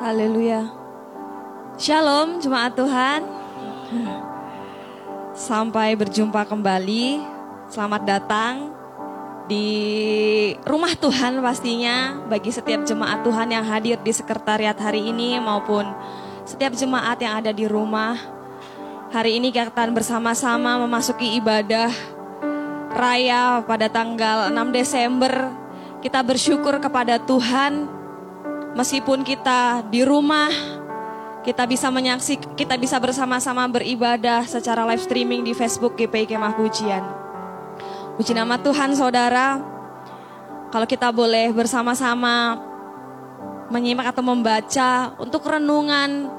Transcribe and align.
Haleluya. 0.00 0.64
Shalom 1.76 2.40
jemaat 2.40 2.72
Tuhan. 2.72 3.20
Sampai 5.36 5.92
berjumpa 5.92 6.48
kembali. 6.48 7.20
Selamat 7.68 8.08
datang 8.08 8.72
di 9.44 9.68
rumah 10.64 10.96
Tuhan 10.96 11.44
pastinya 11.44 12.16
bagi 12.32 12.48
setiap 12.48 12.88
jemaat 12.88 13.20
Tuhan 13.20 13.52
yang 13.52 13.60
hadir 13.60 14.00
di 14.00 14.08
sekretariat 14.08 14.72
hari 14.80 15.12
ini 15.12 15.36
maupun 15.36 15.84
setiap 16.48 16.72
jemaat 16.72 17.20
yang 17.20 17.36
ada 17.36 17.52
di 17.52 17.68
rumah. 17.68 18.16
Hari 19.12 19.36
ini 19.36 19.52
kita 19.52 19.68
akan 19.68 19.92
bersama-sama 19.92 20.80
memasuki 20.80 21.36
ibadah 21.36 21.92
raya 22.96 23.60
pada 23.68 23.92
tanggal 23.92 24.48
6 24.48 24.64
Desember. 24.72 25.52
Kita 26.00 26.24
bersyukur 26.24 26.80
kepada 26.80 27.20
Tuhan 27.20 27.99
Meskipun 28.70 29.26
kita 29.26 29.82
di 29.90 30.06
rumah, 30.06 30.46
kita 31.42 31.66
bisa 31.66 31.90
menyaksikan, 31.90 32.54
kita 32.54 32.78
bisa 32.78 33.02
bersama-sama 33.02 33.66
beribadah 33.66 34.46
secara 34.46 34.86
live 34.86 35.02
streaming 35.02 35.42
di 35.42 35.58
Facebook 35.58 35.98
GPI 35.98 36.30
Kemah 36.30 36.54
Pujian. 36.54 37.02
Puji 38.14 38.30
nama 38.30 38.62
Tuhan 38.62 38.94
saudara, 38.94 39.58
kalau 40.70 40.86
kita 40.86 41.10
boleh 41.10 41.50
bersama-sama 41.50 42.62
menyimak 43.74 44.14
atau 44.14 44.22
membaca 44.22 45.18
untuk 45.18 45.50
renungan 45.50 46.30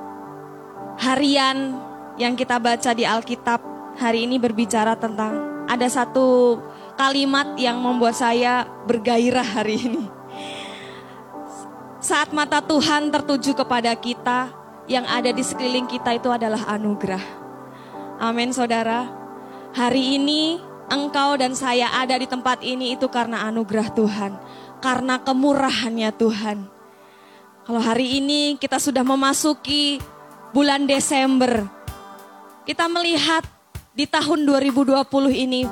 harian 1.04 1.84
yang 2.16 2.40
kita 2.40 2.64
baca 2.64 2.96
di 2.96 3.04
Alkitab 3.04 3.60
hari 4.00 4.24
ini 4.24 4.40
berbicara 4.40 4.96
tentang 4.96 5.68
ada 5.68 5.88
satu 5.92 6.60
kalimat 6.96 7.60
yang 7.60 7.76
membuat 7.76 8.16
saya 8.16 8.64
bergairah 8.88 9.48
hari 9.48 9.76
ini 9.84 10.21
saat 12.02 12.34
mata 12.34 12.60
Tuhan 12.66 13.14
tertuju 13.14 13.54
kepada 13.54 13.94
kita, 13.94 14.50
yang 14.90 15.06
ada 15.06 15.30
di 15.30 15.46
sekeliling 15.46 15.86
kita 15.86 16.18
itu 16.18 16.34
adalah 16.34 16.66
anugerah. 16.74 17.22
Amin 18.18 18.50
saudara. 18.52 19.06
Hari 19.72 20.18
ini 20.18 20.58
engkau 20.90 21.38
dan 21.38 21.54
saya 21.54 21.94
ada 21.94 22.18
di 22.18 22.26
tempat 22.26 22.60
ini 22.66 22.98
itu 22.98 23.06
karena 23.08 23.46
anugerah 23.48 23.94
Tuhan. 23.94 24.32
Karena 24.82 25.22
kemurahannya 25.22 26.10
Tuhan. 26.18 26.58
Kalau 27.70 27.82
hari 27.82 28.18
ini 28.18 28.58
kita 28.58 28.82
sudah 28.82 29.06
memasuki 29.06 30.02
bulan 30.52 30.90
Desember. 30.90 31.70
Kita 32.66 32.90
melihat 32.90 33.46
di 33.94 34.10
tahun 34.10 34.50
2020 34.50 35.06
ini 35.30 35.70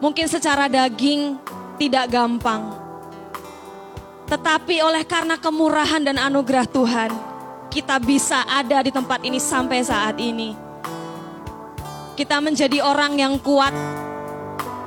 mungkin 0.00 0.26
secara 0.26 0.64
daging 0.66 1.36
tidak 1.76 2.08
gampang 2.08 2.83
tetapi 4.24 4.80
oleh 4.80 5.04
karena 5.04 5.36
kemurahan 5.36 6.00
dan 6.00 6.16
anugerah 6.16 6.64
Tuhan, 6.64 7.12
kita 7.68 8.00
bisa 8.00 8.40
ada 8.48 8.80
di 8.80 8.88
tempat 8.88 9.20
ini 9.20 9.36
sampai 9.36 9.84
saat 9.84 10.16
ini. 10.16 10.56
Kita 12.16 12.40
menjadi 12.40 12.80
orang 12.80 13.20
yang 13.20 13.36
kuat. 13.36 13.74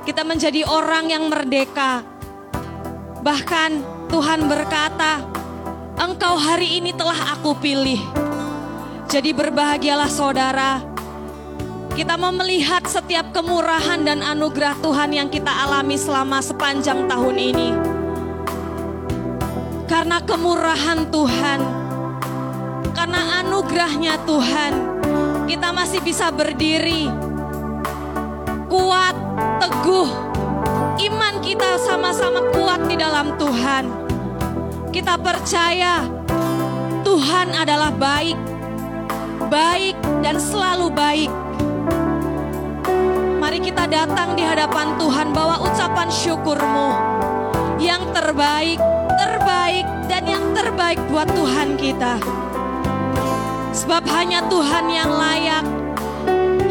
Kita 0.09 0.25
menjadi 0.25 0.65
orang 0.65 1.11
yang 1.11 1.29
merdeka. 1.29 2.01
Bahkan 3.21 3.71
Tuhan 4.09 4.47
berkata, 4.49 5.21
"Engkau 6.01 6.39
hari 6.39 6.81
ini 6.81 6.95
telah 6.95 7.37
Aku 7.37 7.53
pilih." 7.59 7.99
Jadi 9.11 9.35
berbahagialah 9.37 10.09
saudara. 10.09 10.81
Kita 11.93 12.17
mau 12.17 12.33
melihat 12.33 12.87
setiap 12.89 13.35
kemurahan 13.35 14.01
dan 14.01 14.23
anugerah 14.23 14.79
Tuhan 14.81 15.13
yang 15.13 15.29
kita 15.29 15.49
alami 15.49 15.97
selama 15.99 16.39
sepanjang 16.41 17.09
tahun 17.09 17.35
ini 17.35 17.96
karena 19.87 20.19
kemurahan 20.19 21.07
Tuhan, 21.07 21.59
karena 22.91 23.39
anugerahnya 23.39 24.19
Tuhan, 24.27 24.73
kita 25.47 25.71
masih 25.71 26.03
bisa 26.03 26.27
berdiri 26.27 27.07
kuat, 28.67 29.15
teguh. 29.63 30.11
Iman 31.07 31.39
kita 31.39 31.79
sama-sama 31.79 32.43
kuat 32.51 32.83
di 32.91 32.99
dalam 32.99 33.39
Tuhan. 33.39 33.87
Kita 34.91 35.15
percaya 35.15 36.03
Tuhan 37.07 37.55
adalah 37.55 37.95
baik, 37.95 38.35
baik 39.47 39.95
dan 40.19 40.35
selalu 40.35 40.91
baik. 40.91 41.31
Mari 43.39 43.63
kita 43.63 43.87
datang 43.87 44.35
di 44.35 44.43
hadapan 44.43 44.99
Tuhan 44.99 45.31
bawa 45.31 45.63
ucapan 45.63 46.11
syukurmu 46.11 46.89
yang 47.79 48.03
terbaik 48.11 48.96
terbaik 49.17 49.85
dan 50.05 50.23
yang 50.29 50.45
terbaik 50.53 51.01
buat 51.09 51.27
Tuhan 51.33 51.75
kita. 51.75 52.21
Sebab 53.73 54.05
hanya 54.13 54.45
Tuhan 54.45 54.85
yang 54.89 55.11
layak, 55.11 55.65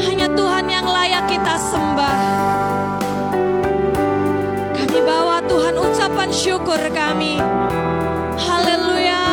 hanya 0.06 0.26
Tuhan 0.30 0.66
yang 0.70 0.86
layak 0.86 1.24
kita 1.26 1.54
sembah. 1.58 2.18
Kami 4.74 4.98
bawa 5.02 5.42
Tuhan 5.44 5.74
ucapan 5.74 6.30
syukur 6.30 6.80
kami. 6.94 7.38
Haleluya. 8.38 9.25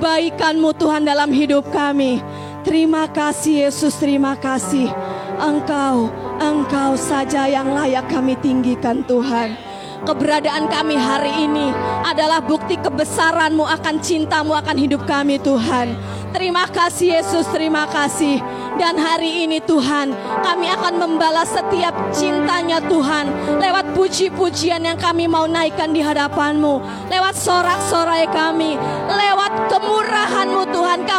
kebaikan-Mu 0.00 0.72
Tuhan 0.80 1.04
dalam 1.04 1.28
hidup 1.28 1.68
kami. 1.68 2.24
Terima 2.64 3.04
kasih 3.04 3.68
Yesus, 3.68 4.00
terima 4.00 4.32
kasih. 4.32 4.88
Engkau, 5.36 6.08
Engkau 6.40 6.96
saja 6.96 7.44
yang 7.44 7.76
layak 7.76 8.08
kami 8.08 8.32
tinggikan 8.40 9.04
Tuhan. 9.04 9.60
Keberadaan 10.00 10.72
kami 10.72 10.96
hari 10.96 11.44
ini 11.44 11.68
adalah 12.00 12.40
bukti 12.40 12.80
kebesaran-Mu 12.80 13.68
akan 13.68 14.00
cinta-Mu 14.00 14.56
akan 14.56 14.76
hidup 14.80 15.04
kami 15.04 15.36
Tuhan. 15.36 15.92
Terima 16.32 16.64
kasih 16.64 17.20
Yesus, 17.20 17.44
terima 17.52 17.84
kasih. 17.84 18.40
Dan 18.80 18.96
hari 18.96 19.44
ini 19.44 19.60
Tuhan, 19.60 20.16
kami 20.40 20.72
akan 20.72 20.94
membalas 20.96 21.52
setiap 21.52 21.92
cintanya 22.16 22.80
Tuhan 22.80 23.28
lewat 23.60 23.92
puji-pujian 23.92 24.80
yang 24.80 24.96
kami 24.96 25.28
mau 25.28 25.44
naikkan 25.44 25.92
di 25.92 26.00
hadapan-Mu, 26.00 26.80
lewat 27.12 27.36
sorak-sorai 27.36 28.24
kami, 28.32 28.80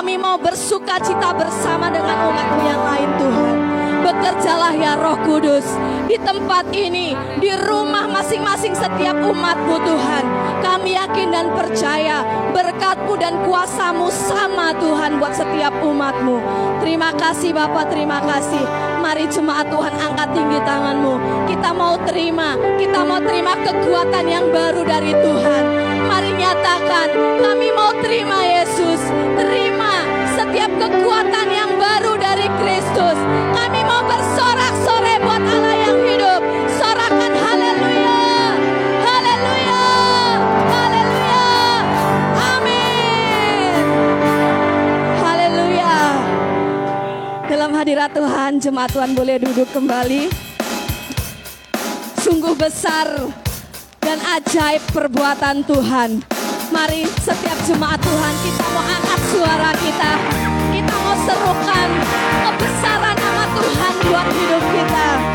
kami 0.01 0.17
mau 0.17 0.33
bersuka 0.33 0.97
cita 0.97 1.29
bersama 1.29 1.85
dengan 1.93 2.33
umat-Mu 2.33 2.61
yang 2.65 2.81
lain 2.89 3.09
Tuhan. 3.21 3.55
Bekerjalah 4.01 4.73
ya 4.73 4.97
roh 4.97 5.13
kudus 5.29 5.61
di 6.09 6.17
tempat 6.17 6.73
ini, 6.73 7.13
di 7.37 7.53
rumah 7.69 8.09
masing-masing 8.09 8.73
setiap 8.73 9.13
umatmu 9.21 9.77
Tuhan. 9.77 10.23
Kami 10.65 10.97
yakin 10.97 11.29
dan 11.29 11.53
percaya 11.53 12.25
berkatmu 12.49 13.13
dan 13.13 13.45
kuasamu 13.45 14.09
sama 14.09 14.73
Tuhan 14.81 15.21
buat 15.21 15.37
setiap 15.37 15.69
umatmu. 15.85 16.41
Terima 16.81 17.13
kasih 17.13 17.53
Bapak, 17.53 17.93
terima 17.93 18.25
kasih. 18.25 18.65
Mari 19.05 19.29
jemaat 19.29 19.69
Tuhan 19.69 19.93
angkat 20.01 20.33
tinggi 20.33 20.57
tanganmu. 20.65 21.45
Kita 21.45 21.77
mau 21.77 21.93
terima, 22.09 22.57
kita 22.81 23.05
mau 23.05 23.21
terima 23.21 23.53
kekuatan 23.53 24.25
yang 24.25 24.49
baru 24.49 24.81
dari 24.81 25.13
Tuhan. 25.13 25.63
Mari 26.09 26.31
nyatakan, 26.41 27.07
kami 27.37 27.69
mau 27.77 27.93
terima 28.01 28.41
Yesus. 28.49 28.97
Terima 29.37 29.60
kekuatan 30.79 31.47
yang 31.51 31.71
baru 31.75 32.13
dari 32.15 32.47
Kristus. 32.61 33.17
Kami 33.55 33.81
mau 33.83 34.03
bersorak-sorai 34.07 35.17
buat 35.23 35.43
Allah 35.43 35.75
yang 35.75 35.99
hidup. 36.05 36.41
Sorakan 36.77 37.33
haleluya. 37.33 38.23
Haleluya. 39.03 39.83
Haleluya. 40.71 41.45
Amin. 42.37 43.83
Haleluya. 45.19 45.95
Dalam 47.49 47.71
hadirat 47.75 48.11
Tuhan, 48.15 48.51
jemaat 48.61 48.89
Tuhan 48.95 49.11
boleh 49.17 49.35
duduk 49.41 49.67
kembali. 49.75 50.31
Sungguh 52.21 52.53
besar 52.53 53.09
dan 53.99 54.21
ajaib 54.37 54.81
perbuatan 54.93 55.65
Tuhan. 55.65 56.21
Mari 56.71 57.03
setiap 57.19 57.59
jemaat 57.67 57.99
Tuhan 57.99 58.33
kita 58.45 58.65
mau 58.71 58.85
angkat 58.85 59.21
suara 59.33 59.71
kita. 59.75 60.40
Serukan 61.21 61.89
kebesaran 62.43 63.13
nama 63.13 63.45
Tuhan 63.53 63.93
buat 64.09 64.27
hidup. 64.33 64.63
Kita 64.73 65.30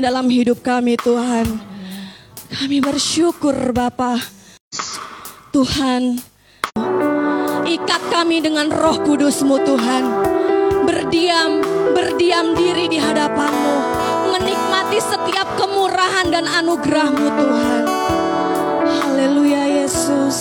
dalam 0.00 0.26
hidup 0.30 0.62
kami 0.64 0.96
Tuhan. 0.98 1.46
Kami 2.54 2.78
bersyukur 2.78 3.54
Bapa. 3.74 4.18
Tuhan, 5.54 6.18
ikat 7.62 8.02
kami 8.10 8.42
dengan 8.42 8.70
roh 8.74 8.98
kudusmu 9.02 9.62
Tuhan. 9.62 10.04
Berdiam, 10.82 11.62
berdiam 11.94 12.58
diri 12.58 12.90
di 12.90 12.98
hadapanmu. 12.98 13.76
Menikmati 14.34 14.98
setiap 14.98 15.54
kemurahan 15.54 16.26
dan 16.30 16.46
anugerahmu 16.46 17.26
Tuhan. 17.38 17.82
Haleluya 18.82 19.62
Yesus. 19.82 20.38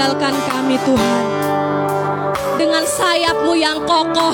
Pernah 0.00 0.16
meninggalkan 0.16 0.34
kami 0.48 0.76
Tuhan. 0.80 1.24
Dengan 2.56 2.84
sayapmu 2.88 3.52
yang 3.52 3.78
kokoh, 3.84 4.32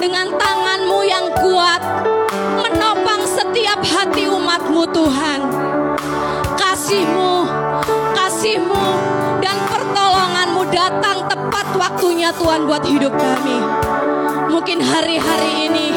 dengan 0.00 0.32
tanganmu 0.32 1.00
yang 1.04 1.28
kuat, 1.36 1.80
menopang 2.56 3.20
setiap 3.28 3.84
hati 3.84 4.24
umatmu 4.32 4.88
Tuhan. 4.96 5.40
Kasihmu, 6.56 7.34
kasihmu, 8.16 8.84
dan 9.44 9.56
pertolonganmu 9.68 10.62
datang 10.72 11.28
tepat 11.28 11.66
waktunya 11.76 12.32
Tuhan 12.32 12.64
buat 12.64 12.84
hidup 12.88 13.12
kami. 13.12 13.60
Mungkin 14.48 14.80
hari-hari 14.80 15.68
ini, 15.68 15.92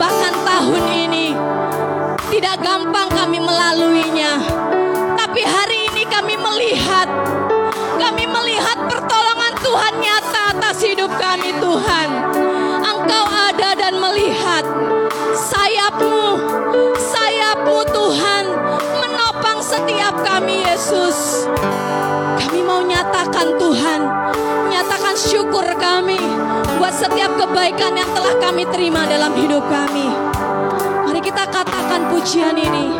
bahkan 0.00 0.32
tahun 0.40 0.84
ini, 0.88 1.26
tidak 2.32 2.64
gampang 2.64 3.12
kami 3.12 3.36
melaluinya. 3.44 4.57
Kami 11.38 11.54
Tuhan. 11.62 12.08
Engkau 12.82 13.24
ada 13.30 13.70
dan 13.78 13.94
melihat 14.02 14.66
sayapmu, 15.38 16.18
sayapmu 16.98 17.78
Tuhan 17.94 18.44
menopang 18.98 19.62
setiap 19.62 20.18
kami 20.26 20.66
Yesus. 20.66 21.46
Kami 22.42 22.58
mau 22.66 22.82
nyatakan 22.82 23.54
Tuhan, 23.54 24.00
nyatakan 24.66 25.14
syukur 25.14 25.62
kami 25.78 26.18
buat 26.82 26.98
setiap 26.98 27.30
kebaikan 27.38 27.94
yang 27.94 28.10
telah 28.10 28.34
kami 28.42 28.66
terima 28.74 29.06
dalam 29.06 29.30
hidup 29.38 29.62
kami. 29.70 30.10
Mari 31.06 31.22
kita 31.22 31.46
katakan 31.46 32.10
pujian 32.10 32.58
ini. 32.58 32.98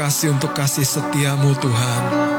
Kasih 0.00 0.32
untuk 0.32 0.56
kasih 0.56 0.80
setiamu 0.80 1.52
Tuhan 1.60 2.29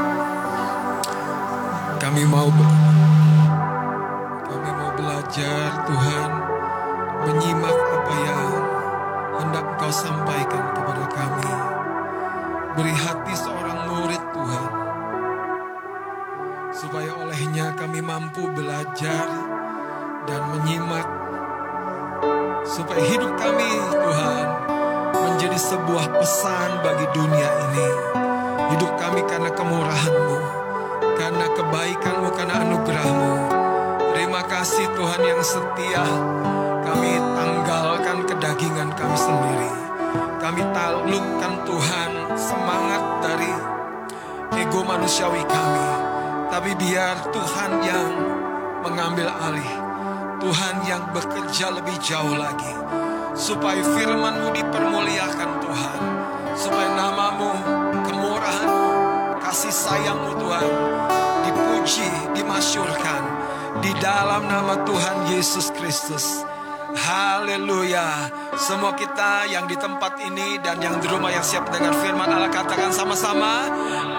Semua 68.62 68.94
kita 68.94 69.50
yang 69.50 69.66
di 69.66 69.74
tempat 69.74 70.22
ini 70.22 70.62
dan 70.62 70.78
yang 70.78 71.02
di 71.02 71.10
rumah 71.10 71.34
yang 71.34 71.42
siap 71.42 71.66
dengar 71.74 71.98
firman 71.98 72.30
Allah 72.30 72.54
katakan 72.54 72.94
sama-sama. 72.94 73.66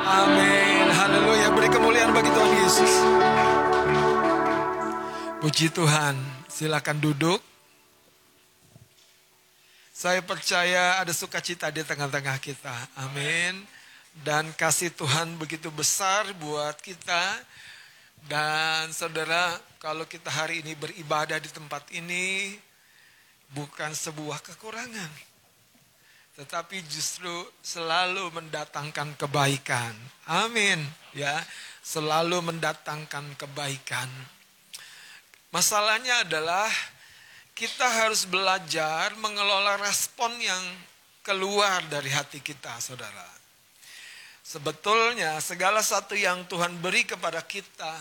Amin. 0.03 0.91
Haleluya. 0.91 1.55
Beri 1.55 1.71
kemuliaan 1.71 2.11
bagi 2.11 2.27
Tuhan 2.27 2.53
Yesus. 2.59 2.93
Puji 5.39 5.71
Tuhan. 5.71 6.19
Silakan 6.51 6.99
duduk. 6.99 7.39
Saya 9.95 10.19
percaya 10.27 10.99
ada 10.99 11.15
sukacita 11.15 11.71
di 11.71 11.87
tengah-tengah 11.87 12.43
kita. 12.43 12.75
Amin. 12.99 13.63
Dan 14.27 14.51
kasih 14.59 14.91
Tuhan 14.91 15.39
begitu 15.39 15.71
besar 15.71 16.27
buat 16.43 16.83
kita. 16.83 17.39
Dan 18.27 18.91
saudara, 18.91 19.55
kalau 19.79 20.03
kita 20.03 20.35
hari 20.35 20.67
ini 20.67 20.75
beribadah 20.75 21.39
di 21.39 21.47
tempat 21.47 21.87
ini, 21.95 22.59
bukan 23.53 23.93
sebuah 23.93 24.41
kekurangan. 24.41 25.13
Tetapi 26.33 26.81
justru 26.89 27.33
selalu 27.61 28.33
mendatangkan 28.33 29.15
kebaikan. 29.21 29.93
Amin. 30.25 30.81
Ya, 31.13 31.37
selalu 31.85 32.41
mendatangkan 32.41 33.37
kebaikan. 33.37 34.09
Masalahnya 35.53 36.25
adalah 36.25 36.73
kita 37.53 37.85
harus 37.85 38.25
belajar 38.25 39.13
mengelola 39.21 39.77
respon 39.85 40.33
yang 40.41 40.65
keluar 41.21 41.85
dari 41.93 42.09
hati 42.09 42.41
kita, 42.41 42.81
saudara. 42.81 43.29
Sebetulnya 44.41 45.37
segala 45.45 45.85
satu 45.85 46.17
yang 46.17 46.49
Tuhan 46.49 46.81
beri 46.81 47.05
kepada 47.05 47.45
kita 47.45 47.95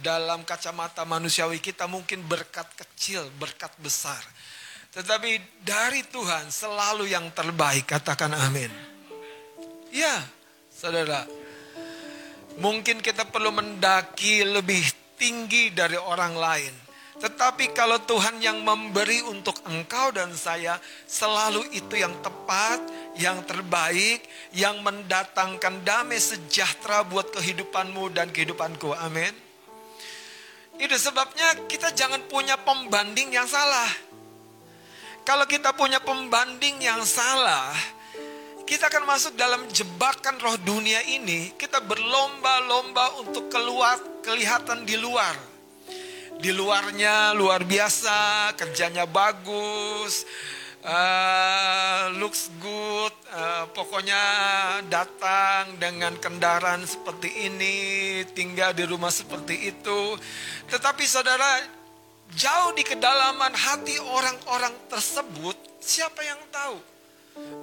dalam 0.00 0.42
kacamata 0.42 1.06
manusiawi 1.06 1.62
kita 1.62 1.86
mungkin 1.86 2.24
berkat 2.26 2.66
kecil, 2.74 3.30
berkat 3.38 3.70
besar. 3.78 4.18
Tetapi 4.94 5.58
dari 5.66 6.06
Tuhan 6.06 6.54
selalu 6.54 7.10
yang 7.10 7.26
terbaik, 7.34 7.90
katakan 7.90 8.30
amin. 8.30 8.70
Ya, 9.90 10.22
saudara. 10.70 11.26
Mungkin 12.62 13.02
kita 13.02 13.26
perlu 13.26 13.50
mendaki 13.50 14.46
lebih 14.46 14.86
tinggi 15.18 15.74
dari 15.74 15.98
orang 15.98 16.38
lain. 16.38 16.74
Tetapi 17.14 17.74
kalau 17.74 18.02
Tuhan 18.06 18.38
yang 18.38 18.62
memberi 18.62 19.22
untuk 19.26 19.58
engkau 19.66 20.14
dan 20.14 20.30
saya, 20.34 20.78
selalu 21.06 21.66
itu 21.74 21.98
yang 21.98 22.14
tepat, 22.22 22.78
yang 23.18 23.42
terbaik, 23.46 24.22
yang 24.54 24.78
mendatangkan 24.82 25.82
damai 25.82 26.22
sejahtera 26.22 27.02
buat 27.02 27.34
kehidupanmu 27.34 28.14
dan 28.14 28.30
kehidupanku. 28.30 28.94
Amin. 28.94 29.34
Itu 30.78 30.94
sebabnya 30.98 31.66
kita 31.70 31.94
jangan 31.94 32.22
punya 32.26 32.58
pembanding 32.58 33.30
yang 33.34 33.46
salah. 33.46 34.13
Kalau 35.24 35.48
kita 35.48 35.72
punya 35.72 36.04
pembanding 36.04 36.84
yang 36.84 37.00
salah, 37.00 37.72
kita 38.68 38.92
akan 38.92 39.08
masuk 39.08 39.32
dalam 39.40 39.64
jebakan 39.72 40.36
roh 40.36 40.60
dunia 40.60 41.00
ini. 41.00 41.48
Kita 41.56 41.80
berlomba-lomba 41.80 43.24
untuk 43.24 43.48
keluar, 43.48 43.96
kelihatan 44.20 44.84
di 44.84 45.00
luar. 45.00 45.32
Di 46.36 46.52
luarnya 46.52 47.32
luar 47.32 47.64
biasa, 47.64 48.52
kerjanya 48.52 49.08
bagus, 49.08 50.28
eh, 50.84 52.12
looks 52.20 52.52
good, 52.60 53.14
eh, 53.32 53.64
pokoknya 53.72 54.22
datang 54.92 55.80
dengan 55.80 56.20
kendaraan 56.20 56.84
seperti 56.84 57.48
ini, 57.48 57.76
tinggal 58.36 58.76
di 58.76 58.84
rumah 58.84 59.08
seperti 59.08 59.72
itu. 59.72 60.20
Tetapi 60.68 61.04
saudara, 61.08 61.64
jauh 62.32 62.72
di 62.72 62.80
kedalaman 62.80 63.52
hati 63.52 64.00
orang-orang 64.00 64.72
tersebut, 64.88 65.52
siapa 65.84 66.24
yang 66.24 66.40
tahu? 66.48 66.80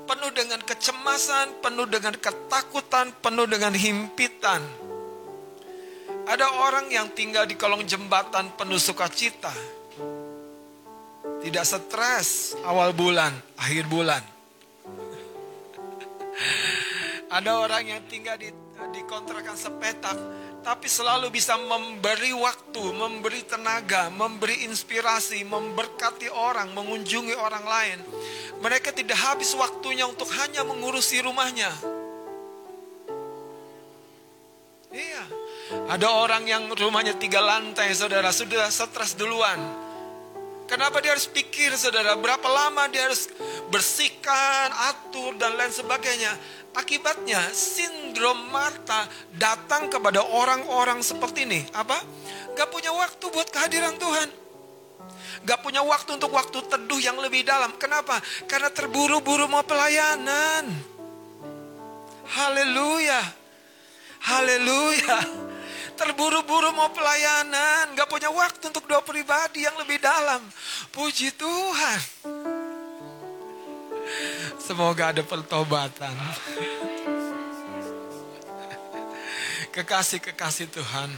Penuh 0.06 0.30
dengan 0.36 0.60
kecemasan, 0.62 1.64
penuh 1.64 1.88
dengan 1.88 2.12
ketakutan, 2.14 3.16
penuh 3.24 3.48
dengan 3.48 3.72
himpitan. 3.72 4.60
Ada 6.28 6.52
orang 6.62 6.92
yang 6.92 7.08
tinggal 7.16 7.48
di 7.50 7.58
kolong 7.58 7.88
jembatan 7.88 8.52
penuh 8.54 8.78
sukacita. 8.78 9.50
Tidak 11.42 11.66
stres 11.66 12.54
awal 12.68 12.94
bulan, 12.94 13.34
akhir 13.58 13.90
bulan. 13.90 14.22
Ada 17.36 17.52
orang 17.64 17.88
yang 17.88 18.04
tinggal 18.06 18.38
di, 18.38 18.52
di 18.94 19.02
kontrakan 19.10 19.58
sepetak, 19.58 20.18
tapi 20.62 20.86
selalu 20.86 21.34
bisa 21.34 21.58
memberi 21.58 22.34
waktu, 22.38 22.84
memberi 22.94 23.42
tenaga, 23.50 24.14
memberi 24.14 24.70
inspirasi, 24.70 25.42
memberkati 25.42 26.30
orang, 26.30 26.70
mengunjungi 26.78 27.34
orang 27.34 27.66
lain. 27.66 28.00
Mereka 28.62 28.94
tidak 28.94 29.18
habis 29.18 29.58
waktunya 29.58 30.06
untuk 30.06 30.30
hanya 30.38 30.62
mengurusi 30.62 31.18
rumahnya. 31.26 31.74
Iya, 34.92 35.24
ada 35.90 36.08
orang 36.14 36.46
yang 36.46 36.70
rumahnya 36.70 37.18
tiga 37.18 37.42
lantai, 37.42 37.90
saudara, 37.98 38.30
sudah 38.30 38.70
stres 38.70 39.18
duluan. 39.18 39.58
Kenapa 40.70 41.04
dia 41.04 41.12
harus 41.12 41.28
pikir, 41.28 41.76
saudara, 41.76 42.16
berapa 42.16 42.48
lama 42.48 42.88
dia 42.88 43.04
harus 43.04 43.28
bersihkan, 43.68 44.72
atur, 44.94 45.36
dan 45.36 45.58
lain 45.60 45.74
sebagainya. 45.74 46.32
Akibatnya 46.72 47.52
sindrom 47.52 48.48
mata 48.48 49.04
datang 49.36 49.92
kepada 49.92 50.24
orang-orang 50.24 51.04
seperti 51.04 51.44
ini. 51.44 51.68
Apa? 51.76 52.00
Gak 52.56 52.72
punya 52.72 52.96
waktu 52.96 53.26
buat 53.28 53.48
kehadiran 53.52 54.00
Tuhan. 54.00 54.30
Gak 55.44 55.60
punya 55.66 55.84
waktu 55.84 56.16
untuk 56.16 56.32
waktu 56.32 56.64
teduh 56.72 57.02
yang 57.02 57.20
lebih 57.20 57.44
dalam. 57.44 57.76
Kenapa? 57.76 58.24
Karena 58.48 58.72
terburu-buru 58.72 59.52
mau 59.52 59.68
pelayanan. 59.68 60.72
Haleluya. 62.32 63.20
Haleluya. 64.24 65.18
Terburu-buru 66.00 66.72
mau 66.72 66.88
pelayanan. 66.96 67.92
Gak 68.00 68.08
punya 68.08 68.32
waktu 68.32 68.72
untuk 68.72 68.88
doa 68.88 69.04
pribadi 69.04 69.68
yang 69.68 69.76
lebih 69.76 70.00
dalam. 70.00 70.40
Puji 70.96 71.36
Tuhan. 71.36 72.00
Semoga 74.62 75.12
ada 75.12 75.20
pertobatan. 75.26 76.16
Kekasih-kekasih 79.76 80.72
Tuhan. 80.72 81.12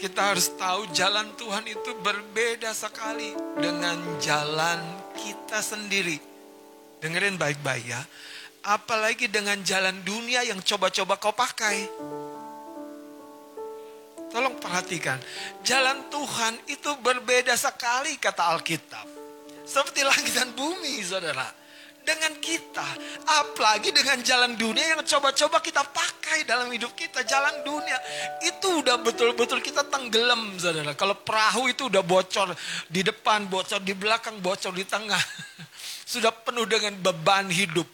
Kita 0.00 0.32
harus 0.32 0.54
tahu 0.56 0.88
jalan 0.94 1.34
Tuhan 1.36 1.66
itu 1.68 1.90
berbeda 2.00 2.72
sekali 2.72 3.36
dengan 3.60 4.00
jalan 4.16 4.80
kita 5.18 5.60
sendiri. 5.60 6.16
Dengerin 7.04 7.36
baik-baik 7.36 7.84
ya. 7.84 8.00
Apalagi 8.64 9.28
dengan 9.28 9.60
jalan 9.60 10.00
dunia 10.00 10.40
yang 10.46 10.62
coba-coba 10.64 11.20
kau 11.20 11.36
pakai. 11.36 11.84
Tolong 14.32 14.56
perhatikan. 14.56 15.20
Jalan 15.60 16.08
Tuhan 16.08 16.54
itu 16.72 16.90
berbeda 17.02 17.54
sekali 17.60 18.16
kata 18.16 18.56
Alkitab. 18.56 19.06
Seperti 19.68 20.00
langit 20.00 20.32
dan 20.32 20.52
bumi 20.56 21.00
saudara 21.04 21.63
dengan 22.04 22.36
kita. 22.38 22.84
Apalagi 23.24 23.90
dengan 23.90 24.20
jalan 24.20 24.54
dunia 24.54 24.94
yang 24.94 25.02
coba-coba 25.02 25.58
kita 25.64 25.82
pakai 25.82 26.44
dalam 26.44 26.68
hidup 26.70 26.92
kita. 26.92 27.24
Jalan 27.24 27.64
dunia 27.64 27.96
itu 28.44 28.84
udah 28.84 29.00
betul-betul 29.00 29.64
kita 29.64 29.82
tenggelam 29.88 30.54
saudara. 30.60 30.92
Kalau 30.94 31.16
perahu 31.18 31.72
itu 31.72 31.88
udah 31.88 32.04
bocor 32.04 32.52
di 32.86 33.00
depan, 33.00 33.48
bocor 33.48 33.80
di 33.80 33.96
belakang, 33.96 34.38
bocor 34.38 34.76
di 34.76 34.84
tengah. 34.84 35.20
Sudah 36.14 36.30
penuh 36.30 36.68
dengan 36.68 36.94
beban 37.00 37.48
hidup. 37.48 37.88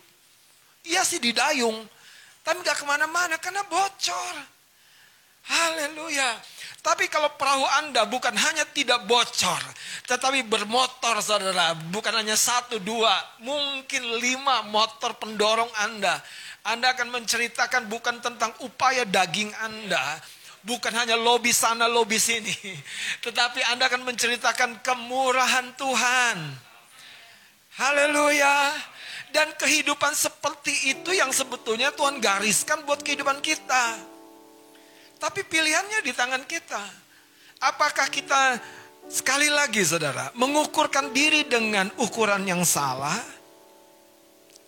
Iya 0.85 1.07
sih 1.07 1.23
di 1.23 1.31
dayung. 1.31 1.87
Tapi 2.43 2.67
gak 2.67 2.83
ke 2.83 2.85
mana-mana 2.85 3.39
karena 3.39 3.63
bocor. 3.65 4.35
Haleluya. 5.47 6.37
Tapi 6.81 7.12
kalau 7.12 7.28
perahu 7.37 7.61
Anda 7.85 8.09
bukan 8.09 8.33
hanya 8.33 8.64
tidak 8.64 9.05
bocor, 9.05 9.61
tetapi 10.09 10.49
bermotor 10.49 11.20
saudara, 11.20 11.76
bukan 11.93 12.24
hanya 12.24 12.41
satu, 12.41 12.81
dua, 12.81 13.12
mungkin 13.45 14.01
lima 14.16 14.64
motor 14.64 15.12
pendorong 15.20 15.68
Anda. 15.85 16.16
Anda 16.64 16.97
akan 16.97 17.12
menceritakan 17.20 17.85
bukan 17.85 18.24
tentang 18.24 18.57
upaya 18.64 19.05
daging 19.05 19.53
Anda, 19.61 20.24
bukan 20.64 20.93
hanya 20.97 21.20
lobi 21.20 21.53
sana, 21.53 21.85
lobi 21.85 22.16
sini, 22.16 22.53
tetapi 23.28 23.61
Anda 23.76 23.93
akan 23.93 24.01
menceritakan 24.09 24.81
kemurahan 24.81 25.76
Tuhan. 25.76 26.37
Haleluya. 27.76 28.72
Dan 29.31 29.55
kehidupan 29.55 30.11
seperti 30.11 30.91
itu 30.91 31.14
yang 31.14 31.31
sebetulnya 31.31 31.95
Tuhan 31.95 32.18
gariskan 32.18 32.83
buat 32.83 32.99
kehidupan 33.05 33.39
kita. 33.39 34.10
Tapi 35.21 35.45
pilihannya 35.45 36.01
di 36.01 36.12
tangan 36.16 36.43
kita. 36.49 36.81
Apakah 37.61 38.09
kita 38.09 38.57
sekali 39.05 39.53
lagi 39.53 39.85
saudara, 39.85 40.33
mengukurkan 40.33 41.12
diri 41.12 41.45
dengan 41.45 41.93
ukuran 42.01 42.49
yang 42.49 42.64
salah? 42.64 43.21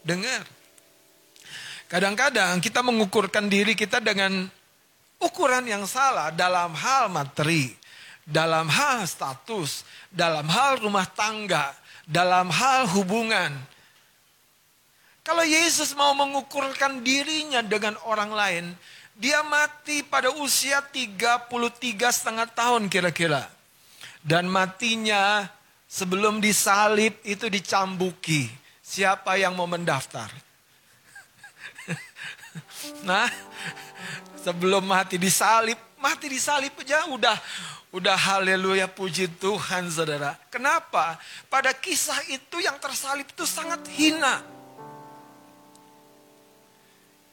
Dengar. 0.05 0.45
Kadang-kadang 1.89 2.61
kita 2.61 2.85
mengukurkan 2.85 3.49
diri 3.49 3.73
kita 3.73 3.97
dengan 4.05 4.45
ukuran 5.21 5.65
yang 5.65 5.89
salah 5.89 6.29
dalam 6.29 6.77
hal 6.77 7.09
materi, 7.09 7.73
dalam 8.29 8.69
hal 8.69 9.09
status, 9.09 9.89
dalam 10.13 10.45
hal 10.53 10.85
rumah 10.85 11.09
tangga, 11.09 11.73
dalam 12.05 12.53
hal 12.53 12.89
hubungan. 12.93 13.57
Kalau 15.23 15.47
Yesus 15.47 15.95
mau 15.95 16.13
mengukurkan 16.19 17.01
dirinya 17.01 17.63
dengan 17.63 17.95
orang 18.03 18.31
lain, 18.35 18.65
dia 19.23 19.39
mati 19.47 20.03
pada 20.03 20.35
usia 20.43 20.83
33 20.83 21.47
setengah 22.11 22.51
tahun 22.51 22.91
kira-kira. 22.91 23.47
Dan 24.19 24.51
matinya 24.51 25.47
sebelum 25.87 26.43
disalib 26.43 27.15
itu 27.23 27.47
dicambuki. 27.47 28.51
Siapa 28.83 29.39
yang 29.39 29.55
mau 29.55 29.71
mendaftar? 29.71 30.27
nah, 33.09 33.31
sebelum 34.43 34.83
mati 34.83 35.23
disalib, 35.23 35.79
mati 36.03 36.27
disalib 36.27 36.75
aja 36.83 37.07
udah 37.07 37.39
udah 37.95 38.19
haleluya 38.19 38.91
puji 38.91 39.31
Tuhan 39.39 39.87
saudara. 39.87 40.35
Kenapa? 40.51 41.15
Pada 41.47 41.71
kisah 41.71 42.27
itu 42.27 42.59
yang 42.59 42.75
tersalib 42.83 43.31
itu 43.31 43.47
sangat 43.47 43.87
hina. 43.95 44.43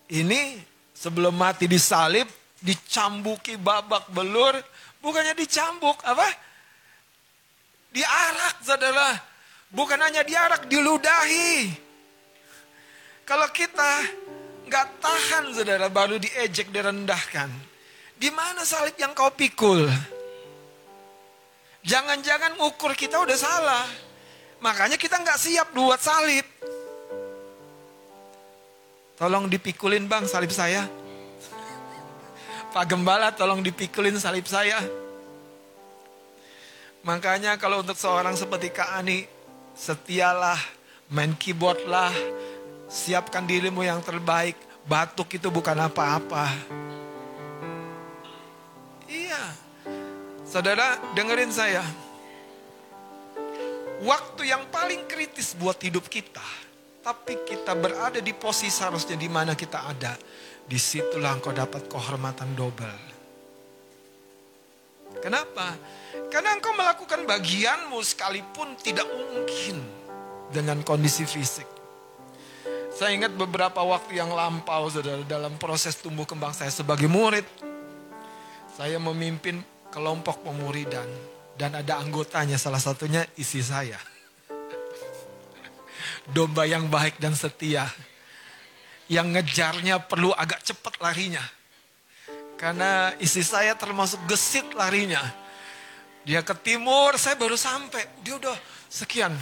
Ini 0.10 0.70
sebelum 1.00 1.32
mati 1.32 1.64
disalib, 1.64 2.28
dicambuki 2.60 3.56
babak 3.56 4.12
belur, 4.12 4.60
bukannya 5.00 5.32
dicambuk, 5.32 5.96
apa? 6.04 6.28
Diarak, 7.96 8.56
saudara. 8.60 9.16
Bukan 9.72 9.96
hanya 9.96 10.28
diarak, 10.28 10.68
diludahi. 10.68 11.72
Kalau 13.24 13.48
kita 13.56 14.04
nggak 14.68 14.88
tahan, 15.00 15.56
saudara, 15.56 15.88
baru 15.88 16.20
diejek, 16.20 16.68
direndahkan. 16.76 17.48
Di 18.20 18.28
mana 18.36 18.68
salib 18.68 19.00
yang 19.00 19.16
kau 19.16 19.32
pikul? 19.32 19.88
Jangan-jangan 21.88 22.60
ukur 22.60 22.92
kita 22.92 23.24
udah 23.24 23.38
salah. 23.40 23.88
Makanya 24.60 25.00
kita 25.00 25.16
nggak 25.24 25.40
siap 25.40 25.72
buat 25.72 26.04
salib. 26.04 26.44
Tolong 29.20 29.52
dipikulin 29.52 30.08
bang 30.08 30.24
salib 30.24 30.48
saya. 30.48 30.88
Pak 32.72 32.86
Gembala 32.88 33.36
tolong 33.36 33.60
dipikulin 33.60 34.16
salib 34.16 34.48
saya. 34.48 34.80
Makanya 37.04 37.60
kalau 37.60 37.84
untuk 37.84 38.00
seorang 38.00 38.40
seperti 38.40 38.72
Kak 38.72 38.96
Ani, 38.96 39.28
setialah, 39.76 40.56
main 41.12 41.36
keyboard 41.36 41.84
lah, 41.84 42.16
siapkan 42.88 43.44
dirimu 43.44 43.84
yang 43.84 44.00
terbaik. 44.00 44.56
Batuk 44.88 45.36
itu 45.36 45.52
bukan 45.52 45.76
apa-apa. 45.76 46.48
Iya. 49.04 49.44
Saudara, 50.48 50.96
dengerin 51.12 51.52
saya. 51.52 51.84
Waktu 54.00 54.48
yang 54.48 54.64
paling 54.72 55.04
kritis 55.12 55.60
buat 55.60 55.76
hidup 55.84 56.08
kita, 56.08 56.69
tapi 57.00 57.48
kita 57.48 57.74
berada 57.80 58.20
di 58.20 58.36
posisi 58.36 58.72
seharusnya 58.72 59.16
di 59.16 59.32
mana 59.32 59.56
kita 59.56 59.88
ada. 59.88 60.14
Di 60.70 60.78
situlah 60.78 61.34
engkau 61.34 61.50
dapat 61.50 61.90
kehormatan 61.90 62.54
double. 62.54 63.02
Kenapa? 65.18 65.74
Karena 66.30 66.54
engkau 66.54 66.78
melakukan 66.78 67.26
bagianmu 67.26 67.98
sekalipun 68.06 68.78
tidak 68.78 69.10
mungkin 69.10 69.82
dengan 70.54 70.86
kondisi 70.86 71.26
fisik. 71.26 71.66
Saya 72.94 73.16
ingat 73.16 73.34
beberapa 73.34 73.82
waktu 73.82 74.20
yang 74.20 74.30
lampau 74.30 74.92
saudara 74.92 75.24
dalam 75.26 75.58
proses 75.58 75.98
tumbuh 75.98 76.28
kembang 76.28 76.54
saya 76.54 76.70
sebagai 76.70 77.10
murid. 77.10 77.48
Saya 78.78 79.02
memimpin 79.02 79.64
kelompok 79.90 80.46
pemuridan 80.46 81.08
dan 81.58 81.76
ada 81.76 82.00
anggotanya 82.00 82.56
salah 82.56 82.80
satunya 82.80 83.26
isi 83.36 83.60
saya. 83.60 83.98
Domba 86.30 86.66
yang 86.70 86.88
baik 86.88 87.18
dan 87.18 87.34
setia. 87.34 87.90
Yang 89.10 89.28
ngejarnya 89.40 90.06
perlu 90.06 90.30
agak 90.34 90.62
cepat 90.62 91.02
larinya. 91.02 91.42
Karena 92.60 93.16
isi 93.18 93.42
saya 93.42 93.74
termasuk 93.74 94.20
gesit 94.30 94.76
larinya. 94.76 95.24
Dia 96.28 96.46
ke 96.46 96.54
timur, 96.60 97.18
saya 97.18 97.34
baru 97.40 97.58
sampai. 97.58 98.22
Dia 98.22 98.38
udah 98.38 98.58
sekian. 98.92 99.34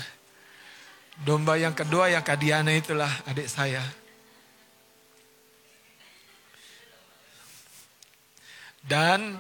Domba 1.18 1.58
yang 1.58 1.74
kedua 1.74 2.14
yang 2.14 2.22
Kadiana 2.22 2.72
itulah 2.78 3.10
adik 3.26 3.50
saya. 3.50 3.82
Dan 8.88 9.36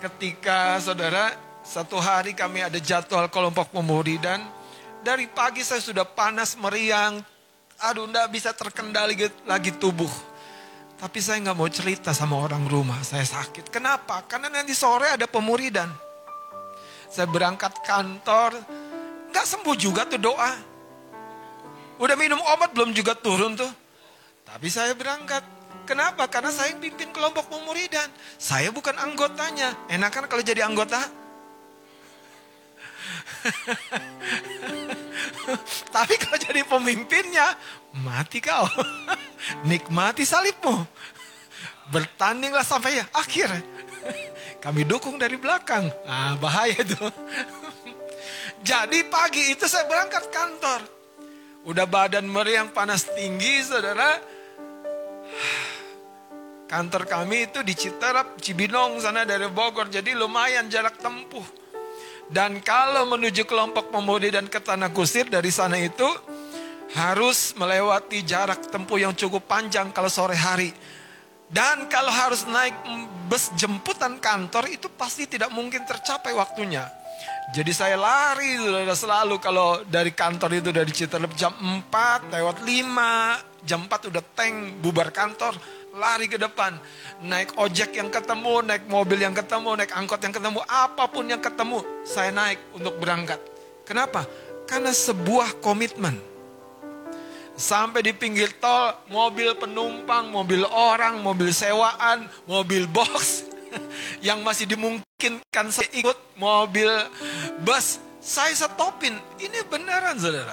ketika 0.00 0.80
saudara 0.80 1.34
satu 1.66 1.98
hari 2.00 2.32
kami 2.32 2.64
ada 2.64 2.78
jadwal 2.80 3.28
kelompok 3.28 3.74
pemuridan. 3.74 4.55
Dari 5.06 5.30
pagi 5.30 5.62
saya 5.62 5.78
sudah 5.78 6.02
panas 6.02 6.58
meriang. 6.58 7.22
Aduh 7.78 8.10
enggak 8.10 8.26
bisa 8.26 8.50
terkendali 8.50 9.14
lagi 9.46 9.70
tubuh. 9.78 10.10
Tapi 10.98 11.22
saya 11.22 11.38
nggak 11.46 11.54
mau 11.54 11.70
cerita 11.70 12.10
sama 12.10 12.34
orang 12.42 12.66
rumah. 12.66 12.98
Saya 13.06 13.22
sakit. 13.22 13.70
Kenapa? 13.70 14.26
Karena 14.26 14.50
nanti 14.50 14.74
sore 14.74 15.14
ada 15.14 15.30
pemuridan. 15.30 15.86
Saya 17.06 17.30
berangkat 17.30 17.86
kantor. 17.86 18.58
Nggak 19.30 19.46
sembuh 19.46 19.76
juga 19.78 20.10
tuh 20.10 20.18
doa. 20.18 20.58
Udah 22.02 22.18
minum 22.18 22.42
obat 22.42 22.74
belum 22.74 22.90
juga 22.90 23.14
turun 23.14 23.54
tuh. 23.54 23.70
Tapi 24.42 24.66
saya 24.66 24.90
berangkat. 24.98 25.46
Kenapa? 25.86 26.26
Karena 26.26 26.50
saya 26.50 26.74
pimpin 26.74 27.14
kelompok 27.14 27.46
pemuridan. 27.46 28.10
Saya 28.42 28.74
bukan 28.74 28.98
anggotanya. 28.98 29.70
Enakan 29.86 30.26
kalau 30.26 30.42
jadi 30.42 30.66
anggota? 30.66 30.98
Tapi 35.94 36.14
kalau 36.18 36.38
jadi 36.38 36.62
pemimpinnya, 36.66 37.56
mati 38.02 38.42
kau. 38.42 38.66
Nikmati 39.68 40.26
salibmu. 40.26 40.86
Bertandinglah 41.90 42.66
sampai 42.66 42.98
akhir. 43.14 43.48
Kami 44.64 44.82
dukung 44.82 45.18
dari 45.18 45.38
belakang. 45.38 45.86
Ah, 46.06 46.34
bahaya 46.38 46.74
itu. 46.74 47.06
Jadi 48.66 49.06
pagi 49.06 49.54
itu 49.54 49.70
saya 49.70 49.86
berangkat 49.86 50.26
kantor. 50.34 50.80
Udah 51.66 51.86
badan 51.86 52.26
meriang 52.26 52.74
panas 52.74 53.06
tinggi, 53.14 53.62
saudara. 53.62 54.18
Kantor 56.66 57.06
kami 57.06 57.46
itu 57.46 57.62
di 57.62 57.78
Citerap, 57.78 58.42
Cibinong 58.42 58.98
sana 58.98 59.22
dari 59.22 59.46
Bogor. 59.46 59.86
Jadi 59.86 60.18
lumayan 60.18 60.66
jarak 60.66 60.98
tempuh. 60.98 61.46
Dan 62.26 62.58
kalau 62.58 63.06
menuju 63.06 63.46
kelompok 63.46 63.94
pemudi 63.94 64.34
dan 64.34 64.50
ke 64.50 64.58
Tanah 64.58 64.90
Kusir 64.90 65.30
dari 65.30 65.50
sana 65.54 65.78
itu 65.78 66.06
harus 66.98 67.54
melewati 67.54 68.26
jarak 68.26 68.66
tempuh 68.66 68.98
yang 68.98 69.14
cukup 69.14 69.46
panjang 69.46 69.94
kalau 69.94 70.10
sore 70.10 70.34
hari. 70.34 70.74
Dan 71.46 71.86
kalau 71.86 72.10
harus 72.10 72.42
naik 72.50 72.74
bus 73.30 73.54
jemputan 73.54 74.18
kantor 74.18 74.66
itu 74.66 74.90
pasti 74.90 75.30
tidak 75.30 75.54
mungkin 75.54 75.86
tercapai 75.86 76.34
waktunya. 76.34 76.90
Jadi 77.54 77.70
saya 77.70 77.94
lari 77.94 78.58
selalu 78.90 79.38
kalau 79.38 79.78
dari 79.86 80.10
kantor 80.10 80.58
itu 80.58 80.70
dari 80.74 80.90
Citerep 80.90 81.30
jam 81.38 81.54
4 81.54 82.34
lewat 82.34 82.66
5, 82.66 83.62
jam 83.62 83.86
4 83.86 84.10
udah 84.10 84.24
tank 84.34 84.82
bubar 84.82 85.14
kantor, 85.14 85.54
lari 85.96 86.28
ke 86.28 86.36
depan. 86.36 86.76
Naik 87.24 87.56
ojek 87.56 87.96
yang 87.96 88.12
ketemu, 88.12 88.62
naik 88.62 88.84
mobil 88.86 89.18
yang 89.18 89.32
ketemu, 89.32 89.74
naik 89.80 89.92
angkot 89.96 90.20
yang 90.20 90.34
ketemu, 90.36 90.60
apa 90.68 91.04
pun 91.08 91.24
yang 91.24 91.40
ketemu, 91.40 91.80
saya 92.04 92.30
naik 92.30 92.60
untuk 92.76 93.00
berangkat. 93.00 93.40
Kenapa? 93.88 94.28
Karena 94.68 94.92
sebuah 94.92 95.58
komitmen. 95.64 96.20
Sampai 97.56 98.04
di 98.04 98.12
pinggir 98.12 98.52
tol, 98.60 98.92
mobil 99.08 99.56
penumpang, 99.56 100.28
mobil 100.28 100.68
orang, 100.68 101.24
mobil 101.24 101.48
sewaan, 101.56 102.28
mobil 102.44 102.84
box 102.84 103.48
yang 104.26 104.44
masih 104.44 104.68
dimungkinkan 104.68 105.72
saya 105.72 105.88
ikut 105.96 106.36
mobil 106.36 106.90
bus, 107.64 107.96
saya 108.20 108.52
stopin. 108.52 109.16
Ini 109.40 109.64
beneran 109.72 110.20
saudara. 110.20 110.52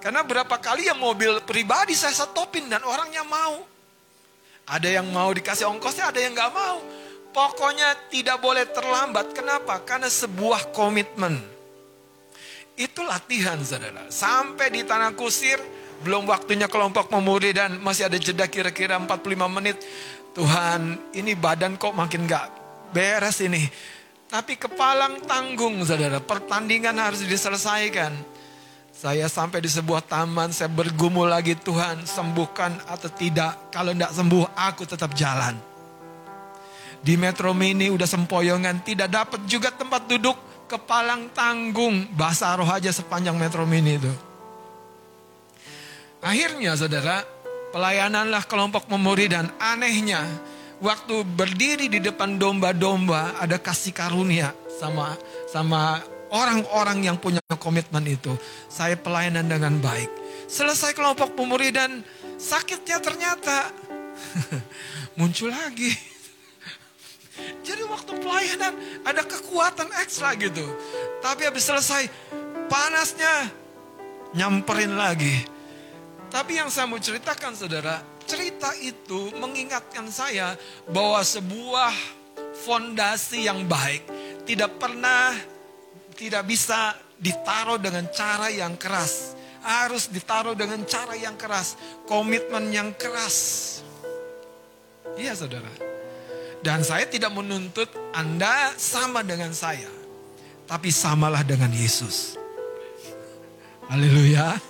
Karena 0.00 0.24
berapa 0.24 0.56
kali 0.56 0.88
yang 0.88 0.96
mobil 0.96 1.44
pribadi 1.44 1.92
saya 1.92 2.16
stopin 2.16 2.72
dan 2.72 2.80
orangnya 2.88 3.20
mau. 3.28 3.73
Ada 4.64 5.00
yang 5.00 5.12
mau 5.12 5.28
dikasih 5.28 5.68
ongkosnya, 5.68 6.08
ada 6.08 6.20
yang 6.20 6.32
nggak 6.32 6.52
mau. 6.52 6.80
Pokoknya 7.34 8.08
tidak 8.08 8.40
boleh 8.40 8.64
terlambat. 8.70 9.34
Kenapa? 9.36 9.82
Karena 9.84 10.08
sebuah 10.08 10.72
komitmen. 10.72 11.36
Itu 12.74 13.04
latihan 13.04 13.60
saudara. 13.60 14.08
Sampai 14.08 14.72
di 14.72 14.82
tanah 14.82 15.12
kusir, 15.14 15.60
belum 16.02 16.26
waktunya 16.26 16.66
kelompok 16.66 17.12
memuri 17.12 17.54
dan 17.54 17.78
masih 17.78 18.08
ada 18.08 18.18
jeda 18.18 18.46
kira-kira 18.48 18.98
45 18.98 19.46
menit. 19.50 19.78
Tuhan 20.34 21.12
ini 21.14 21.38
badan 21.38 21.78
kok 21.78 21.94
makin 21.94 22.26
gak 22.26 22.50
beres 22.90 23.38
ini. 23.44 23.62
Tapi 24.26 24.58
kepalang 24.58 25.22
tanggung 25.22 25.78
saudara, 25.86 26.18
pertandingan 26.18 26.98
harus 26.98 27.22
diselesaikan. 27.22 28.33
Saya 29.04 29.28
sampai 29.28 29.60
di 29.60 29.68
sebuah 29.68 30.00
taman, 30.00 30.48
saya 30.48 30.72
bergumul 30.72 31.28
lagi 31.28 31.52
Tuhan 31.52 32.08
sembuhkan 32.08 32.88
atau 32.88 33.12
tidak. 33.12 33.68
Kalau 33.68 33.92
tidak 33.92 34.16
sembuh 34.16 34.56
aku 34.56 34.88
tetap 34.88 35.12
jalan. 35.12 35.52
Di 37.04 37.20
Metro 37.20 37.52
Mini 37.52 37.92
udah 37.92 38.08
sempoyongan, 38.08 38.80
tidak 38.80 39.12
dapat 39.12 39.44
juga 39.44 39.68
tempat 39.76 40.08
duduk. 40.08 40.40
Kepalang 40.64 41.28
tanggung, 41.36 42.16
bahasa 42.16 42.56
roh 42.56 42.64
aja 42.64 42.88
sepanjang 42.88 43.36
Metro 43.36 43.68
Mini 43.68 44.00
itu. 44.00 44.08
Akhirnya 46.24 46.72
saudara, 46.72 47.20
pelayananlah 47.76 48.48
kelompok 48.48 48.88
memuri 48.88 49.28
dan 49.28 49.52
anehnya 49.60 50.24
waktu 50.80 51.28
berdiri 51.28 51.92
di 51.92 52.00
depan 52.00 52.40
domba-domba 52.40 53.36
ada 53.36 53.60
kasih 53.60 53.92
karunia 53.92 54.56
sama 54.80 55.12
sama 55.52 56.00
orang-orang 56.32 57.12
yang 57.12 57.20
punya 57.20 57.43
komitmen 57.64 58.04
itu. 58.04 58.36
Saya 58.68 59.00
pelayanan 59.00 59.48
dengan 59.48 59.80
baik. 59.80 60.12
Selesai 60.44 60.92
kelompok 60.92 61.32
pemuridan, 61.32 62.04
sakitnya 62.36 63.00
ternyata 63.00 63.72
muncul 65.18 65.48
lagi. 65.48 65.88
Jadi 67.66 67.82
waktu 67.88 68.12
pelayanan 68.20 68.76
ada 69.08 69.24
kekuatan 69.24 69.88
ekstra 70.04 70.36
gitu. 70.36 70.68
Tapi 71.24 71.48
habis 71.48 71.64
selesai 71.64 72.04
panasnya 72.68 73.48
nyamperin 74.36 74.92
lagi. 74.92 75.48
Tapi 76.28 76.58
yang 76.58 76.68
saya 76.68 76.90
mau 76.90 76.98
ceritakan 76.98 77.54
saudara, 77.54 78.02
cerita 78.26 78.74
itu 78.82 79.30
mengingatkan 79.38 80.10
saya 80.10 80.58
bahwa 80.90 81.22
sebuah 81.22 81.94
fondasi 82.66 83.46
yang 83.46 83.62
baik 83.70 84.02
tidak 84.42 84.74
pernah 84.80 85.34
tidak 86.14 86.46
bisa 86.46 86.94
ditaruh 87.24 87.80
dengan 87.80 88.04
cara 88.12 88.52
yang 88.52 88.76
keras. 88.76 89.32
Harus 89.64 90.12
ditaruh 90.12 90.52
dengan 90.52 90.84
cara 90.84 91.16
yang 91.16 91.40
keras, 91.40 91.80
komitmen 92.04 92.68
yang 92.68 92.92
keras. 92.92 93.80
Iya 95.16 95.32
saudara. 95.32 95.72
Dan 96.60 96.84
saya 96.84 97.08
tidak 97.08 97.32
menuntut 97.32 97.88
Anda 98.12 98.76
sama 98.76 99.24
dengan 99.24 99.56
saya. 99.56 99.88
Tapi 100.68 100.92
samalah 100.92 101.40
dengan 101.40 101.72
Yesus. 101.72 102.36
Haleluya. 103.88 104.60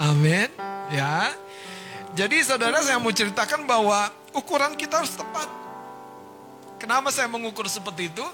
Amin. 0.00 0.48
Ya. 0.92 1.32
Jadi 2.16 2.40
saudara 2.40 2.80
saya 2.80 2.96
mau 2.96 3.12
ceritakan 3.12 3.68
bahwa 3.68 4.08
ukuran 4.32 4.76
kita 4.80 5.04
harus 5.04 5.12
tepat. 5.12 5.48
Kenapa 6.80 7.12
saya 7.12 7.28
mengukur 7.28 7.68
seperti 7.68 8.08
itu? 8.08 8.24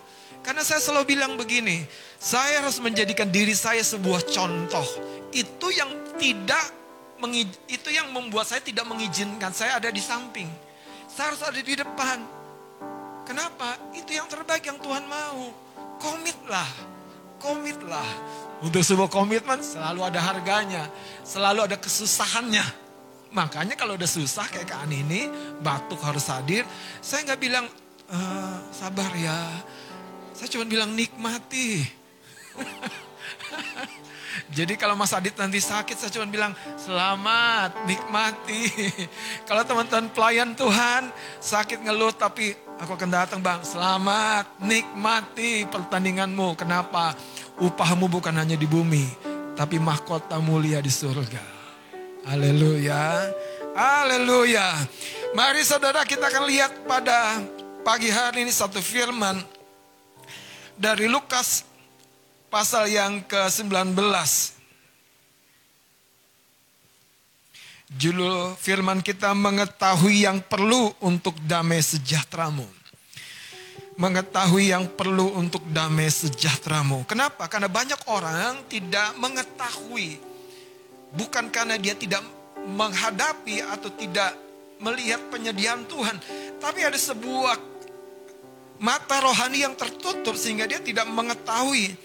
Karena 0.45 0.61
saya 0.61 0.77
selalu 0.77 1.17
bilang 1.17 1.41
begini, 1.41 1.89
saya 2.21 2.61
harus 2.61 2.77
menjadikan 2.77 3.33
diri 3.33 3.57
saya 3.57 3.81
sebuah 3.81 4.29
contoh. 4.29 4.85
Itu 5.33 5.73
yang 5.73 5.89
tidak 6.21 6.85
itu 7.73 7.89
yang 7.89 8.13
membuat 8.13 8.45
saya 8.45 8.61
tidak 8.61 8.85
mengizinkan 8.85 9.49
saya 9.49 9.81
ada 9.81 9.89
di 9.89 10.03
samping. 10.05 10.45
Saya 11.09 11.33
harus 11.33 11.41
ada 11.41 11.57
di 11.57 11.73
depan. 11.73 12.21
Kenapa? 13.25 13.81
Itu 13.97 14.13
yang 14.13 14.29
terbaik 14.29 14.69
yang 14.69 14.77
Tuhan 14.77 15.09
mau. 15.09 15.49
Komitlah, 15.97 16.69
komitlah. 17.41 18.05
Untuk 18.61 18.85
sebuah 18.85 19.09
komitmen 19.09 19.65
selalu 19.65 20.05
ada 20.05 20.21
harganya, 20.21 20.85
selalu 21.25 21.65
ada 21.65 21.81
kesusahannya. 21.81 22.65
Makanya 23.33 23.75
kalau 23.75 23.97
udah 23.97 24.07
susah 24.07 24.45
kayak 24.53 24.69
Kak 24.69 24.85
Ani 24.85 25.01
ini, 25.01 25.27
batuk 25.65 26.05
harus 26.05 26.29
hadir. 26.29 26.69
Saya 27.01 27.25
nggak 27.25 27.41
bilang, 27.41 27.65
"Eh, 28.13 28.57
sabar 28.69 29.11
ya. 29.17 29.41
Saya 30.35 30.51
cuma 30.51 30.67
bilang 30.67 30.91
nikmati. 30.99 31.87
Jadi 34.59 34.75
kalau 34.75 34.99
Mas 34.99 35.15
Adit 35.15 35.39
nanti 35.39 35.63
sakit, 35.63 35.95
saya 35.95 36.11
cuma 36.11 36.27
bilang 36.27 36.51
selamat, 36.75 37.87
nikmati. 37.87 38.67
kalau 39.49 39.63
teman-teman 39.63 40.11
pelayan 40.11 40.51
Tuhan 40.59 41.07
sakit 41.39 41.87
ngeluh 41.87 42.11
tapi 42.11 42.51
aku 42.83 42.99
akan 42.99 43.11
datang 43.15 43.39
bang, 43.39 43.63
selamat, 43.63 44.59
nikmati 44.59 45.71
pertandinganmu. 45.71 46.59
Kenapa? 46.59 47.15
Upahmu 47.63 48.11
bukan 48.11 48.35
hanya 48.35 48.59
di 48.59 48.67
bumi, 48.67 49.07
tapi 49.55 49.79
mahkota 49.79 50.43
mulia 50.43 50.83
di 50.83 50.91
surga. 50.91 51.47
Haleluya, 52.27 53.31
haleluya. 53.79 54.83
Mari 55.39 55.63
saudara 55.63 56.03
kita 56.03 56.27
akan 56.27 56.45
lihat 56.51 56.83
pada 56.91 57.39
pagi 57.87 58.11
hari 58.11 58.43
ini 58.43 58.51
satu 58.51 58.83
firman 58.83 59.54
dari 60.75 61.07
Lukas 61.07 61.63
pasal 62.51 62.91
yang 62.91 63.23
ke-19. 63.27 63.95
Judul 67.95 68.59
firman 68.59 68.99
kita 68.99 69.31
mengetahui 69.39 70.27
yang 70.27 70.43
perlu 70.43 70.91
untuk 70.99 71.39
damai 71.47 71.79
sejahteramu. 71.79 72.67
Mengetahui 73.95 74.75
yang 74.75 74.91
perlu 74.91 75.39
untuk 75.39 75.63
damai 75.71 76.11
sejahteramu. 76.11 77.07
Kenapa? 77.07 77.47
Karena 77.47 77.71
banyak 77.71 78.11
orang 78.11 78.67
tidak 78.67 79.15
mengetahui. 79.15 80.19
Bukan 81.15 81.47
karena 81.55 81.79
dia 81.79 81.95
tidak 81.95 82.27
menghadapi 82.67 83.63
atau 83.63 83.95
tidak 83.95 84.35
melihat 84.83 85.23
penyediaan 85.31 85.87
Tuhan. 85.87 86.19
Tapi 86.59 86.81
ada 86.83 86.99
sebuah 86.99 87.74
mata 88.85 89.17
rohani 89.25 89.65
yang 89.65 89.73
tertutup 89.73 90.37
sehingga 90.37 90.69
dia 90.69 90.77
tidak 90.77 91.09
mengetahui 91.09 91.97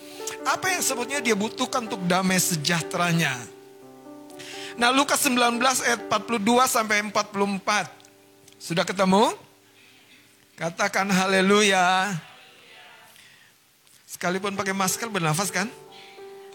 apa 0.47 0.71
yang 0.71 0.79
sebetulnya 0.79 1.19
dia 1.19 1.35
butuhkan 1.35 1.83
untuk 1.91 1.99
damai 2.07 2.39
sejahteranya. 2.39 3.35
Nah 4.79 4.95
Lukas 4.95 5.19
19 5.27 5.59
ayat 5.59 6.07
42 6.07 6.39
sampai 6.71 7.03
44. 7.11 7.91
Sudah 8.55 8.87
ketemu? 8.87 9.35
Katakan 10.55 11.11
haleluya. 11.11 12.15
Sekalipun 14.07 14.55
pakai 14.55 14.71
masker 14.71 15.11
bernafas 15.11 15.51
kan? 15.51 15.67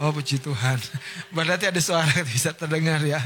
Oh 0.00 0.08
puji 0.08 0.40
Tuhan. 0.40 0.80
Berarti 1.36 1.68
ada 1.68 1.80
suara 1.84 2.24
bisa 2.24 2.56
terdengar 2.56 3.04
ya. 3.04 3.20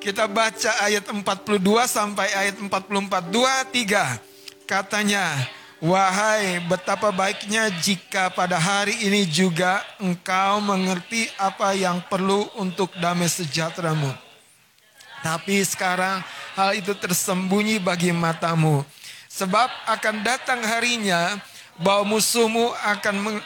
Kita 0.00 0.24
baca 0.32 0.80
ayat 0.80 1.04
42 1.12 1.60
sampai 1.84 2.32
ayat 2.32 2.56
44. 2.56 3.28
Dua, 3.28 3.68
tiga. 3.68 4.16
Katanya, 4.64 5.28
Wahai 5.82 6.62
betapa 6.64 7.10
baiknya 7.10 7.66
jika 7.82 8.30
pada 8.30 8.56
hari 8.56 8.94
ini 9.04 9.26
juga 9.26 9.82
engkau 9.98 10.62
mengerti 10.62 11.26
apa 11.34 11.74
yang 11.74 11.98
perlu 12.06 12.46
untuk 12.54 12.94
damai 13.02 13.26
sejahteramu. 13.26 14.14
Tapi 15.24 15.64
sekarang 15.64 16.20
hal 16.54 16.78
itu 16.78 16.94
tersembunyi 16.94 17.82
bagi 17.82 18.14
matamu. 18.14 18.86
Sebab 19.26 19.66
akan 19.90 20.22
datang 20.22 20.62
harinya 20.62 21.40
bahwa 21.80 22.16
musuhmu 22.16 22.70
akan 22.86 23.42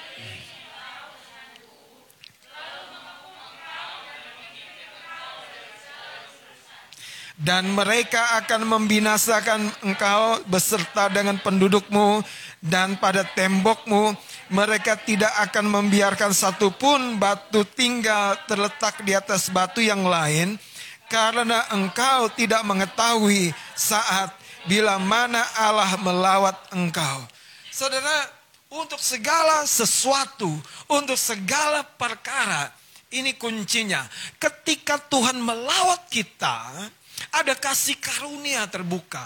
dan 7.38 7.70
mereka 7.70 8.42
akan 8.42 8.66
membinasakan 8.66 9.70
engkau 9.86 10.42
beserta 10.50 11.06
dengan 11.06 11.38
pendudukmu 11.38 12.18
dan 12.58 12.98
pada 12.98 13.22
tembokmu 13.22 14.10
mereka 14.50 14.98
tidak 14.98 15.30
akan 15.46 15.70
membiarkan 15.70 16.34
satupun 16.34 17.22
batu 17.22 17.62
tinggal 17.62 18.34
terletak 18.50 19.06
di 19.06 19.14
atas 19.14 19.54
batu 19.54 19.78
yang 19.78 20.02
lain 20.02 20.58
karena 21.06 21.62
engkau 21.70 22.26
tidak 22.34 22.66
mengetahui 22.66 23.54
saat 23.78 24.34
bila 24.66 24.98
mana 24.98 25.40
Allah 25.56 25.94
melawat 26.02 26.58
engkau. 26.74 27.22
Saudara, 27.70 28.28
untuk 28.68 28.98
segala 28.98 29.64
sesuatu, 29.64 30.50
untuk 30.90 31.16
segala 31.16 31.86
perkara, 31.86 32.68
ini 33.14 33.32
kuncinya. 33.38 34.04
Ketika 34.36 35.00
Tuhan 35.08 35.40
melawat 35.40 36.10
kita, 36.12 36.90
ada 37.32 37.54
kasih 37.54 37.96
karunia 37.98 38.64
terbuka. 38.68 39.24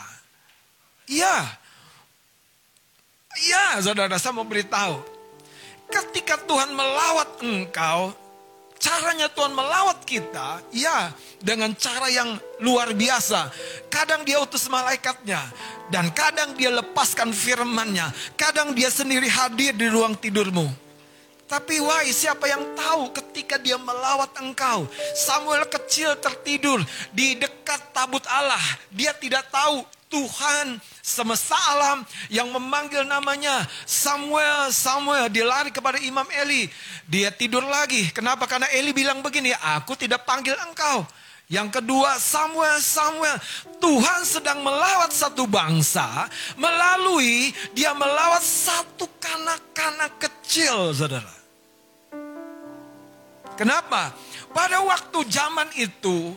Ya, 1.06 1.44
ya 3.46 3.82
saudara 3.82 4.16
saya 4.16 4.34
mau 4.34 4.46
beritahu. 4.46 5.02
Ketika 5.92 6.40
Tuhan 6.48 6.72
melawat 6.72 7.44
engkau, 7.44 8.16
caranya 8.80 9.28
Tuhan 9.28 9.52
melawat 9.52 10.02
kita, 10.08 10.64
ya 10.72 11.12
dengan 11.38 11.70
cara 11.76 12.08
yang 12.08 12.34
luar 12.64 12.96
biasa. 12.96 13.52
Kadang 13.92 14.24
dia 14.24 14.40
utus 14.40 14.66
malaikatnya, 14.72 15.38
dan 15.92 16.08
kadang 16.16 16.56
dia 16.56 16.72
lepaskan 16.72 17.30
firmannya. 17.30 18.08
Kadang 18.34 18.72
dia 18.72 18.88
sendiri 18.88 19.28
hadir 19.28 19.76
di 19.76 19.86
ruang 19.92 20.16
tidurmu. 20.16 20.81
Tapi 21.52 21.84
wahai 21.84 22.08
siapa 22.16 22.48
yang 22.48 22.64
tahu 22.72 23.12
ketika 23.12 23.60
dia 23.60 23.76
melawat 23.76 24.32
engkau. 24.40 24.88
Samuel 25.12 25.68
kecil 25.68 26.16
tertidur 26.16 26.80
di 27.12 27.36
dekat 27.36 27.92
tabut 27.92 28.24
Allah. 28.24 28.64
Dia 28.88 29.12
tidak 29.12 29.52
tahu 29.52 29.84
Tuhan 30.08 30.80
semesta 31.04 31.52
alam 31.76 32.08
yang 32.32 32.48
memanggil 32.48 33.04
namanya 33.04 33.68
Samuel, 33.84 34.72
Samuel. 34.72 35.28
Dia 35.28 35.44
lari 35.44 35.68
kepada 35.68 36.00
Imam 36.00 36.24
Eli. 36.32 36.72
Dia 37.04 37.28
tidur 37.28 37.68
lagi. 37.68 38.08
Kenapa? 38.16 38.48
Karena 38.48 38.72
Eli 38.72 38.96
bilang 38.96 39.20
begini, 39.20 39.52
aku 39.52 39.92
tidak 39.92 40.24
panggil 40.24 40.56
engkau. 40.56 41.04
Yang 41.52 41.84
kedua, 41.84 42.16
Samuel, 42.16 42.80
Samuel, 42.80 43.36
Tuhan 43.76 44.24
sedang 44.24 44.64
melawat 44.64 45.12
satu 45.12 45.44
bangsa 45.44 46.24
melalui 46.56 47.52
dia 47.76 47.92
melawat 47.92 48.40
satu 48.40 49.04
kanak-kanak 49.20 50.16
kecil, 50.16 50.96
saudara. 50.96 51.41
Kenapa? 53.56 54.12
Pada 54.52 54.80
waktu 54.84 55.18
zaman 55.28 55.68
itu, 55.76 56.36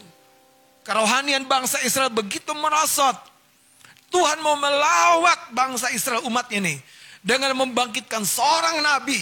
kerohanian 0.86 1.44
bangsa 1.48 1.82
Israel 1.84 2.14
begitu 2.14 2.52
merosot. 2.56 3.16
Tuhan 4.14 4.40
mau 4.40 4.56
melawat 4.56 5.52
bangsa 5.52 5.92
Israel 5.92 6.24
umat 6.30 6.48
ini 6.54 6.80
dengan 7.20 7.52
membangkitkan 7.58 8.24
seorang 8.24 8.80
nabi 8.80 9.20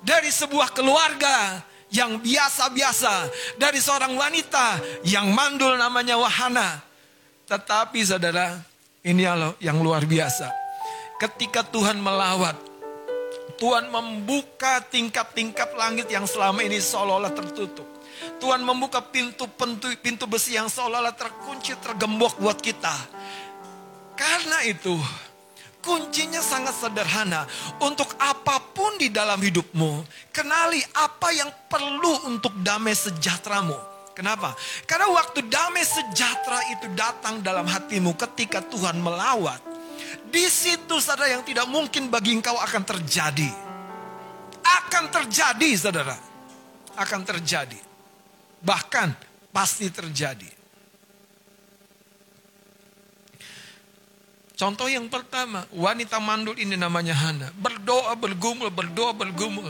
dari 0.00 0.32
sebuah 0.32 0.72
keluarga 0.72 1.60
yang 1.92 2.16
biasa-biasa, 2.16 3.28
dari 3.60 3.76
seorang 3.76 4.16
wanita 4.16 4.80
yang 5.04 5.28
mandul 5.28 5.76
namanya 5.76 6.16
Wahana. 6.16 6.80
Tetapi 7.44 8.00
saudara, 8.00 8.56
ini 9.04 9.28
yang 9.60 9.84
luar 9.84 10.08
biasa. 10.08 10.48
Ketika 11.20 11.60
Tuhan 11.68 12.00
melawat, 12.00 12.56
Tuhan 13.62 13.94
membuka 13.94 14.82
tingkap-tingkap 14.90 15.78
langit 15.78 16.10
yang 16.10 16.26
selama 16.26 16.66
ini 16.66 16.82
seolah-olah 16.82 17.30
tertutup. 17.30 17.86
Tuhan 18.42 18.58
membuka 18.58 18.98
pintu, 18.98 19.46
pintu 19.46 19.86
pintu 20.02 20.26
besi 20.26 20.58
yang 20.58 20.66
seolah-olah 20.66 21.14
terkunci, 21.14 21.78
tergembok 21.78 22.42
buat 22.42 22.58
kita. 22.58 22.90
Karena 24.18 24.66
itu, 24.66 24.98
kuncinya 25.78 26.42
sangat 26.42 26.74
sederhana. 26.74 27.46
Untuk 27.78 28.10
apa 28.18 28.58
pun 28.74 28.98
di 28.98 29.14
dalam 29.14 29.38
hidupmu, 29.38 30.10
kenali 30.34 30.82
apa 30.98 31.30
yang 31.30 31.50
perlu 31.70 32.34
untuk 32.34 32.58
damai 32.66 32.98
sejahteramu. 32.98 33.78
Kenapa? 34.10 34.58
Karena 34.90 35.06
waktu 35.06 35.46
damai 35.46 35.86
sejahtera 35.86 36.66
itu 36.74 36.90
datang 36.98 37.38
dalam 37.46 37.70
hatimu 37.70 38.18
ketika 38.18 38.58
Tuhan 38.58 38.98
melawat. 38.98 39.71
Di 40.32 40.48
situ 40.48 40.96
saudara 40.96 41.28
yang 41.28 41.44
tidak 41.44 41.68
mungkin 41.68 42.08
bagi 42.08 42.32
engkau 42.32 42.56
akan 42.56 42.82
terjadi. 42.88 43.52
Akan 44.64 45.12
terjadi 45.12 45.70
saudara. 45.76 46.16
Akan 46.96 47.20
terjadi. 47.20 47.76
Bahkan 48.64 49.08
pasti 49.52 49.92
terjadi. 49.92 50.48
Contoh 54.56 54.88
yang 54.88 55.10
pertama, 55.12 55.68
wanita 55.68 56.16
mandul 56.16 56.56
ini 56.56 56.80
namanya 56.80 57.12
Hana. 57.12 57.52
Berdoa 57.52 58.16
bergumul, 58.16 58.72
berdoa 58.72 59.12
bergumul. 59.12 59.68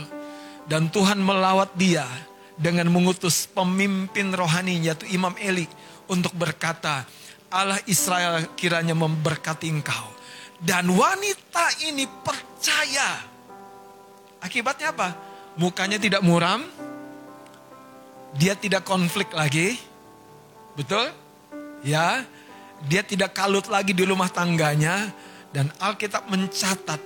Dan 0.70 0.94
Tuhan 0.94 1.18
melawat 1.18 1.74
dia 1.74 2.06
dengan 2.54 2.86
mengutus 2.86 3.50
pemimpin 3.50 4.30
rohani 4.30 4.78
yaitu 4.78 5.10
Imam 5.10 5.34
Eli 5.42 5.66
untuk 6.06 6.30
berkata, 6.38 7.02
Allah 7.50 7.82
Israel 7.90 8.46
kiranya 8.54 8.94
memberkati 8.94 9.66
engkau. 9.66 10.21
Dan 10.62 10.94
wanita 10.94 11.82
ini 11.90 12.06
percaya. 12.06 13.18
Akibatnya 14.38 14.94
apa? 14.94 15.08
Mukanya 15.58 15.98
tidak 15.98 16.22
muram. 16.22 16.62
Dia 18.38 18.54
tidak 18.54 18.86
konflik 18.86 19.34
lagi. 19.34 19.74
Betul? 20.78 21.10
Ya. 21.82 22.22
Dia 22.86 23.02
tidak 23.02 23.34
kalut 23.34 23.66
lagi 23.66 23.90
di 23.90 24.06
rumah 24.06 24.30
tangganya. 24.30 25.10
Dan 25.50 25.66
Alkitab 25.82 26.30
mencatat. 26.30 27.02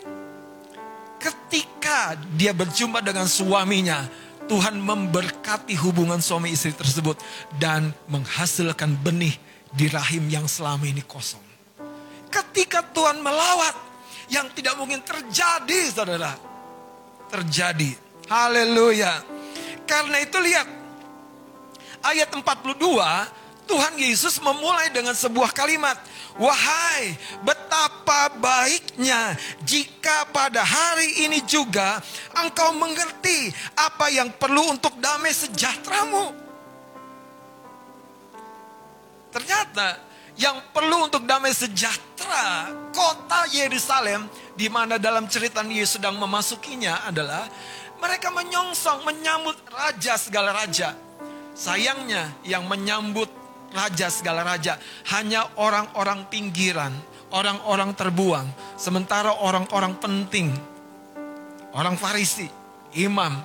Ketika 1.16 2.12
dia 2.36 2.52
berjumpa 2.52 3.00
dengan 3.00 3.24
suaminya. 3.24 4.04
Tuhan 4.46 4.78
memberkati 4.78 5.74
hubungan 5.80 6.20
suami 6.20 6.52
istri 6.52 6.76
tersebut. 6.76 7.16
Dan 7.56 7.96
menghasilkan 8.12 9.00
benih 9.00 9.32
di 9.72 9.88
rahim 9.88 10.28
yang 10.28 10.44
selama 10.44 10.84
ini 10.84 11.00
kosong. 11.00 11.45
Ketika 12.28 12.82
Tuhan 12.92 13.22
melawat, 13.22 13.86
yang 14.26 14.50
tidak 14.52 14.74
mungkin 14.78 15.02
terjadi, 15.02 15.80
saudara. 15.90 16.34
Terjadi. 17.30 17.94
Haleluya. 18.26 19.22
Karena 19.86 20.18
itu 20.18 20.38
lihat, 20.42 20.66
ayat 22.02 22.28
42, 22.34 22.74
Tuhan 23.66 23.94
Yesus 23.98 24.38
memulai 24.42 24.90
dengan 24.90 25.14
sebuah 25.14 25.50
kalimat. 25.54 25.98
Wahai 26.36 27.16
betapa 27.40 28.28
baiknya 28.36 29.40
jika 29.64 30.28
pada 30.28 30.60
hari 30.60 31.24
ini 31.24 31.40
juga 31.48 31.96
engkau 32.36 32.76
mengerti 32.76 33.48
apa 33.72 34.12
yang 34.12 34.28
perlu 34.36 34.76
untuk 34.76 35.00
damai 35.00 35.32
sejahteramu. 35.32 36.36
Ternyata 39.32 40.05
yang 40.36 40.60
perlu 40.72 41.08
untuk 41.08 41.24
damai 41.24 41.52
sejahtera 41.56 42.68
kota 42.92 43.48
Yerusalem 43.52 44.28
di 44.52 44.68
mana 44.68 45.00
dalam 45.00 45.24
cerita 45.28 45.64
Yesus 45.64 45.96
sedang 45.96 46.20
memasukinya 46.20 47.08
adalah 47.08 47.48
mereka 47.96 48.28
menyongsong 48.28 49.04
menyambut 49.08 49.56
raja 49.72 50.20
segala 50.20 50.52
raja. 50.52 50.92
Sayangnya 51.56 52.36
yang 52.44 52.68
menyambut 52.68 53.32
raja 53.72 54.12
segala 54.12 54.44
raja 54.44 54.76
hanya 55.08 55.48
orang-orang 55.56 56.28
pinggiran, 56.28 56.92
orang-orang 57.32 57.96
terbuang, 57.96 58.44
sementara 58.76 59.32
orang-orang 59.40 59.96
penting, 59.96 60.52
orang 61.72 61.96
Farisi, 61.96 62.44
imam 62.92 63.40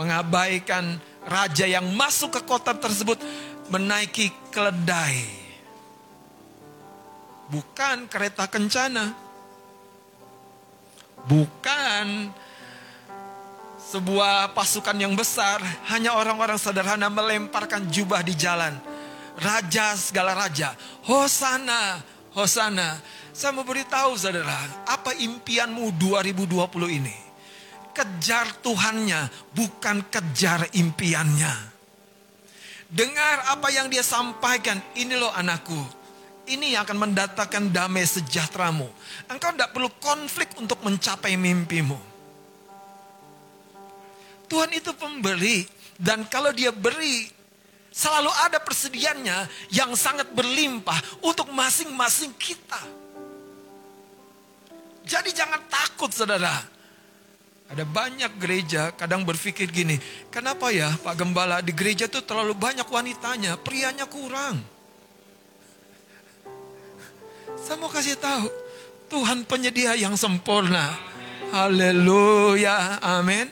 mengabaikan 0.00 0.96
raja 1.28 1.68
yang 1.68 1.92
masuk 1.92 2.40
ke 2.40 2.42
kota 2.48 2.72
tersebut 2.72 3.20
menaiki 3.68 4.32
keledai 4.48 5.41
bukan 7.52 8.08
kereta 8.08 8.48
kencana, 8.48 9.12
bukan 11.28 12.32
sebuah 13.92 14.56
pasukan 14.56 14.96
yang 14.96 15.12
besar, 15.12 15.60
hanya 15.92 16.16
orang-orang 16.16 16.56
sederhana 16.56 17.12
melemparkan 17.12 17.84
jubah 17.92 18.24
di 18.24 18.32
jalan. 18.32 18.72
Raja 19.36 19.92
segala 20.00 20.32
raja, 20.32 20.72
Hosana, 21.04 22.00
Hosana. 22.32 22.96
Saya 23.32 23.52
mau 23.52 23.64
beritahu 23.64 24.16
saudara, 24.16 24.84
apa 24.88 25.12
impianmu 25.12 25.92
2020 26.00 26.88
ini? 26.88 27.16
Kejar 27.92 28.48
Tuhannya, 28.64 29.28
bukan 29.52 30.08
kejar 30.08 30.68
impiannya. 30.72 31.72
Dengar 32.92 33.56
apa 33.56 33.72
yang 33.72 33.88
dia 33.88 34.04
sampaikan, 34.04 34.80
ini 34.96 35.16
loh 35.16 35.32
anakku, 35.32 35.80
ini 36.50 36.74
yang 36.74 36.82
akan 36.82 36.98
mendatangkan 37.10 37.70
damai 37.70 38.02
sejahteramu. 38.02 38.90
Engkau 39.30 39.54
tidak 39.54 39.70
perlu 39.70 39.90
konflik 40.02 40.50
untuk 40.58 40.82
mencapai 40.82 41.38
mimpimu. 41.38 41.98
Tuhan 44.50 44.70
itu 44.74 44.92
pemberi. 44.92 45.64
Dan 46.02 46.26
kalau 46.26 46.50
dia 46.50 46.74
beri, 46.74 47.30
selalu 47.94 48.32
ada 48.42 48.58
persediaannya 48.58 49.70
yang 49.70 49.94
sangat 49.94 50.34
berlimpah 50.34 50.98
untuk 51.22 51.46
masing-masing 51.54 52.34
kita. 52.34 52.80
Jadi 55.06 55.30
jangan 55.30 55.62
takut 55.70 56.10
saudara. 56.10 56.58
Ada 57.70 57.86
banyak 57.86 58.36
gereja 58.36 58.92
kadang 58.92 59.24
berpikir 59.24 59.70
gini, 59.72 59.96
kenapa 60.28 60.68
ya 60.68 60.92
Pak 60.92 61.16
Gembala 61.16 61.64
di 61.64 61.72
gereja 61.72 62.04
itu 62.04 62.20
terlalu 62.20 62.52
banyak 62.52 62.84
wanitanya, 62.84 63.56
prianya 63.56 64.04
kurang. 64.04 64.60
Saya 67.62 67.78
mau 67.78 67.86
kasih 67.86 68.18
tahu, 68.18 68.50
Tuhan 69.06 69.46
penyedia 69.46 69.94
yang 69.94 70.18
sempurna. 70.18 70.98
Haleluya, 71.54 72.98
amin. 72.98 73.46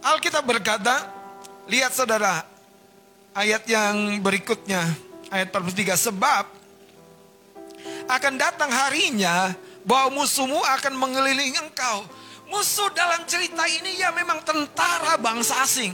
Alkitab 0.00 0.40
berkata, 0.48 1.04
lihat 1.68 1.92
saudara, 1.92 2.48
ayat 3.36 3.68
yang 3.68 4.24
berikutnya, 4.24 4.88
ayat 5.28 5.52
43, 5.52 6.08
sebab 6.08 6.48
akan 8.08 8.34
datang 8.40 8.72
harinya 8.72 9.52
bahwa 9.84 10.24
musuhmu 10.24 10.64
akan 10.80 10.96
mengelilingi 10.96 11.60
engkau. 11.60 12.08
Musuh 12.46 12.94
dalam 12.94 13.26
cerita 13.26 13.66
ini 13.66 13.98
ya 13.98 14.14
memang 14.14 14.38
tentara 14.46 15.18
bangsa 15.18 15.66
asing. 15.66 15.90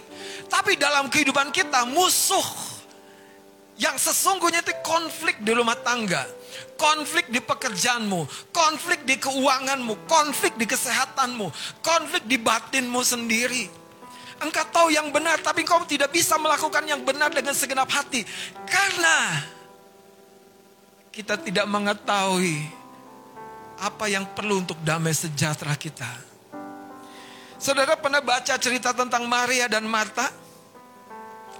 Tapi 0.52 0.76
dalam 0.76 1.08
kehidupan 1.08 1.48
kita 1.48 1.88
musuh 1.88 2.44
yang 3.80 3.96
sesungguhnya 3.96 4.60
itu 4.60 4.74
konflik 4.84 5.40
di 5.40 5.52
rumah 5.56 5.76
tangga. 5.80 6.28
Konflik 6.76 7.32
di 7.32 7.40
pekerjaanmu, 7.40 8.52
konflik 8.52 9.08
di 9.08 9.16
keuanganmu, 9.16 10.04
konflik 10.04 10.52
di 10.60 10.68
kesehatanmu, 10.68 11.48
konflik 11.80 12.28
di 12.28 12.36
batinmu 12.36 13.00
sendiri. 13.00 13.70
Engkau 14.42 14.66
tahu 14.74 14.88
yang 14.90 15.08
benar 15.14 15.38
tapi 15.38 15.62
engkau 15.62 15.86
tidak 15.86 16.10
bisa 16.10 16.34
melakukan 16.36 16.82
yang 16.84 17.00
benar 17.06 17.30
dengan 17.30 17.54
segenap 17.54 17.88
hati. 17.88 18.26
Karena 18.66 19.40
kita 21.14 21.38
tidak 21.38 21.64
mengetahui 21.70 22.66
apa 23.78 24.04
yang 24.10 24.26
perlu 24.34 24.60
untuk 24.66 24.76
damai 24.82 25.14
sejahtera 25.14 25.78
kita. 25.78 26.31
Saudara 27.62 27.94
pernah 27.94 28.18
baca 28.18 28.58
cerita 28.58 28.90
tentang 28.90 29.22
Maria 29.30 29.70
dan 29.70 29.86
Marta? 29.86 30.26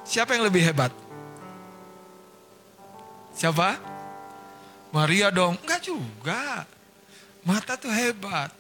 Siapa 0.03 0.35
yang 0.35 0.51
lebih 0.51 0.67
hebat? 0.67 0.91
Siapa? 3.39 3.79
Maria 4.91 5.31
dong. 5.31 5.55
Enggak 5.63 5.87
juga. 5.87 6.67
Marta 7.47 7.79
tuh 7.79 7.95
hebat. 7.95 8.51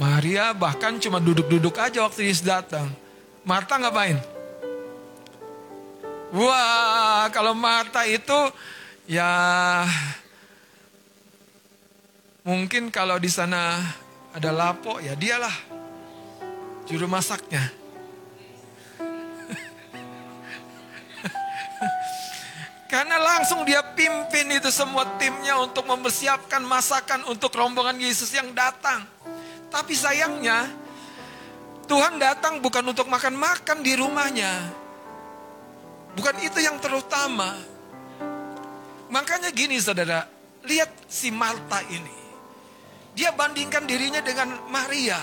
Maria 0.00 0.56
bahkan 0.56 0.96
cuma 0.96 1.20
duduk-duduk 1.20 1.76
aja 1.76 2.00
waktu 2.00 2.32
Yesus 2.32 2.48
datang. 2.48 2.88
Marta 3.44 3.76
ngapain? 3.76 4.16
Wah, 6.32 7.28
kalau 7.28 7.52
Marta 7.52 8.08
itu 8.08 8.40
ya 9.04 9.28
mungkin 12.40 12.88
kalau 12.88 13.20
di 13.20 13.28
sana 13.28 13.84
ada 14.32 14.48
lapo 14.48 14.96
ya 14.96 15.12
dialah 15.12 15.71
juru 16.86 17.06
masaknya. 17.06 17.82
Karena 22.92 23.16
langsung 23.16 23.64
dia 23.64 23.80
pimpin 23.96 24.52
itu 24.52 24.68
semua 24.68 25.16
timnya 25.16 25.56
untuk 25.56 25.88
mempersiapkan 25.88 26.60
masakan 26.60 27.24
untuk 27.24 27.48
rombongan 27.56 27.96
Yesus 27.96 28.28
yang 28.36 28.52
datang. 28.52 29.08
Tapi 29.72 29.96
sayangnya 29.96 30.68
Tuhan 31.88 32.20
datang 32.20 32.60
bukan 32.60 32.84
untuk 32.92 33.08
makan-makan 33.08 33.80
di 33.80 33.96
rumahnya. 33.96 34.52
Bukan 36.12 36.36
itu 36.44 36.60
yang 36.60 36.76
terutama. 36.84 37.56
Makanya 39.08 39.48
gini 39.56 39.80
saudara, 39.80 40.28
lihat 40.68 40.92
si 41.08 41.32
Marta 41.32 41.80
ini. 41.88 42.16
Dia 43.16 43.32
bandingkan 43.32 43.88
dirinya 43.88 44.20
dengan 44.20 44.68
Maria. 44.68 45.20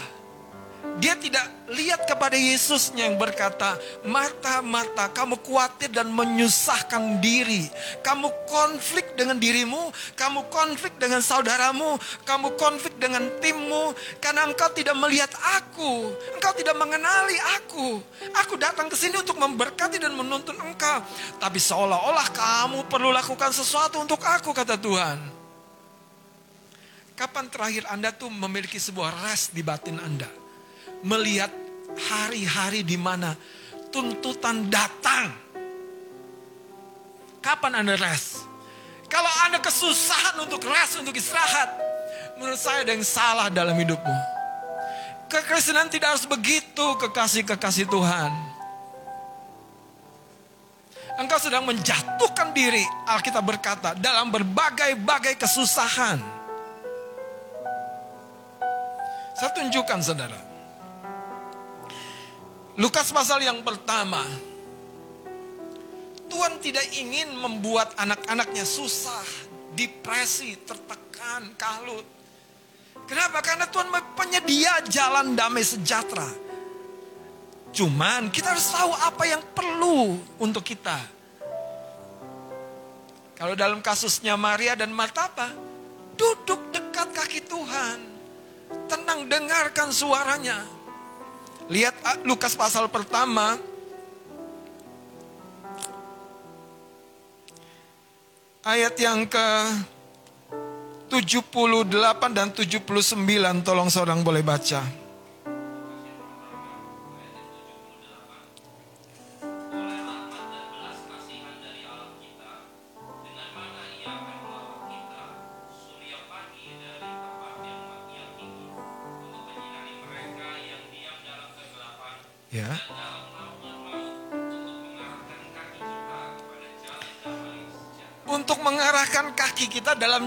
Dia 0.99 1.15
tidak 1.15 1.43
lihat 1.71 2.03
kepada 2.03 2.35
Yesusnya 2.35 3.07
yang 3.07 3.15
berkata, 3.15 3.79
Marta, 4.07 5.07
kamu 5.11 5.39
khawatir 5.39 5.91
dan 5.95 6.11
menyusahkan 6.11 7.23
diri. 7.23 7.71
Kamu 8.03 8.27
konflik 8.47 9.15
dengan 9.15 9.39
dirimu, 9.39 9.91
kamu 10.19 10.51
konflik 10.51 10.99
dengan 10.99 11.23
saudaramu, 11.23 11.95
kamu 12.27 12.55
konflik 12.59 12.99
dengan 12.99 13.31
timmu. 13.39 13.95
Karena 14.19 14.43
engkau 14.43 14.67
tidak 14.75 14.95
melihat 14.99 15.31
aku, 15.59 16.15
engkau 16.35 16.51
tidak 16.55 16.75
mengenali 16.75 17.39
aku. 17.59 18.03
Aku 18.43 18.59
datang 18.59 18.91
ke 18.91 18.95
sini 18.99 19.19
untuk 19.19 19.39
memberkati 19.39 20.03
dan 20.03 20.11
menuntun 20.15 20.59
engkau. 20.59 20.99
Tapi 21.39 21.59
seolah-olah 21.63 22.27
kamu 22.35 22.91
perlu 22.91 23.15
lakukan 23.15 23.55
sesuatu 23.55 24.03
untuk 24.03 24.19
aku, 24.19 24.51
kata 24.51 24.75
Tuhan. 24.75 25.19
Kapan 27.15 27.51
terakhir 27.51 27.83
Anda 27.87 28.11
tuh 28.11 28.31
memiliki 28.31 28.79
sebuah 28.79 29.27
rest 29.27 29.55
di 29.55 29.63
batin 29.63 29.95
Anda? 29.95 30.48
Melihat 31.03 31.51
hari-hari 31.95 32.83
di 32.83 32.95
mana 32.99 33.35
tuntutan 33.89 34.67
datang. 34.67 35.31
kapan 37.39 37.81
Anda 37.81 37.95
rest? 37.95 38.43
Kalau 39.09 39.31
Anda 39.47 39.57
kesusahan 39.63 40.37
untuk 40.43 40.61
rest, 40.69 41.01
untuk 41.01 41.15
istirahat, 41.17 41.71
menurut 42.37 42.59
saya 42.59 42.85
ada 42.85 42.93
yang 42.93 43.01
salah 43.01 43.47
dalam 43.49 43.73
hidupmu. 43.73 44.17
Kekristenan 45.29 45.89
tidak 45.89 46.17
harus 46.17 46.25
begitu 46.29 46.85
kekasih-kekasih 46.99 47.89
Tuhan. 47.89 48.31
Engkau 51.19 51.35
sedang 51.41 51.67
menjatuhkan 51.67 52.55
diri, 52.55 52.81
Alkitab 53.09 53.43
berkata, 53.43 53.91
dalam 53.97 54.31
berbagai-bagai 54.31 55.35
kesusahan. 55.35 56.21
Saya 59.35 59.51
tunjukkan 59.55 59.99
saudara. 59.99 60.48
Lukas 62.79 63.11
pasal 63.11 63.43
yang 63.43 63.59
pertama. 63.59 64.23
Tuhan 66.31 66.63
tidak 66.63 66.87
ingin 66.95 67.35
membuat 67.35 67.91
anak-anaknya 67.99 68.63
susah, 68.63 69.27
depresi, 69.75 70.55
tertekan, 70.63 71.51
kalut. 71.59 72.07
Kenapa? 73.03 73.43
Karena 73.43 73.67
Tuhan 73.67 73.91
penyedia 74.15 74.79
jalan 74.87 75.35
damai 75.35 75.65
sejahtera. 75.65 76.29
Cuman 77.75 78.31
kita 78.31 78.55
harus 78.55 78.71
tahu 78.71 78.95
apa 78.95 79.23
yang 79.27 79.43
perlu 79.51 80.15
untuk 80.39 80.63
kita. 80.63 81.03
Kalau 83.35 83.59
dalam 83.59 83.83
kasusnya 83.83 84.39
Maria 84.39 84.79
dan 84.79 84.95
Marta 84.95 85.27
apa? 85.27 85.51
Duduk 86.15 86.71
dekat 86.71 87.11
kaki 87.11 87.43
Tuhan. 87.43 87.97
Tenang 88.87 89.27
dengarkan 89.27 89.91
suaranya. 89.91 90.78
Lihat 91.69 91.95
ah, 92.01 92.17
Lukas 92.25 92.57
pasal 92.57 92.89
pertama. 92.89 93.61
Ayat 98.65 98.97
yang 98.97 99.29
ke 99.29 99.47
78 101.13 101.89
dan 102.33 102.49
79 102.53 103.65
tolong 103.65 103.89
seorang 103.89 104.25
boleh 104.25 104.41
baca. 104.41 104.98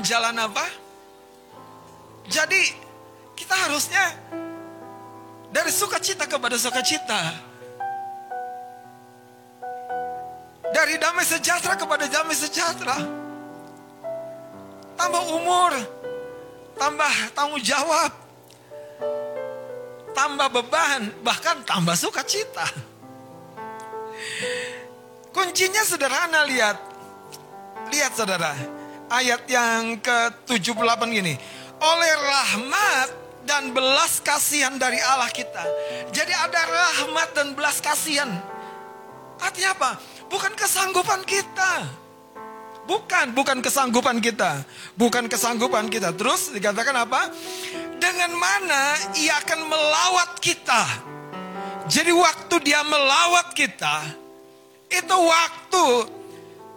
Jalan 0.03 0.35
apa? 0.37 0.67
Jadi 2.27 2.63
kita 3.39 3.55
harusnya 3.55 4.05
dari 5.55 5.71
sukacita 5.71 6.27
kepada 6.27 6.59
sukacita. 6.59 7.21
Dari 10.73 10.97
damai 10.97 11.25
sejahtera 11.29 11.77
kepada 11.77 12.09
damai 12.09 12.35
sejahtera. 12.35 12.97
Tambah 14.97 15.23
umur, 15.35 15.73
tambah 16.79 17.13
tanggung 17.37 17.61
jawab, 17.61 18.13
tambah 20.17 20.49
beban, 20.49 21.13
bahkan 21.21 21.61
tambah 21.67 21.97
sukacita. 21.99 22.65
Kuncinya 25.33 25.83
sederhana 25.85 26.45
lihat. 26.47 26.77
Lihat 27.93 28.13
saudara, 28.17 28.57
ayat 29.13 29.45
yang 29.45 30.01
ke-78 30.01 31.01
gini. 31.13 31.37
Oleh 31.83 32.13
rahmat 32.17 33.09
dan 33.45 33.77
belas 33.77 34.25
kasihan 34.25 34.81
dari 34.81 34.97
Allah 35.03 35.29
kita. 35.29 35.61
Jadi 36.15 36.33
ada 36.33 36.61
rahmat 36.65 37.37
dan 37.37 37.53
belas 37.53 37.85
kasihan. 37.85 38.31
Artinya 39.43 39.77
apa? 39.77 39.91
Bukan 40.33 40.57
kesanggupan 40.57 41.27
kita. 41.29 42.01
Bukan, 42.83 43.31
bukan 43.35 43.59
kesanggupan 43.63 44.19
kita. 44.19 44.63
Bukan 44.99 45.27
kesanggupan 45.31 45.87
kita. 45.91 46.15
Terus 46.15 46.55
dikatakan 46.55 46.95
apa? 47.03 47.31
Dengan 47.99 48.33
mana 48.35 48.97
ia 49.19 49.39
akan 49.43 49.61
melawat 49.67 50.39
kita. 50.39 50.83
Jadi 51.91 52.15
waktu 52.15 52.57
dia 52.63 52.81
melawat 52.87 53.59
kita, 53.59 54.07
itu 54.87 55.17
waktu 55.19 55.85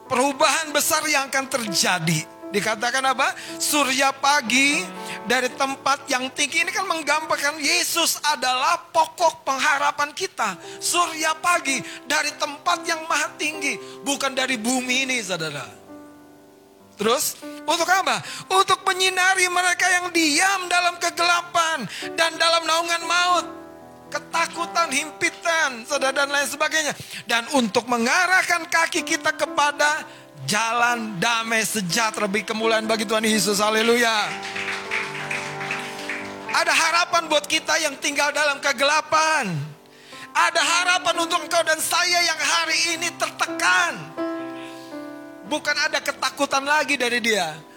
perubahan 0.05 0.71
besar 0.71 1.05
yang 1.09 1.29
akan 1.29 1.45
terjadi. 1.49 2.35
Dikatakan 2.53 3.03
apa? 3.03 3.35
Surya 3.59 4.15
pagi 4.15 4.79
dari 5.27 5.51
tempat 5.51 6.07
yang 6.07 6.29
tinggi 6.31 6.63
ini 6.63 6.71
kan 6.71 6.87
menggambarkan 6.87 7.59
Yesus 7.59 8.21
adalah 8.21 8.79
pokok 8.93 9.43
pengharapan 9.43 10.15
kita. 10.15 10.55
Surya 10.79 11.35
pagi 11.41 11.81
dari 12.07 12.31
tempat 12.37 12.85
yang 12.87 13.03
maha 13.09 13.33
tinggi, 13.35 13.75
bukan 14.05 14.31
dari 14.31 14.55
bumi 14.55 15.09
ini, 15.09 15.19
saudara. 15.19 15.67
Terus 16.95 17.35
untuk 17.67 17.89
apa? 17.91 18.23
Untuk 18.47 18.87
menyinari 18.87 19.51
mereka 19.51 19.91
yang 19.91 20.15
diam 20.15 20.71
dalam 20.71 20.95
kegelapan 20.95 21.83
dan 22.15 22.31
dalam 22.39 22.63
naungan 22.63 23.03
maut. 23.03 23.64
Ketakutan, 24.15 24.87
himpitan, 24.95 25.83
saudara 25.83 26.23
dan 26.23 26.31
lain 26.31 26.47
sebagainya. 26.47 26.95
Dan 27.27 27.43
untuk 27.51 27.83
mengarahkan 27.91 28.63
kaki 28.71 29.03
kita 29.03 29.35
kepada 29.35 30.07
jalan 30.47 31.19
damai 31.19 31.67
sejahtera 31.67 32.23
bagi 32.23 32.47
kemuliaan 32.47 32.87
bagi 32.87 33.03
Tuhan 33.03 33.27
Yesus. 33.27 33.59
Haleluya. 33.59 34.31
Ada 36.55 36.71
harapan 36.71 37.27
buat 37.27 37.43
kita 37.43 37.75
yang 37.83 37.99
tinggal 37.99 38.31
dalam 38.31 38.63
kegelapan. 38.63 39.51
Ada 40.31 40.63
harapan 40.63 41.15
untuk 41.19 41.43
engkau 41.43 41.59
dan 41.67 41.79
saya 41.83 42.19
yang 42.23 42.39
hari 42.39 42.77
ini 42.95 43.11
tertekan. 43.19 43.93
Bukan 45.51 45.75
ada 45.75 45.99
ketakutan 45.99 46.63
lagi 46.63 46.95
dari 46.95 47.19
dia. 47.19 47.74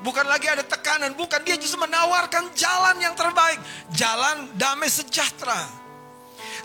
Bukan 0.00 0.24
lagi 0.24 0.48
ada 0.48 0.64
tekanan, 0.64 1.12
bukan 1.12 1.44
dia 1.44 1.60
justru 1.60 1.76
menawarkan 1.76 2.56
jalan 2.56 2.96
yang 3.04 3.12
terbaik, 3.12 3.60
jalan 3.92 4.48
damai 4.56 4.88
sejahtera. 4.88 5.68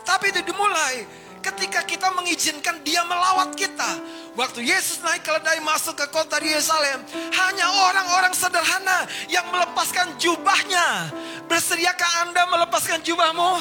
Tapi 0.07 0.31
itu 0.31 0.39
dimulai 0.47 1.03
ketika 1.43 1.83
kita 1.83 2.09
mengizinkan 2.15 2.79
dia 2.81 3.03
melawat 3.03 3.53
kita. 3.53 4.01
Waktu 4.39 4.65
Yesus 4.65 4.99
naik 5.03 5.23
keledai 5.23 5.59
masuk 5.61 5.99
ke 5.99 6.07
kota 6.11 6.39
Yerusalem, 6.39 7.03
hanya 7.11 7.67
orang-orang 7.91 8.31
sederhana 8.31 9.07
yang 9.27 9.47
melepaskan 9.51 10.15
jubahnya. 10.15 11.11
Bersediakah 11.45 12.11
Anda 12.27 12.43
melepaskan 12.49 13.03
jubahmu? 13.03 13.51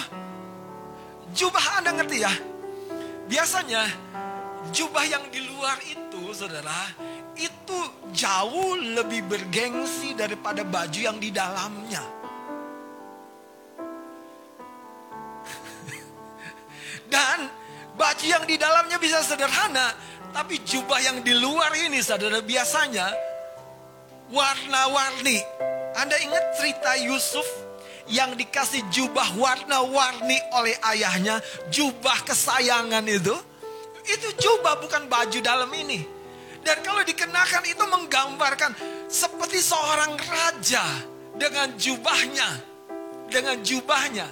Jubah 1.35 1.83
Anda 1.83 1.99
ngerti 1.99 2.17
ya? 2.23 2.33
Biasanya 3.27 3.83
jubah 4.71 5.05
yang 5.07 5.25
di 5.31 5.45
luar 5.47 5.79
itu, 5.87 6.31
saudara, 6.35 6.91
itu 7.35 7.79
jauh 8.15 8.79
lebih 8.79 9.27
bergengsi 9.27 10.15
daripada 10.15 10.63
baju 10.63 11.01
yang 11.01 11.19
di 11.19 11.35
dalamnya. 11.35 11.99
Dan 17.13 17.51
baju 17.99 18.27
yang 18.27 18.47
di 18.47 18.55
dalamnya 18.55 19.03
bisa 19.03 19.19
sederhana, 19.23 19.95
tapi 20.31 20.59
jubah 20.63 21.03
yang 21.03 21.23
di 21.27 21.35
luar 21.35 21.75
ini 21.75 22.03
saudara 22.03 22.41
biasanya 22.43 23.15
warna-warni. 24.31 25.43
Anda 25.95 26.19
ingat 26.23 26.59
cerita 26.59 26.97
Yusuf 27.03 27.47
yang 28.11 28.35
dikasih 28.35 28.83
jubah 28.91 29.31
warna-warni 29.39 30.39
oleh 30.55 30.75
ayahnya, 30.95 31.41
jubah 31.71 32.19
kesayangan 32.27 33.07
itu? 33.07 33.35
Itu 34.05 34.29
jubah 34.37 34.85
bukan 34.85 35.09
baju 35.09 35.39
dalam 35.41 35.73
ini. 35.73 36.24
Dan 36.65 36.81
kalau 36.81 37.05
dikenakan 37.05 37.63
itu 37.69 37.85
menggambarkan 37.85 38.73
seperti 39.05 39.61
seorang 39.61 40.17
raja 40.17 40.81
dengan 41.37 41.77
jubahnya. 41.77 42.49
Dengan 43.29 43.61
jubahnya. 43.61 44.25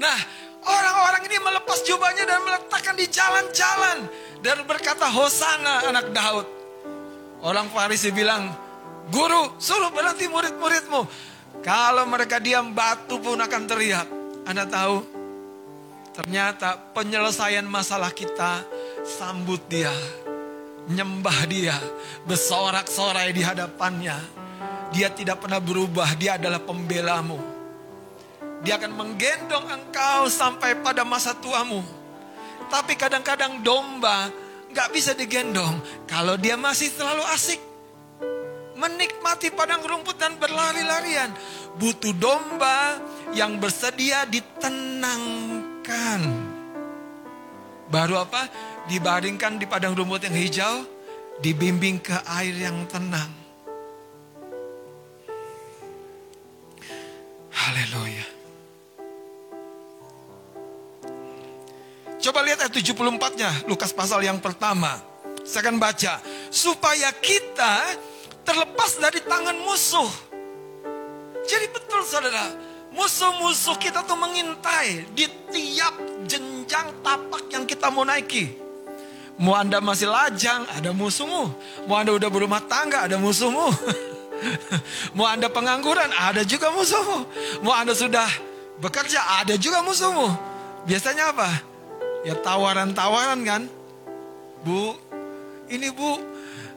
Nah, 0.00 0.18
orang-orang 0.64 1.22
ini 1.28 1.36
melepas 1.36 1.84
jubahnya 1.84 2.24
dan 2.24 2.40
meletakkan 2.48 2.96
di 2.96 3.06
jalan-jalan. 3.12 4.08
Dan 4.40 4.64
berkata, 4.64 5.04
Hosana 5.12 5.84
anak 5.92 6.16
Daud. 6.16 6.46
Orang 7.44 7.68
Farisi 7.76 8.08
bilang, 8.08 8.48
Guru, 9.12 9.60
suruh 9.60 9.92
berhenti 9.92 10.32
murid-muridmu. 10.32 11.02
Kalau 11.60 12.08
mereka 12.08 12.40
diam, 12.40 12.72
batu 12.72 13.20
pun 13.20 13.36
akan 13.36 13.62
teriak. 13.68 14.08
Anda 14.48 14.64
tahu, 14.64 15.04
ternyata 16.16 16.78
penyelesaian 16.96 17.66
masalah 17.68 18.14
kita, 18.14 18.64
sambut 19.04 19.60
dia 19.68 19.92
nyembah 20.88 21.44
dia, 21.44 21.76
bersorak-sorai 22.24 23.32
di 23.36 23.44
hadapannya. 23.44 24.16
Dia 24.92 25.12
tidak 25.12 25.44
pernah 25.44 25.60
berubah, 25.60 26.16
dia 26.16 26.40
adalah 26.40 26.64
pembelamu. 26.64 27.36
Dia 28.64 28.80
akan 28.80 28.92
menggendong 28.96 29.68
engkau 29.68 30.26
sampai 30.32 30.80
pada 30.80 31.04
masa 31.04 31.36
tuamu. 31.36 31.84
Tapi 32.68 32.96
kadang-kadang 32.96 33.62
domba 33.62 34.28
gak 34.72 34.92
bisa 34.92 35.16
digendong 35.16 35.80
kalau 36.04 36.36
dia 36.36 36.56
masih 36.58 36.90
terlalu 36.92 37.22
asik. 37.32 37.60
Menikmati 38.78 39.50
padang 39.50 39.82
rumput 39.82 40.14
dan 40.22 40.38
berlari-larian. 40.38 41.34
Butuh 41.78 42.14
domba 42.14 42.94
yang 43.34 43.58
bersedia 43.58 44.22
ditenangkan. 44.30 46.20
Baru 47.88 48.20
apa? 48.20 48.46
Dibaringkan 48.88 49.60
di 49.60 49.68
padang 49.68 49.92
rumput 49.92 50.24
yang 50.24 50.36
hijau, 50.36 50.74
dibimbing 51.44 52.00
ke 52.00 52.16
air 52.24 52.56
yang 52.56 52.88
tenang. 52.88 53.28
Haleluya. 57.52 58.26
Coba 62.18 62.40
lihat 62.42 62.64
ayat 62.64 62.72
74-nya, 62.72 63.68
Lukas 63.68 63.92
pasal 63.92 64.24
yang 64.24 64.40
pertama. 64.40 64.96
Saya 65.44 65.68
akan 65.68 65.76
baca. 65.76 66.24
Supaya 66.48 67.12
kita 67.12 67.92
terlepas 68.42 68.96
dari 68.96 69.20
tangan 69.20 69.56
musuh. 69.68 70.08
Jadi 71.44 71.66
betul 71.72 72.00
saudara, 72.08 72.56
musuh-musuh 72.92 73.76
kita 73.76 74.00
tuh 74.04 74.16
mengintai 74.16 75.12
di 75.12 75.28
tiap 75.52 75.94
jenjang 76.24 76.88
tapak 77.04 77.52
yang 77.52 77.68
kita 77.68 77.92
mau 77.92 78.04
naiki. 78.04 78.67
Mau 79.38 79.54
anda 79.54 79.78
masih 79.78 80.10
lajang, 80.10 80.66
ada 80.74 80.90
musuhmu. 80.90 81.54
Mau 81.86 81.94
anda 81.94 82.10
udah 82.10 82.26
berumah 82.26 82.58
tangga, 82.66 83.06
ada 83.06 83.22
musuhmu. 83.22 83.70
Mau 85.18 85.26
anda 85.26 85.46
pengangguran, 85.46 86.10
ada 86.14 86.42
juga 86.42 86.74
musuhmu. 86.74 87.26
Mau 87.62 87.70
anda 87.70 87.94
sudah 87.94 88.26
bekerja, 88.82 89.42
ada 89.42 89.54
juga 89.54 89.78
musuhmu. 89.82 90.26
Biasanya 90.90 91.30
apa? 91.30 91.50
Ya 92.26 92.34
tawaran-tawaran 92.34 93.38
kan. 93.46 93.62
Bu, 94.66 94.98
ini 95.70 95.86
bu, 95.94 96.18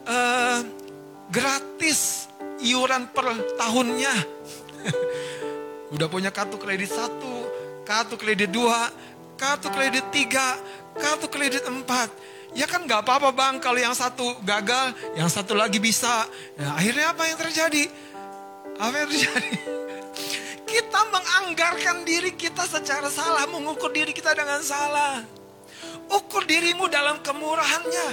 eh, 0.05 0.59
gratis 1.34 2.30
iuran 2.62 3.09
per 3.09 3.57
tahunnya. 3.57 4.14
Udah 5.97 6.07
punya 6.07 6.30
kartu 6.30 6.62
kredit 6.62 6.93
satu, 6.93 7.49
kartu 7.84 8.16
kredit 8.22 8.53
dua, 8.53 8.93
kartu 9.34 9.74
kredit 9.74 10.05
tiga, 10.14 10.62
kartu 10.97 11.26
kredit 11.26 11.66
empat. 11.66 12.09
Ya 12.52 12.68
kan 12.68 12.84
nggak 12.84 13.08
apa-apa 13.08 13.32
bang 13.32 13.56
kalau 13.64 13.80
yang 13.80 13.95
satu 13.95 14.36
gagal, 14.43 14.91
yang 15.16 15.32
satu 15.32 15.56
lagi 15.56 15.80
bisa. 15.80 16.28
Ya, 16.60 16.76
akhirnya 16.76 17.16
apa 17.16 17.24
yang 17.32 17.38
terjadi? 17.39 17.84
Apa 18.76 18.95
yang 19.04 19.10
terjadi? 19.12 19.52
Kita 20.72 20.99
menganggarkan 21.12 22.08
diri 22.08 22.32
kita 22.32 22.64
secara 22.64 23.12
salah, 23.12 23.43
mengukur 23.43 23.91
diri 23.91 24.16
kita 24.16 24.32
dengan 24.32 24.64
salah. 24.64 25.20
Ukur 26.08 26.47
dirimu 26.47 26.88
dalam 26.88 27.20
kemurahannya. 27.20 28.08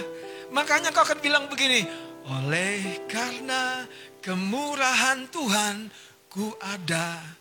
Makanya 0.50 0.90
kau 0.90 1.06
akan 1.06 1.22
bilang 1.22 1.46
begini, 1.46 1.86
oleh 2.26 3.06
karena 3.06 3.86
kemurahan 4.18 5.30
Tuhan 5.30 5.86
ku 6.26 6.50
ada 6.58 7.37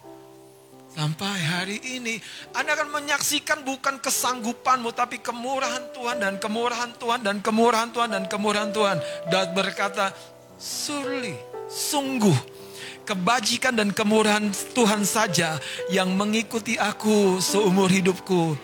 sampai 0.97 1.37
hari 1.45 1.77
ini. 1.85 2.17
Anda 2.57 2.73
akan 2.73 2.89
menyaksikan 2.89 3.61
bukan 3.61 4.01
kesanggupanmu 4.01 4.89
tapi 4.97 5.21
kemurahan 5.21 5.93
Tuhan 5.93 6.17
dan 6.17 6.41
kemurahan 6.41 6.89
Tuhan 6.97 7.21
dan 7.21 7.37
kemurahan 7.45 7.89
Tuhan 7.93 8.09
dan 8.09 8.25
kemurahan 8.25 8.73
Tuhan. 8.73 8.97
Dan 9.29 9.53
berkata, 9.53 10.09
surely, 10.57 11.37
sungguh 11.69 12.33
kebajikan 13.05 13.77
dan 13.77 13.93
kemurahan 13.93 14.49
Tuhan 14.73 15.05
saja 15.05 15.61
yang 15.93 16.09
mengikuti 16.17 16.81
aku 16.81 17.37
seumur 17.37 17.93
hidupku. 17.93 18.57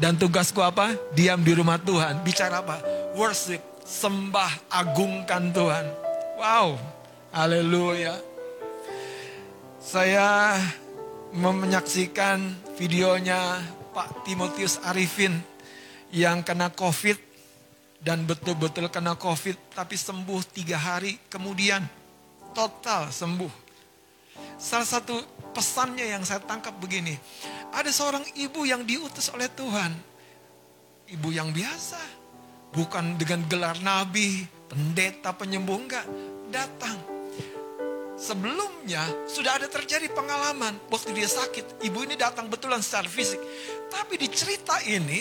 Dan 0.00 0.16
tugasku 0.16 0.60
apa? 0.64 0.96
Diam 1.12 1.40
di 1.44 1.52
rumah 1.52 1.76
Tuhan. 1.80 2.24
Bicara 2.24 2.60
apa? 2.64 2.80
Worship, 3.16 3.60
sembah, 3.84 4.68
agungkan 4.68 5.52
Tuhan. 5.52 5.88
Wow, 6.36 6.76
haleluya. 7.32 8.20
Saya 9.80 10.60
menyaksikan 11.36 12.40
videonya 12.80 13.60
Pak 13.92 14.24
Timotius 14.24 14.80
Arifin 14.88 15.36
yang 16.08 16.40
kena 16.40 16.72
COVID 16.72 17.20
dan 18.00 18.24
betul-betul 18.24 18.88
kena 18.88 19.20
COVID 19.20 19.76
tapi 19.76 20.00
sembuh 20.00 20.40
tiga 20.48 20.80
hari 20.80 21.20
kemudian 21.28 21.84
total 22.56 23.12
sembuh. 23.12 23.52
Salah 24.56 24.88
satu 24.88 25.16
pesannya 25.52 26.08
yang 26.08 26.24
saya 26.24 26.40
tangkap 26.40 26.72
begini, 26.80 27.12
ada 27.72 27.88
seorang 27.92 28.24
ibu 28.40 28.64
yang 28.64 28.84
diutus 28.88 29.28
oleh 29.32 29.52
Tuhan, 29.52 29.92
ibu 31.12 31.28
yang 31.32 31.52
biasa, 31.52 32.00
bukan 32.72 33.20
dengan 33.20 33.44
gelar 33.48 33.76
nabi, 33.84 34.44
pendeta, 34.68 35.36
penyembuh 35.36 35.76
enggak, 35.76 36.04
datang 36.48 37.15
Sebelumnya 38.16 39.28
sudah 39.28 39.60
ada 39.60 39.68
terjadi 39.68 40.08
pengalaman 40.08 40.72
waktu 40.88 41.12
dia 41.12 41.28
sakit. 41.28 41.84
Ibu 41.84 42.08
ini 42.08 42.16
datang 42.16 42.48
betulan 42.48 42.80
secara 42.80 43.04
fisik. 43.04 43.36
Tapi 43.92 44.16
di 44.16 44.32
cerita 44.32 44.80
ini, 44.88 45.20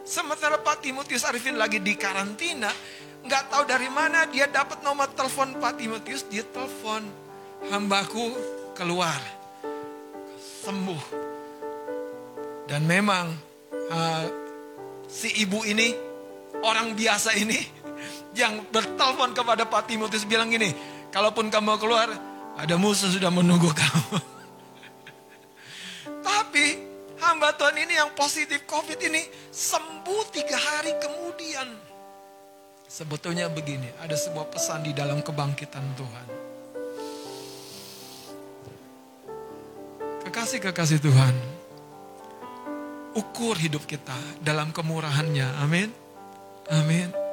sementara 0.00 0.56
Pak 0.56 0.80
Timotius 0.80 1.28
Arifin 1.28 1.60
lagi 1.60 1.84
di 1.84 1.92
karantina, 2.00 2.72
nggak 3.20 3.44
tahu 3.52 3.68
dari 3.68 3.92
mana 3.92 4.24
dia 4.24 4.48
dapat 4.48 4.80
nomor 4.80 5.12
telepon 5.12 5.52
Pak 5.60 5.76
Timotius, 5.76 6.24
dia 6.32 6.40
telepon 6.48 7.04
hambaku 7.68 8.32
keluar 8.72 9.20
sembuh. 10.64 11.28
Dan 12.64 12.88
memang 12.88 13.36
uh, 13.68 14.24
si 15.04 15.44
ibu 15.44 15.60
ini 15.68 15.92
orang 16.64 16.96
biasa 16.96 17.36
ini 17.36 17.60
yang 18.40 18.64
bertelepon 18.72 19.36
kepada 19.36 19.68
Pak 19.68 19.92
Timotius 19.92 20.24
bilang 20.24 20.48
gini, 20.48 20.72
kalaupun 21.12 21.52
kamu 21.52 21.76
keluar 21.76 22.29
ada 22.60 22.76
musuh 22.76 23.08
sudah 23.08 23.32
menunggu 23.32 23.72
kamu. 23.72 24.16
Tapi 26.20 26.66
hamba 27.24 27.56
Tuhan 27.56 27.76
ini 27.80 27.96
yang 27.96 28.12
positif 28.12 28.68
COVID 28.68 29.00
ini 29.00 29.24
sembuh 29.48 30.22
tiga 30.28 30.60
hari 30.60 30.92
kemudian. 31.00 31.68
Sebetulnya 32.90 33.46
begini, 33.48 33.86
ada 34.02 34.18
sebuah 34.18 34.50
pesan 34.50 34.82
di 34.84 34.92
dalam 34.92 35.22
kebangkitan 35.22 35.86
Tuhan. 35.94 36.26
Kekasih-kekasih 40.26 40.98
Tuhan, 40.98 41.34
ukur 43.14 43.54
hidup 43.56 43.86
kita 43.86 44.18
dalam 44.42 44.74
kemurahannya. 44.74 45.62
Amin. 45.62 45.88
Amin. 46.70 47.29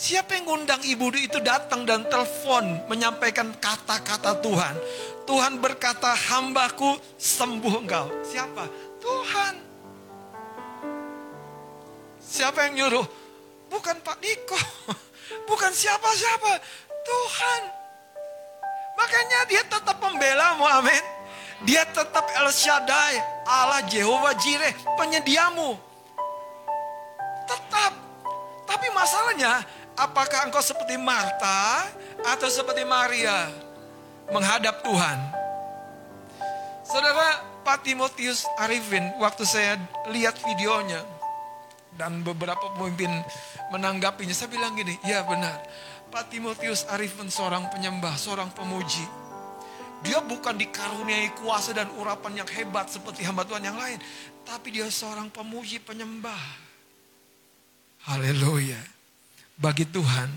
Siapa 0.00 0.32
yang 0.32 0.48
ngundang 0.48 0.80
ibu 0.80 1.12
itu 1.12 1.44
datang 1.44 1.84
dan 1.84 2.08
telepon 2.08 2.80
menyampaikan 2.88 3.52
kata-kata 3.60 4.32
Tuhan. 4.40 4.72
Tuhan 5.28 5.60
berkata 5.60 6.16
hambaku 6.16 6.96
sembuh 7.20 7.84
engkau. 7.84 8.08
Siapa? 8.24 8.64
Tuhan. 8.96 9.54
Siapa 12.16 12.64
yang 12.64 12.80
nyuruh? 12.80 13.04
Bukan 13.68 14.00
Pak 14.00 14.16
Niko. 14.24 14.56
Bukan 15.52 15.68
siapa-siapa. 15.68 16.52
Tuhan. 17.04 17.62
Makanya 18.96 19.52
dia 19.52 19.62
tetap 19.68 20.00
membelamu. 20.00 20.64
Amin. 20.64 21.04
Dia 21.68 21.84
tetap 21.84 22.24
El 22.40 22.48
Shaddai. 22.48 23.20
Allah 23.44 23.84
Jehovah 23.84 24.32
Jireh. 24.32 24.72
Penyediamu. 24.96 25.76
Tetap. 27.44 27.92
Tapi 28.64 28.86
masalahnya 28.96 29.60
Apakah 29.98 30.46
engkau 30.46 30.62
seperti 30.62 30.94
Marta 31.00 31.88
atau 32.22 32.48
seperti 32.48 32.86
Maria 32.86 33.50
menghadap 34.30 34.84
Tuhan? 34.86 35.18
Saudara 36.86 37.42
Pak 37.62 37.86
Timotius 37.86 38.46
Arifin, 38.58 39.14
waktu 39.22 39.46
saya 39.46 39.78
lihat 40.10 40.38
videonya 40.42 41.02
dan 41.94 42.22
beberapa 42.24 42.74
pemimpin 42.74 43.10
menanggapinya, 43.70 44.34
saya 44.34 44.50
bilang 44.50 44.74
gini, 44.74 44.98
ya 45.06 45.22
benar. 45.22 45.60
Pak 46.10 46.32
Timotius 46.32 46.88
Arifin 46.90 47.30
seorang 47.30 47.70
penyembah, 47.70 48.18
seorang 48.18 48.50
pemuji. 48.50 49.06
Dia 50.00 50.24
bukan 50.24 50.56
dikaruniai 50.56 51.36
kuasa 51.36 51.76
dan 51.76 51.92
urapan 52.00 52.40
yang 52.40 52.48
hebat 52.48 52.88
seperti 52.88 53.20
hamba 53.20 53.44
Tuhan 53.44 53.60
yang 53.60 53.76
lain. 53.76 54.00
Tapi 54.48 54.80
dia 54.80 54.88
seorang 54.88 55.28
pemuji 55.28 55.76
penyembah. 55.76 56.40
Haleluya 58.08 58.99
bagi 59.60 59.84
Tuhan 59.84 60.28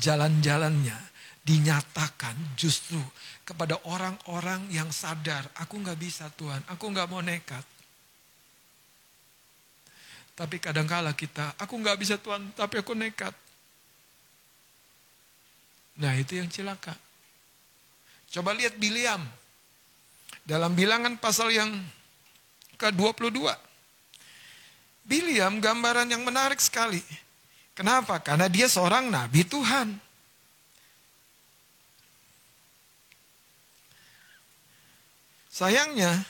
jalan-jalannya 0.00 0.96
dinyatakan 1.44 2.56
justru 2.56 2.98
kepada 3.44 3.76
orang-orang 3.84 4.64
yang 4.72 4.88
sadar, 4.88 5.44
aku 5.60 5.76
nggak 5.76 5.98
bisa 6.00 6.32
Tuhan, 6.38 6.64
aku 6.72 6.84
nggak 6.88 7.08
mau 7.12 7.20
nekat. 7.20 7.64
Tapi 10.32 10.56
kadangkala 10.56 11.12
kita, 11.12 11.52
aku 11.60 11.76
nggak 11.76 11.98
bisa 12.00 12.16
Tuhan, 12.16 12.56
tapi 12.56 12.80
aku 12.80 12.96
nekat. 12.96 13.36
Nah 16.00 16.16
itu 16.16 16.40
yang 16.40 16.48
celaka. 16.48 16.96
Coba 18.32 18.56
lihat 18.56 18.80
Biliam. 18.80 19.20
Dalam 20.42 20.72
bilangan 20.72 21.20
pasal 21.20 21.52
yang 21.52 21.70
ke-22. 22.80 23.44
Biliam 25.04 25.60
gambaran 25.60 26.08
yang 26.08 26.24
menarik 26.24 26.58
sekali. 26.58 27.04
Kenapa? 27.72 28.20
Karena 28.20 28.48
dia 28.52 28.68
seorang 28.68 29.08
nabi 29.08 29.44
Tuhan. 29.48 29.96
Sayangnya, 35.52 36.24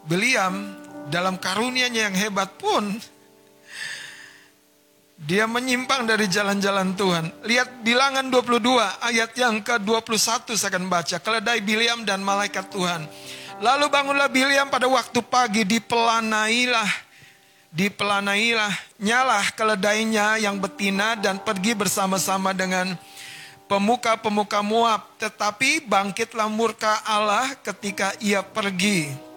Beliam 0.00 0.74
dalam 1.12 1.36
karunianya 1.36 2.08
yang 2.08 2.16
hebat 2.16 2.56
pun 2.56 2.96
dia 5.20 5.44
menyimpang 5.44 6.08
dari 6.08 6.24
jalan-jalan 6.24 6.96
Tuhan. 6.96 7.44
Lihat 7.44 7.84
bilangan 7.84 8.32
22 8.32 9.04
ayat 9.04 9.30
yang 9.36 9.60
ke-21 9.60 10.56
saya 10.56 10.72
akan 10.72 10.88
baca. 10.88 11.16
Keledai 11.20 11.60
Biliam 11.60 12.08
dan 12.08 12.24
malaikat 12.24 12.72
Tuhan. 12.72 13.04
Lalu 13.60 13.86
bangunlah 13.92 14.32
Biliam 14.32 14.72
pada 14.72 14.88
waktu 14.88 15.20
pagi 15.20 15.68
dipelanailah. 15.68 17.09
Dipelanailah 17.70 18.98
nyalah 18.98 19.46
keledainya 19.54 20.42
yang 20.42 20.58
betina 20.58 21.14
dan 21.14 21.38
pergi 21.38 21.78
bersama-sama 21.78 22.50
dengan 22.50 22.98
pemuka-pemuka 23.70 24.58
Moab. 24.58 25.06
Tetapi 25.22 25.86
bangkitlah 25.86 26.50
murka 26.50 26.98
Allah 27.06 27.54
ketika 27.62 28.10
ia 28.18 28.42
pergi. 28.42 29.30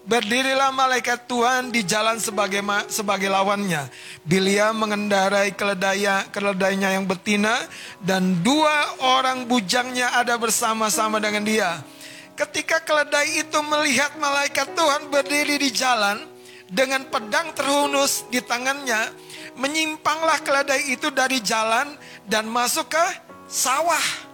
Berdirilah 0.00 0.72
malaikat 0.72 1.28
Tuhan 1.28 1.68
di 1.68 1.84
jalan 1.84 2.16
sebagai 2.16 2.64
sebagai 2.88 3.28
lawannya. 3.28 3.92
Bilia 4.24 4.72
mengendarai 4.72 5.52
keledainya, 5.52 6.32
keledainya 6.32 6.96
yang 6.96 7.04
betina 7.04 7.60
dan 8.00 8.40
dua 8.40 8.96
orang 9.20 9.44
bujangnya 9.44 10.16
ada 10.16 10.40
bersama-sama 10.40 11.20
dengan 11.20 11.44
dia. 11.44 11.84
Ketika 12.32 12.80
keledai 12.80 13.44
itu 13.44 13.60
melihat 13.60 14.16
malaikat 14.16 14.72
Tuhan 14.72 15.12
berdiri 15.12 15.60
di 15.60 15.68
jalan 15.68 16.39
dengan 16.70 17.02
pedang 17.10 17.50
terhunus 17.50 18.24
di 18.30 18.38
tangannya, 18.38 19.10
menyimpanglah 19.58 20.38
keledai 20.46 20.94
itu 20.94 21.10
dari 21.10 21.42
jalan 21.42 21.98
dan 22.30 22.46
masuk 22.46 22.86
ke 22.86 23.06
sawah. 23.50 24.30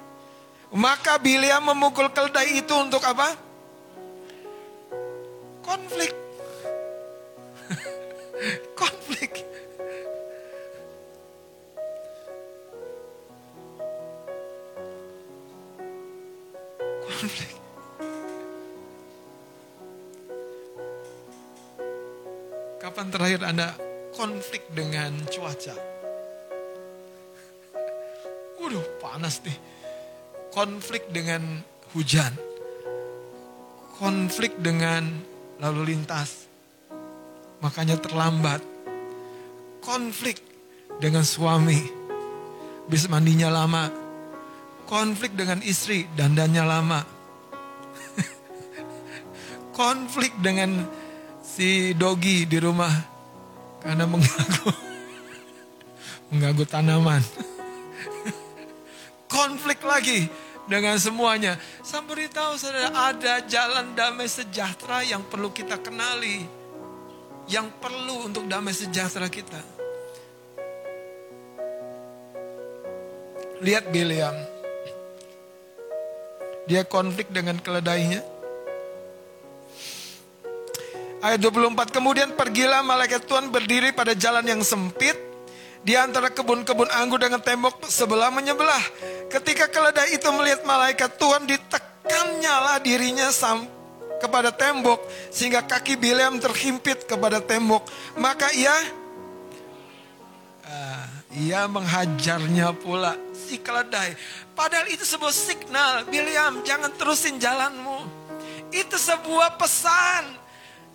Maka 0.77 1.17
Bilia 1.17 1.57
memukul 1.59 2.13
keledai 2.13 2.61
itu 2.61 2.75
untuk 2.77 3.01
apa? 3.01 3.47
konflik. 5.67 6.15
konflik. 8.81 9.33
Konflik. 17.03 17.56
Kapan 22.97 23.13
terakhir 23.13 23.41
Anda 23.45 23.77
konflik 24.17 24.73
dengan 24.73 25.13
cuaca? 25.29 25.77
Waduh, 28.57 28.81
panas 29.05 29.45
nih. 29.45 29.53
Konflik 30.49 31.05
dengan 31.13 31.61
hujan. 31.93 32.33
Konflik 34.01 34.57
dengan 34.65 35.13
lalu 35.61 35.93
lintas. 35.93 36.49
Makanya 37.61 38.01
terlambat. 38.01 38.65
Konflik 39.85 40.41
dengan 40.97 41.29
suami. 41.29 41.85
Bis 42.89 43.13
mandinya 43.13 43.53
lama. 43.53 43.93
Konflik 44.89 45.37
dengan 45.37 45.61
istri, 45.61 46.09
dandannya 46.17 46.65
lama. 46.65 47.05
Konflik 49.85 50.33
dengan 50.41 51.05
si 51.57 51.97
dogi 51.97 52.45
di 52.45 52.61
rumah. 52.61 52.93
Karena 53.81 54.05
mengganggu. 54.05 54.71
mengganggu 56.29 56.65
tanaman. 56.69 57.25
Konflik 59.37 59.81
lagi 59.81 60.29
dengan 60.69 61.01
semuanya. 61.01 61.57
Saya 61.81 62.05
beritahu 62.05 62.61
saudara 62.61 62.93
ada 62.93 63.41
jalan 63.49 63.97
damai 63.97 64.29
sejahtera 64.29 65.01
yang 65.01 65.25
perlu 65.25 65.49
kita 65.49 65.81
kenali. 65.81 66.45
Yang 67.49 67.73
perlu 67.81 68.29
untuk 68.29 68.45
damai 68.45 68.77
sejahtera 68.77 69.33
kita. 69.33 69.63
Lihat 73.65 73.89
Biliam. 73.89 74.37
Dia 76.67 76.83
konflik 76.85 77.31
dengan 77.31 77.57
keledainya. 77.63 78.36
Ayat 81.27 81.43
24, 81.43 81.91
kemudian 81.91 82.39
pergilah 82.39 82.87
malaikat 82.87 83.27
Tuhan 83.27 83.51
berdiri 83.51 83.91
pada 83.91 84.15
jalan 84.15 84.47
yang 84.47 84.63
sempit 84.63 85.19
di 85.83 85.99
antara 85.99 86.31
kebun-kebun 86.31 86.87
anggur 86.95 87.19
dengan 87.19 87.43
tembok 87.43 87.83
sebelah 87.91 88.31
menyebelah. 88.31 88.79
Ketika 89.27 89.67
keledai 89.67 90.15
itu 90.15 90.23
melihat 90.31 90.63
malaikat 90.63 91.19
Tuhan 91.19 91.51
ditekannya 91.51 92.55
lah 92.63 92.79
dirinya 92.79 93.35
sam 93.35 93.67
kepada 94.23 94.55
tembok 94.55 95.03
sehingga 95.35 95.67
kaki 95.67 95.99
Bileam 95.99 96.39
terhimpit 96.39 97.11
kepada 97.11 97.43
tembok. 97.43 97.83
Maka 98.15 98.47
ia 98.55 98.77
uh, 100.63 101.07
ia 101.35 101.67
menghajarnya 101.67 102.71
pula 102.79 103.19
si 103.35 103.59
keledai. 103.59 104.15
Padahal 104.55 104.87
itu 104.95 105.03
sebuah 105.03 105.35
signal, 105.35 106.07
Bileam 106.07 106.63
jangan 106.63 106.95
terusin 106.95 107.43
jalanmu. 107.43 107.99
Itu 108.71 108.95
sebuah 108.95 109.59
pesan. 109.59 110.36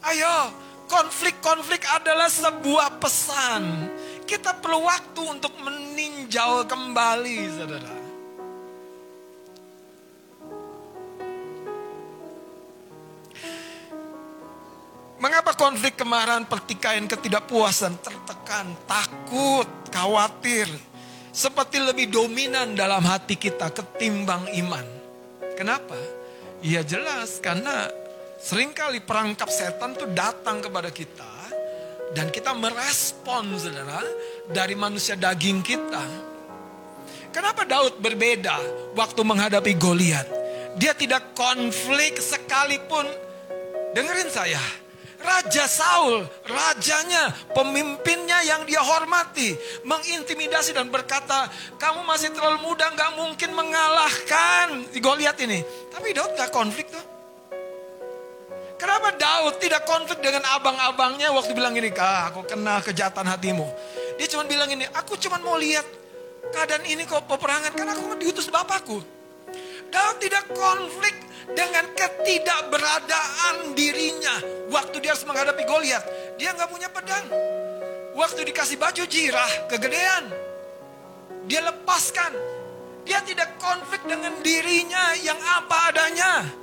Ayo, 0.02 0.50
konflik-konflik 0.90 1.86
adalah 1.94 2.26
sebuah 2.26 2.98
pesan 2.98 3.90
kita 4.32 4.56
perlu 4.64 4.88
waktu 4.88 5.22
untuk 5.28 5.52
meninjau 5.60 6.64
kembali, 6.64 7.38
saudara. 7.52 7.96
Mengapa 15.22 15.54
konflik 15.54 16.00
kemarahan, 16.00 16.48
pertikaian, 16.50 17.06
ketidakpuasan, 17.06 17.94
tertekan, 18.02 18.74
takut, 18.90 19.70
khawatir, 19.94 20.66
seperti 21.30 21.78
lebih 21.78 22.10
dominan 22.10 22.74
dalam 22.74 23.06
hati 23.06 23.38
kita 23.38 23.70
ketimbang 23.70 24.50
iman? 24.66 24.88
Kenapa? 25.54 25.94
Ya 26.66 26.82
jelas 26.82 27.38
karena 27.38 27.92
sering 28.42 28.74
kali 28.74 29.00
perangkap 29.06 29.48
setan 29.48 29.94
tuh 29.94 30.10
datang 30.10 30.60
kepada 30.66 30.90
kita 30.90 31.30
dan 32.12 32.34
kita 32.34 32.52
merespon 32.58 33.56
saudara 33.56 34.02
dari 34.50 34.76
manusia 34.76 35.16
daging 35.16 35.62
kita. 35.64 36.04
Kenapa 37.32 37.64
Daud 37.64 38.04
berbeda 38.04 38.60
waktu 38.98 39.22
menghadapi 39.24 39.80
Goliat? 39.80 40.28
Dia 40.76 40.92
tidak 40.92 41.32
konflik 41.32 42.20
sekalipun. 42.20 43.08
Dengerin 43.96 44.28
saya. 44.28 44.60
Raja 45.22 45.70
Saul, 45.70 46.26
rajanya, 46.50 47.30
pemimpinnya 47.54 48.42
yang 48.42 48.66
dia 48.66 48.82
hormati, 48.82 49.54
mengintimidasi 49.86 50.74
dan 50.74 50.90
berkata, 50.90 51.46
kamu 51.78 52.02
masih 52.10 52.34
terlalu 52.34 52.66
muda, 52.66 52.90
nggak 52.90 53.12
mungkin 53.22 53.54
mengalahkan 53.54 54.82
Goliat 54.98 55.38
ini. 55.46 55.62
Tapi 55.94 56.18
Daud 56.18 56.34
gak 56.34 56.50
konflik 56.50 56.90
tuh. 56.90 57.11
Kenapa 58.82 59.14
Daud 59.14 59.62
tidak 59.62 59.86
konflik 59.86 60.26
dengan 60.26 60.42
abang-abangnya 60.58 61.30
waktu 61.38 61.54
bilang 61.54 61.78
ini, 61.78 61.94
kak 61.94 62.34
aku 62.34 62.50
kena 62.50 62.82
kejahatan 62.82 63.30
hatimu. 63.30 63.70
Dia 64.18 64.26
cuma 64.26 64.42
bilang 64.50 64.66
ini, 64.74 64.90
aku 64.90 65.22
cuma 65.22 65.38
mau 65.38 65.54
lihat 65.54 65.86
keadaan 66.50 66.82
ini 66.90 67.06
kok 67.06 67.30
peperangan 67.30 67.78
karena 67.78 67.94
aku 67.94 68.18
diutus 68.18 68.50
bapakku. 68.50 68.98
Daud 69.94 70.18
tidak 70.18 70.50
konflik 70.58 71.14
dengan 71.54 71.94
ketidakberadaan 71.94 73.78
dirinya 73.78 74.42
waktu 74.74 74.98
dia 74.98 75.14
harus 75.14 75.30
menghadapi 75.30 75.62
Goliat. 75.62 76.02
Dia 76.42 76.58
nggak 76.58 76.70
punya 76.74 76.90
pedang. 76.90 77.30
Waktu 78.18 78.50
dikasih 78.50 78.82
baju 78.82 79.06
jirah, 79.06 79.70
kegedean. 79.70 80.26
Dia 81.46 81.70
lepaskan. 81.70 82.34
Dia 83.06 83.22
tidak 83.30 83.62
konflik 83.62 84.02
dengan 84.10 84.42
dirinya 84.42 85.14
yang 85.22 85.38
apa 85.38 85.94
adanya 85.94 86.61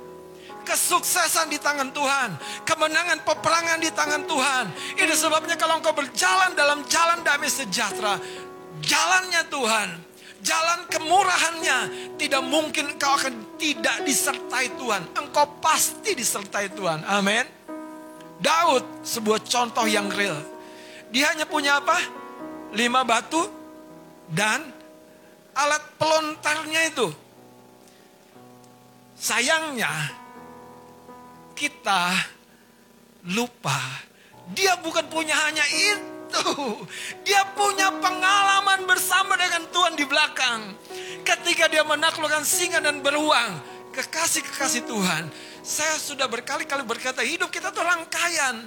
kesuksesan 0.65 1.49
di 1.49 1.57
tangan 1.57 1.89
Tuhan, 1.91 2.29
kemenangan 2.63 3.23
peperangan 3.25 3.79
di 3.81 3.89
tangan 3.91 4.23
Tuhan. 4.25 4.65
Ini 4.99 5.13
sebabnya 5.15 5.55
kalau 5.55 5.79
engkau 5.79 5.95
berjalan 5.95 6.53
dalam 6.53 6.85
jalan 6.87 7.19
damai 7.25 7.49
sejahtera, 7.49 8.19
jalannya 8.83 9.41
Tuhan, 9.49 9.89
jalan 10.43 10.79
kemurahannya, 10.87 11.77
tidak 12.15 12.43
mungkin 12.45 12.95
engkau 12.95 13.11
akan 13.15 13.59
tidak 13.59 14.03
disertai 14.07 14.71
Tuhan. 14.75 15.03
Engkau 15.15 15.59
pasti 15.59 16.15
disertai 16.15 16.71
Tuhan. 16.73 17.03
Amin. 17.07 17.45
Daud 18.39 19.03
sebuah 19.03 19.43
contoh 19.43 19.83
yang 19.83 20.07
real. 20.07 20.39
Dia 21.11 21.35
hanya 21.35 21.43
punya 21.43 21.83
apa? 21.83 21.99
Lima 22.71 23.03
batu 23.03 23.43
dan 24.31 24.63
alat 25.57 25.83
pelontarnya 25.99 26.81
itu. 26.87 27.07
Sayangnya 29.19 29.91
kita 31.59 32.15
lupa 33.27 34.07
dia 34.53 34.73
bukan 34.81 35.05
punya 35.09 35.35
hanya 35.45 35.65
itu. 35.69 36.45
Dia 37.25 37.41
punya 37.53 37.89
pengalaman 38.01 38.85
bersama 38.85 39.37
dengan 39.37 39.65
Tuhan 39.69 39.93
di 39.97 40.05
belakang. 40.05 40.73
Ketika 41.25 41.69
dia 41.69 41.85
menaklukkan 41.85 42.45
singa 42.45 42.81
dan 42.81 43.01
beruang. 43.05 43.61
Kekasih-kekasih 43.93 44.85
Tuhan. 44.85 45.29
Saya 45.65 45.97
sudah 46.01 46.25
berkali-kali 46.29 46.85
berkata 46.85 47.21
hidup 47.21 47.49
kita 47.53 47.69
tuh 47.69 47.85
rangkaian. 47.85 48.65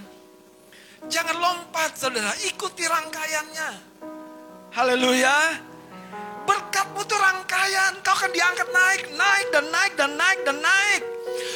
Jangan 1.11 1.35
lompat 1.35 1.99
saudara, 1.99 2.31
ikuti 2.47 2.87
rangkaiannya. 2.87 3.71
Haleluya. 4.71 5.72
Berkatmu 6.43 7.01
tuh 7.07 7.19
rangkaian, 7.19 7.93
kau 8.03 8.15
akan 8.15 8.31
diangkat 8.35 8.69
naik, 8.71 9.03
naik 9.15 9.47
dan 9.55 9.65
naik 9.71 9.93
dan 9.95 10.11
naik 10.19 10.41
dan 10.43 10.59
naik. 10.59 11.03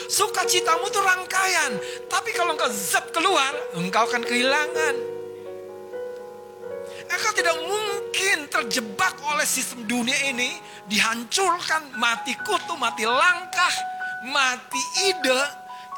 Sukacitamu 0.07 0.87
tuh 0.95 1.03
rangkaian, 1.03 1.75
tapi 2.07 2.31
kalau 2.33 2.55
engkau 2.55 2.71
zap 2.71 3.11
keluar, 3.11 3.51
engkau 3.75 4.07
akan 4.07 4.23
kehilangan. 4.23 4.95
Engkau 7.07 7.33
tidak 7.35 7.57
mungkin 7.67 8.47
terjebak 8.51 9.15
oleh 9.27 9.47
sistem 9.47 9.83
dunia 9.91 10.17
ini, 10.31 10.55
dihancurkan, 10.87 11.91
mati 11.99 12.35
kutu, 12.47 12.79
mati 12.79 13.03
langkah, 13.03 13.75
mati 14.31 14.83
ide. 15.11 15.43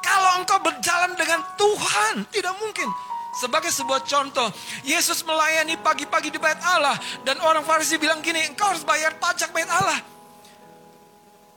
Kalau 0.01 0.40
engkau 0.40 0.59
berjalan 0.65 1.12
dengan 1.19 1.44
Tuhan, 1.60 2.24
tidak 2.32 2.55
mungkin. 2.56 2.89
Sebagai 3.39 3.70
sebuah 3.70 4.02
contoh, 4.02 4.51
Yesus 4.82 5.23
melayani 5.23 5.78
pagi-pagi 5.78 6.35
di 6.35 6.43
bait 6.43 6.59
Allah 6.59 6.98
dan 7.23 7.39
orang 7.39 7.62
Farisi 7.62 7.94
bilang 7.94 8.19
gini, 8.19 8.43
engkau 8.51 8.74
harus 8.74 8.82
bayar 8.82 9.15
pajak 9.23 9.55
bait 9.55 9.70
Allah. 9.70 10.02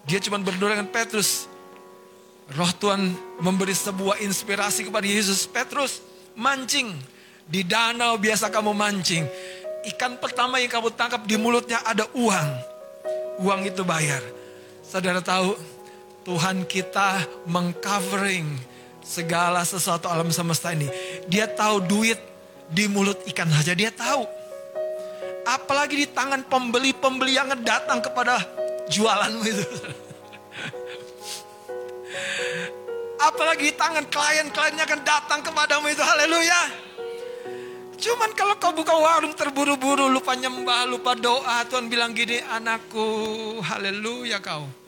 Dia 0.06 0.22
cuma 0.22 0.38
berdoa 0.38 0.78
dengan 0.78 0.90
Petrus. 0.94 1.50
Roh 2.54 2.70
Tuhan 2.78 3.18
memberi 3.42 3.74
sebuah 3.74 4.22
inspirasi 4.22 4.94
kepada 4.94 5.10
Yesus. 5.10 5.50
Petrus, 5.50 6.06
mancing. 6.38 6.94
Di 7.50 7.66
danau 7.66 8.22
biasa 8.22 8.54
kamu 8.54 8.78
mancing. 8.78 9.26
Ikan 9.90 10.22
pertama 10.22 10.62
yang 10.62 10.70
kamu 10.70 10.94
tangkap 10.94 11.26
di 11.26 11.34
mulutnya 11.42 11.82
ada 11.82 12.06
uang. 12.14 12.50
Uang 13.42 13.62
itu 13.66 13.82
bayar. 13.82 14.22
Saudara 14.86 15.18
tahu, 15.18 15.58
Tuhan 16.22 16.70
kita 16.70 17.26
mengcovering 17.50 18.46
segala 19.12 19.68
sesuatu 19.68 20.08
alam 20.08 20.32
semesta 20.32 20.72
ini. 20.72 20.88
Dia 21.28 21.52
tahu 21.52 21.84
duit 21.84 22.16
di 22.72 22.88
mulut 22.88 23.20
ikan 23.28 23.52
saja 23.52 23.76
dia 23.76 23.92
tahu. 23.92 24.24
Apalagi 25.44 26.00
di 26.00 26.08
tangan 26.08 26.48
pembeli-pembeli 26.48 27.36
yang 27.36 27.52
datang 27.60 28.00
kepada 28.00 28.40
jualanmu 28.88 29.44
itu. 29.44 29.68
Apalagi 33.28 33.70
di 33.70 33.76
tangan 33.76 34.08
klien-klien 34.08 34.80
yang 34.80 34.88
akan 34.88 35.02
datang 35.04 35.44
kepadamu 35.44 35.92
itu. 35.92 36.00
Haleluya. 36.00 36.62
Cuman 38.02 38.34
kalau 38.34 38.58
kau 38.58 38.74
buka 38.74 38.98
warung 38.98 39.38
terburu-buru, 39.38 40.10
lupa 40.10 40.34
nyembah, 40.34 40.90
lupa 40.90 41.14
doa. 41.14 41.62
Tuhan 41.70 41.86
bilang 41.86 42.18
gini, 42.18 42.42
anakku, 42.42 43.62
haleluya 43.62 44.42
kau. 44.42 44.81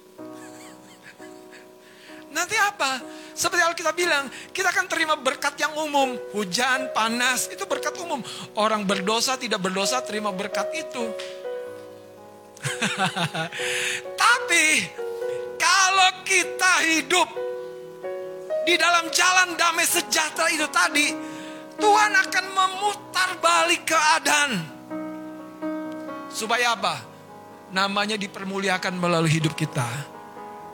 Nanti 2.34 2.58
apa? 2.58 2.98
Seperti 3.38 3.62
Alkitab 3.62 3.94
bilang, 3.94 4.26
kita 4.50 4.74
akan 4.74 4.90
terima 4.90 5.14
berkat 5.14 5.54
yang 5.62 5.78
umum. 5.78 6.18
Hujan, 6.34 6.90
panas, 6.90 7.46
itu 7.54 7.62
berkat 7.70 7.94
umum. 8.02 8.26
Orang 8.58 8.90
berdosa, 8.90 9.38
tidak 9.38 9.62
berdosa, 9.62 10.02
terima 10.02 10.34
berkat 10.34 10.66
itu. 10.74 11.14
Tapi, 14.26 14.66
kalau 15.62 16.10
kita 16.26 16.74
hidup 16.90 17.30
di 18.66 18.76
dalam 18.82 19.14
jalan 19.14 19.54
damai 19.54 19.86
sejahtera 19.86 20.50
itu 20.50 20.66
tadi, 20.74 21.14
Tuhan 21.78 22.12
akan 22.18 22.46
memutar 22.50 23.30
balik 23.38 23.86
keadaan. 23.86 24.52
Supaya 26.34 26.74
apa? 26.74 26.98
Namanya 27.70 28.18
dipermuliakan 28.18 28.98
melalui 28.98 29.38
hidup 29.38 29.54
kita. 29.54 29.86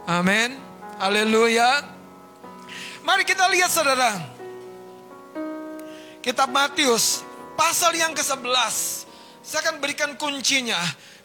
Amin. 0.08 0.69
Haleluya. 1.00 1.80
Mari 3.08 3.24
kita 3.24 3.48
lihat 3.48 3.72
saudara. 3.72 4.20
Kitab 6.20 6.52
Matius 6.52 7.24
pasal 7.56 7.96
yang 7.96 8.12
ke-11. 8.12 9.08
Saya 9.40 9.64
akan 9.64 9.80
berikan 9.80 10.12
kuncinya. 10.20 10.76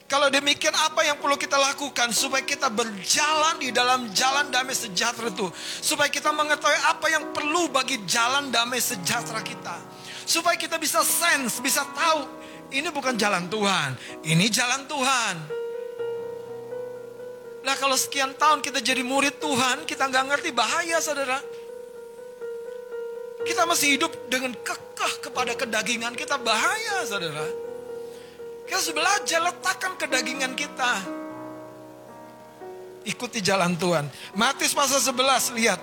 Kalau 0.07 0.31
demikian 0.31 0.71
apa 0.79 1.03
yang 1.03 1.19
perlu 1.19 1.35
kita 1.35 1.59
lakukan 1.59 2.15
supaya 2.15 2.47
kita 2.47 2.71
berjalan 2.71 3.59
di 3.59 3.75
dalam 3.75 4.15
jalan 4.15 4.47
damai 4.55 4.79
sejahtera 4.79 5.35
itu. 5.35 5.51
Supaya 5.83 6.07
kita 6.07 6.31
mengetahui 6.31 6.79
apa 6.95 7.07
yang 7.11 7.35
perlu 7.35 7.67
bagi 7.75 7.99
jalan 8.07 8.55
damai 8.55 8.79
sejahtera 8.79 9.43
kita. 9.43 9.75
Supaya 10.23 10.55
kita 10.55 10.79
bisa 10.79 11.03
sense, 11.03 11.59
bisa 11.59 11.83
tahu 11.99 12.31
ini 12.71 12.95
bukan 12.95 13.19
jalan 13.19 13.51
Tuhan, 13.51 13.99
ini 14.23 14.47
jalan 14.47 14.87
Tuhan. 14.87 15.64
Nah 17.65 17.75
kalau 17.81 17.97
sekian 17.97 18.37
tahun 18.37 18.61
kita 18.61 18.85
jadi 18.85 19.01
murid 19.01 19.41
Tuhan, 19.41 19.89
kita 19.89 20.05
nggak 20.13 20.25
ngerti 20.29 20.51
bahaya 20.53 21.01
saudara. 21.01 21.41
Kita 23.45 23.65
masih 23.65 23.97
hidup 23.97 24.13
dengan 24.29 24.53
kekeh 24.53 25.29
kepada 25.29 25.57
kedagingan 25.57 26.13
kita, 26.13 26.37
bahaya 26.37 27.05
saudara. 27.09 27.45
Kita 28.69 28.77
harus 28.81 28.93
belajar 28.93 29.41
letakkan 29.49 29.93
kedagingan 29.97 30.53
kita. 30.53 30.93
Ikuti 33.05 33.45
jalan 33.45 33.77
Tuhan. 33.77 34.09
Matius 34.33 34.73
pasal 34.73 35.01
11, 35.01 35.53
lihat. 35.57 35.81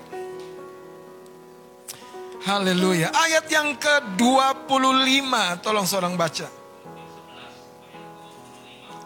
Haleluya. 2.41 3.13
Ayat 3.13 3.45
yang 3.53 3.77
ke-25, 3.77 5.33
tolong 5.61 5.85
seorang 5.85 6.17
baca. 6.17 6.49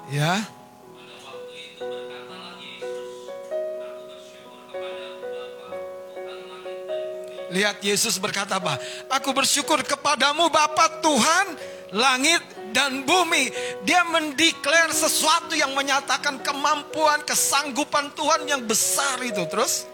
Ya. 0.07 0.54
Lihat 7.55 7.79
Yesus 7.79 8.19
berkata 8.19 8.59
apa? 8.59 8.75
Aku 9.15 9.31
bersyukur 9.31 9.79
kepadamu 9.79 10.51
Bapa 10.51 10.99
Tuhan 10.99 11.55
langit 11.95 12.43
dan 12.75 13.07
bumi. 13.07 13.47
Dia 13.87 14.03
mendeklar 14.11 14.91
sesuatu 14.91 15.55
yang 15.55 15.71
menyatakan 15.71 16.43
kemampuan, 16.43 17.23
kesanggupan 17.23 18.11
Tuhan 18.11 18.43
yang 18.51 18.59
besar 18.67 19.23
itu. 19.23 19.39
Terus? 19.47 19.87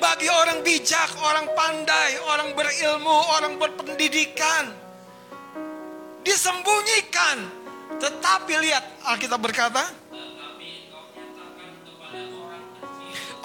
Bagi 0.00 0.32
orang 0.32 0.64
bijak, 0.64 1.20
orang 1.20 1.52
pandai, 1.52 2.16
orang 2.32 2.56
berilmu, 2.56 3.16
orang 3.36 3.60
berpendidikan. 3.60 4.72
Disembunyikan. 6.24 7.44
Tetapi 8.00 8.52
lihat 8.64 8.84
Alkitab 9.04 9.40
berkata, 9.44 9.84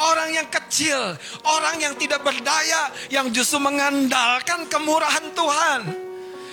orang 0.02 0.30
yang 0.34 0.48
kecil, 0.50 1.14
orang 1.46 1.78
yang 1.78 1.94
tidak 1.96 2.26
berdaya, 2.26 2.90
yang 3.14 3.30
justru 3.30 3.62
mengandalkan 3.62 4.66
kemurahan 4.66 5.26
Tuhan. 5.38 5.82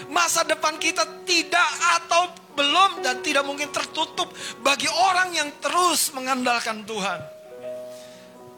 Masa 0.09 0.45
depan 0.45 0.77
kita 0.81 1.05
tidak 1.25 1.69
atau 2.01 2.33
belum 2.57 3.07
dan 3.07 3.23
tidak 3.23 3.47
mungkin 3.47 3.71
tertutup 3.71 4.33
bagi 4.65 4.91
orang 4.91 5.31
yang 5.31 5.49
terus 5.63 6.11
mengandalkan 6.11 6.83
Tuhan. 6.83 7.21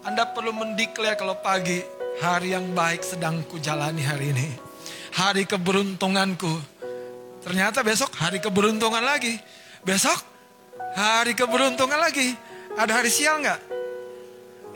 Anda 0.00 0.24
perlu 0.32 0.56
mendeklar 0.56 1.20
kalau 1.20 1.36
pagi 1.44 1.84
hari 2.24 2.56
yang 2.56 2.72
baik 2.72 3.04
sedang 3.04 3.44
kujalani 3.44 4.00
hari 4.00 4.32
ini. 4.32 4.48
Hari 5.10 5.44
keberuntunganku. 5.44 6.80
Ternyata 7.44 7.84
besok 7.84 8.08
hari 8.16 8.40
keberuntungan 8.40 9.04
lagi. 9.04 9.36
Besok 9.84 10.16
hari 10.96 11.36
keberuntungan 11.36 12.00
lagi. 12.00 12.32
Ada 12.78 13.02
hari 13.02 13.10
sial 13.12 13.42
nggak? 13.44 13.69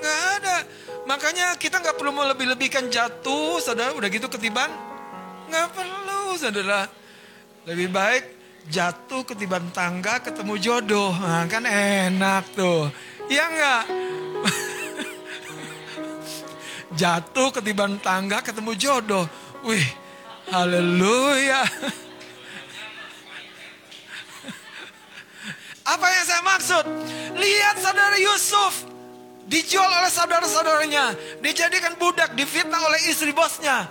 Nggak 0.05 0.21
ada. 0.37 0.57
Makanya 1.09 1.57
kita 1.57 1.81
nggak 1.81 1.97
perlu 1.97 2.13
melebih-lebihkan 2.13 2.93
jatuh, 2.93 3.57
saudara. 3.65 3.97
Udah 3.97 4.13
gitu 4.13 4.29
ketiban? 4.29 4.69
Nggak 5.49 5.73
perlu, 5.73 6.37
saudara. 6.37 6.85
Lebih 7.65 7.89
baik 7.89 8.25
jatuh 8.69 9.25
ketiban 9.25 9.65
tangga 9.73 10.21
ketemu 10.21 10.61
jodoh. 10.61 11.09
Nah, 11.17 11.49
kan 11.49 11.65
enak 11.65 12.45
tuh. 12.53 12.93
Iya 13.33 13.49
nggak? 13.49 13.89
jatuh 17.01 17.49
ketiban 17.49 17.97
tangga 18.05 18.45
ketemu 18.45 18.77
jodoh. 18.77 19.25
Wih, 19.65 19.89
haleluya. 20.53 21.65
Apa 25.97 26.07
yang 26.13 26.25
saya 26.29 26.45
maksud? 26.45 26.85
Lihat 27.41 27.81
saudara 27.81 28.21
Yusuf 28.21 28.94
dijual 29.49 29.87
oleh 29.89 30.13
saudara-saudaranya, 30.13 31.05
dijadikan 31.41 31.97
budak, 32.01 32.33
difitnah 32.33 32.81
oleh 32.81 33.01
istri 33.09 33.33
bosnya, 33.33 33.89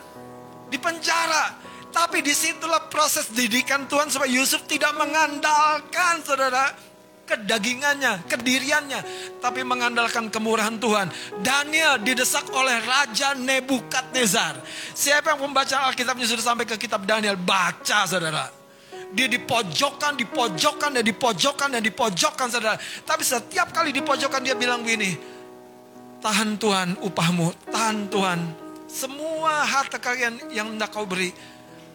di 0.69 0.77
penjara. 0.77 1.61
Tapi 1.93 2.25
di 2.25 2.33
situlah 2.33 2.89
proses 2.89 3.29
didikan 3.29 3.85
Tuhan 3.85 4.09
supaya 4.09 4.25
Yusuf 4.25 4.65
tidak 4.65 4.97
mengandalkan 4.97 6.25
saudara 6.25 6.73
kedagingannya, 7.23 8.25
kediriannya, 8.27 8.99
tapi 9.37 9.61
mengandalkan 9.61 10.27
kemurahan 10.33 10.75
Tuhan. 10.81 11.07
Daniel 11.39 12.01
didesak 12.01 12.49
oleh 12.51 12.81
Raja 12.83 13.37
Nebukadnezar. 13.37 14.59
Siapa 14.97 15.37
yang 15.37 15.45
membaca 15.45 15.87
Alkitabnya 15.87 16.27
sudah 16.27 16.41
sampai 16.41 16.65
ke 16.67 16.75
kitab 16.75 17.05
Daniel, 17.07 17.37
baca 17.39 18.09
saudara. 18.09 18.49
Dia 19.13 19.29
dipojokkan, 19.29 20.17
dipojokkan, 20.17 20.89
dan 20.97 21.05
dipojokkan, 21.05 21.69
dan 21.77 21.81
dipojokkan 21.85 22.47
saudara. 22.49 22.81
Tapi 23.05 23.21
setiap 23.21 23.69
kali 23.69 23.93
dipojokkan 23.93 24.41
dia 24.41 24.57
bilang 24.57 24.81
begini, 24.81 25.13
tahan 26.23 26.55
Tuhan 26.55 26.95
upahmu, 27.03 27.51
tahan 27.67 28.07
Tuhan. 28.07 28.39
Semua 28.87 29.67
harta 29.67 29.99
kalian 29.99 30.39
yang 30.55 30.71
hendak 30.71 30.95
kau 30.95 31.03
beri, 31.03 31.35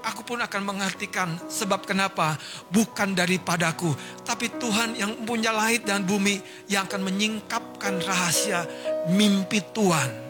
aku 0.05 0.21
pun 0.21 0.45
akan 0.45 0.63
mengartikan 0.69 1.33
sebab 1.49 1.89
kenapa. 1.89 2.37
Bukan 2.69 3.17
daripadaku 3.17 3.89
tapi 4.29 4.53
Tuhan 4.61 5.01
yang 5.01 5.25
punya 5.25 5.57
langit 5.57 5.89
dan 5.89 6.05
bumi 6.05 6.45
yang 6.69 6.85
akan 6.85 7.09
menyingkapkan 7.09 8.05
rahasia 8.05 8.69
mimpi 9.09 9.65
Tuhan. 9.73 10.29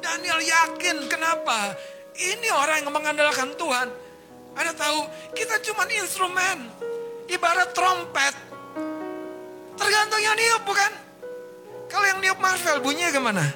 Daniel 0.00 0.40
yakin 0.40 1.04
kenapa? 1.04 1.76
Ini 2.16 2.48
orang 2.56 2.86
yang 2.86 2.94
mengandalkan 2.94 3.52
Tuhan. 3.60 3.88
Anda 4.54 4.72
tahu 4.72 4.98
kita 5.34 5.60
cuma 5.60 5.84
instrumen 5.90 6.70
ibarat 7.28 7.74
trompet. 7.76 8.34
Tergantung 9.74 10.22
yang 10.22 10.38
niup 10.38 10.62
bukan 10.62 11.03
kalau 11.94 12.06
yang 12.10 12.18
niup 12.18 12.38
Marvel 12.42 12.82
bunyinya 12.82 13.14
ke 13.14 13.22
mana 13.22 13.46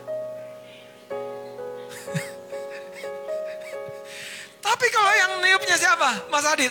Tapi 4.69 4.87
kalau 4.95 5.13
yang 5.17 5.33
niupnya 5.43 5.81
siapa? 5.81 6.29
Mas 6.29 6.45
Adit. 6.45 6.71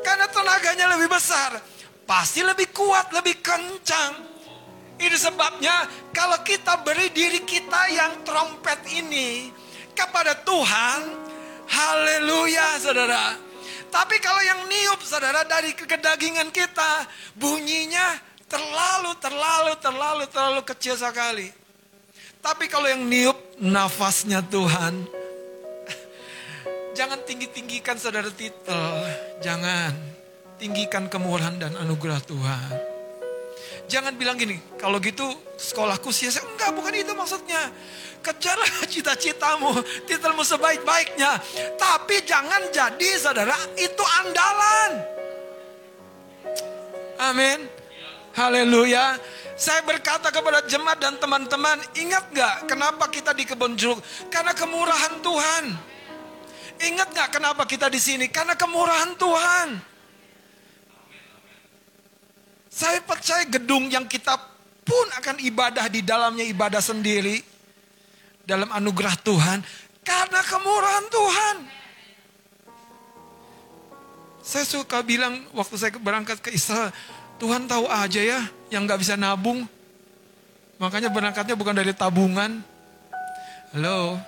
Karena 0.00 0.30
tenaganya 0.30 0.94
lebih 0.96 1.10
besar. 1.10 1.58
Pasti 2.06 2.40
lebih 2.40 2.70
kuat, 2.70 3.10
lebih 3.12 3.42
kencang. 3.42 4.14
Itu 4.96 5.18
sebabnya 5.18 5.90
kalau 6.16 6.38
kita 6.46 6.80
beri 6.80 7.10
diri 7.10 7.42
kita 7.42 7.92
yang 7.92 8.22
trompet 8.22 8.86
ini 8.94 9.50
kepada 9.92 10.38
Tuhan. 10.46 11.00
Haleluya 11.66 12.78
saudara. 12.78 13.36
Tapi 13.90 14.16
kalau 14.22 14.40
yang 14.46 14.70
niup 14.70 15.02
saudara 15.02 15.42
dari 15.44 15.74
kedagingan 15.74 16.54
kita. 16.54 17.10
Bunyinya 17.34 18.29
terlalu, 18.50 19.14
terlalu, 19.22 19.72
terlalu, 19.78 20.24
terlalu 20.26 20.62
kecil 20.66 20.98
sekali. 20.98 21.48
Tapi 22.42 22.66
kalau 22.66 22.90
yang 22.90 23.06
niup 23.06 23.36
nafasnya 23.62 24.42
Tuhan 24.42 25.20
Jangan 26.90 27.22
tinggi-tinggikan 27.22 27.96
saudara 27.96 28.28
titel. 28.34 28.92
Jangan. 29.40 29.94
Tinggikan 30.60 31.08
kemurahan 31.08 31.56
dan 31.56 31.72
anugerah 31.78 32.20
Tuhan. 32.28 32.76
Jangan 33.88 34.14
bilang 34.20 34.36
gini, 34.36 34.60
kalau 34.76 35.00
gitu 35.00 35.24
sekolahku 35.56 36.12
sia-sia. 36.12 36.44
Enggak, 36.44 36.76
bukan 36.76 36.92
itu 36.94 37.16
maksudnya. 37.16 37.72
Kejarlah 38.20 38.84
cita-citamu, 38.92 39.80
titelmu 40.04 40.44
sebaik-baiknya. 40.44 41.40
Tapi 41.80 42.20
jangan 42.28 42.68
jadi 42.68 43.10
saudara, 43.16 43.56
itu 43.80 44.04
andalan. 44.20 44.90
Amin. 47.16 47.79
Haleluya. 48.34 49.18
Saya 49.60 49.82
berkata 49.84 50.32
kepada 50.32 50.64
jemaat 50.64 50.98
dan 51.02 51.18
teman-teman, 51.20 51.76
ingat 51.98 52.24
gak 52.32 52.56
kenapa 52.70 53.10
kita 53.10 53.36
di 53.36 53.44
kebun 53.44 53.76
jeruk? 53.76 54.00
Karena 54.32 54.56
kemurahan 54.56 55.20
Tuhan. 55.20 55.64
Ingat 56.80 57.08
gak 57.12 57.28
kenapa 57.36 57.68
kita 57.68 57.92
di 57.92 58.00
sini? 58.00 58.32
Karena 58.32 58.56
kemurahan 58.56 59.12
Tuhan. 59.18 59.68
Saya 62.70 63.04
percaya 63.04 63.44
gedung 63.44 63.92
yang 63.92 64.08
kita 64.08 64.38
pun 64.86 65.06
akan 65.20 65.36
ibadah 65.44 65.84
di 65.92 66.00
dalamnya 66.00 66.46
ibadah 66.48 66.80
sendiri. 66.80 67.42
Dalam 68.46 68.72
anugerah 68.72 69.14
Tuhan. 69.20 69.58
Karena 70.00 70.40
kemurahan 70.40 71.04
Tuhan. 71.12 71.56
Saya 74.40 74.64
suka 74.64 75.04
bilang 75.04 75.44
waktu 75.52 75.74
saya 75.76 75.92
berangkat 76.00 76.40
ke 76.40 76.56
Israel. 76.56 76.88
Tuhan 77.40 77.64
tahu 77.64 77.88
aja 77.88 78.20
ya 78.20 78.40
yang 78.68 78.84
gak 78.84 79.00
bisa 79.00 79.16
nabung. 79.16 79.64
Makanya 80.76 81.08
berangkatnya 81.08 81.56
bukan 81.56 81.76
dari 81.76 81.92
tabungan. 81.96 82.60
Halo, 83.72 84.20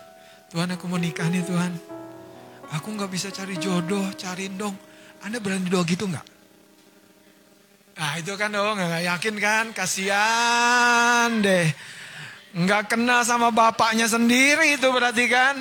Tuhan 0.53 0.73
aku 0.73 0.85
mau 0.89 1.01
nikah 1.01 1.29
nih 1.29 1.45
Tuhan. 1.45 1.73
Aku 2.73 2.89
nggak 2.93 3.13
bisa 3.13 3.29
cari 3.29 3.57
jodoh, 3.61 4.05
cariin 4.17 4.57
dong. 4.57 4.73
Anda 5.25 5.41
berani 5.41 5.69
doa 5.69 5.85
gitu 5.85 6.09
nggak? 6.09 6.27
Nah 8.01 8.13
itu 8.17 8.33
kan 8.37 8.49
dong, 8.49 8.81
nggak 8.81 9.05
yakin 9.05 9.35
kan? 9.41 9.65
Kasian 9.77 11.41
deh. 11.45 11.69
Nggak 12.53 12.97
kenal 12.97 13.25
sama 13.25 13.49
bapaknya 13.53 14.09
sendiri 14.09 14.77
itu 14.77 14.89
berarti 14.89 15.25
kan? 15.29 15.57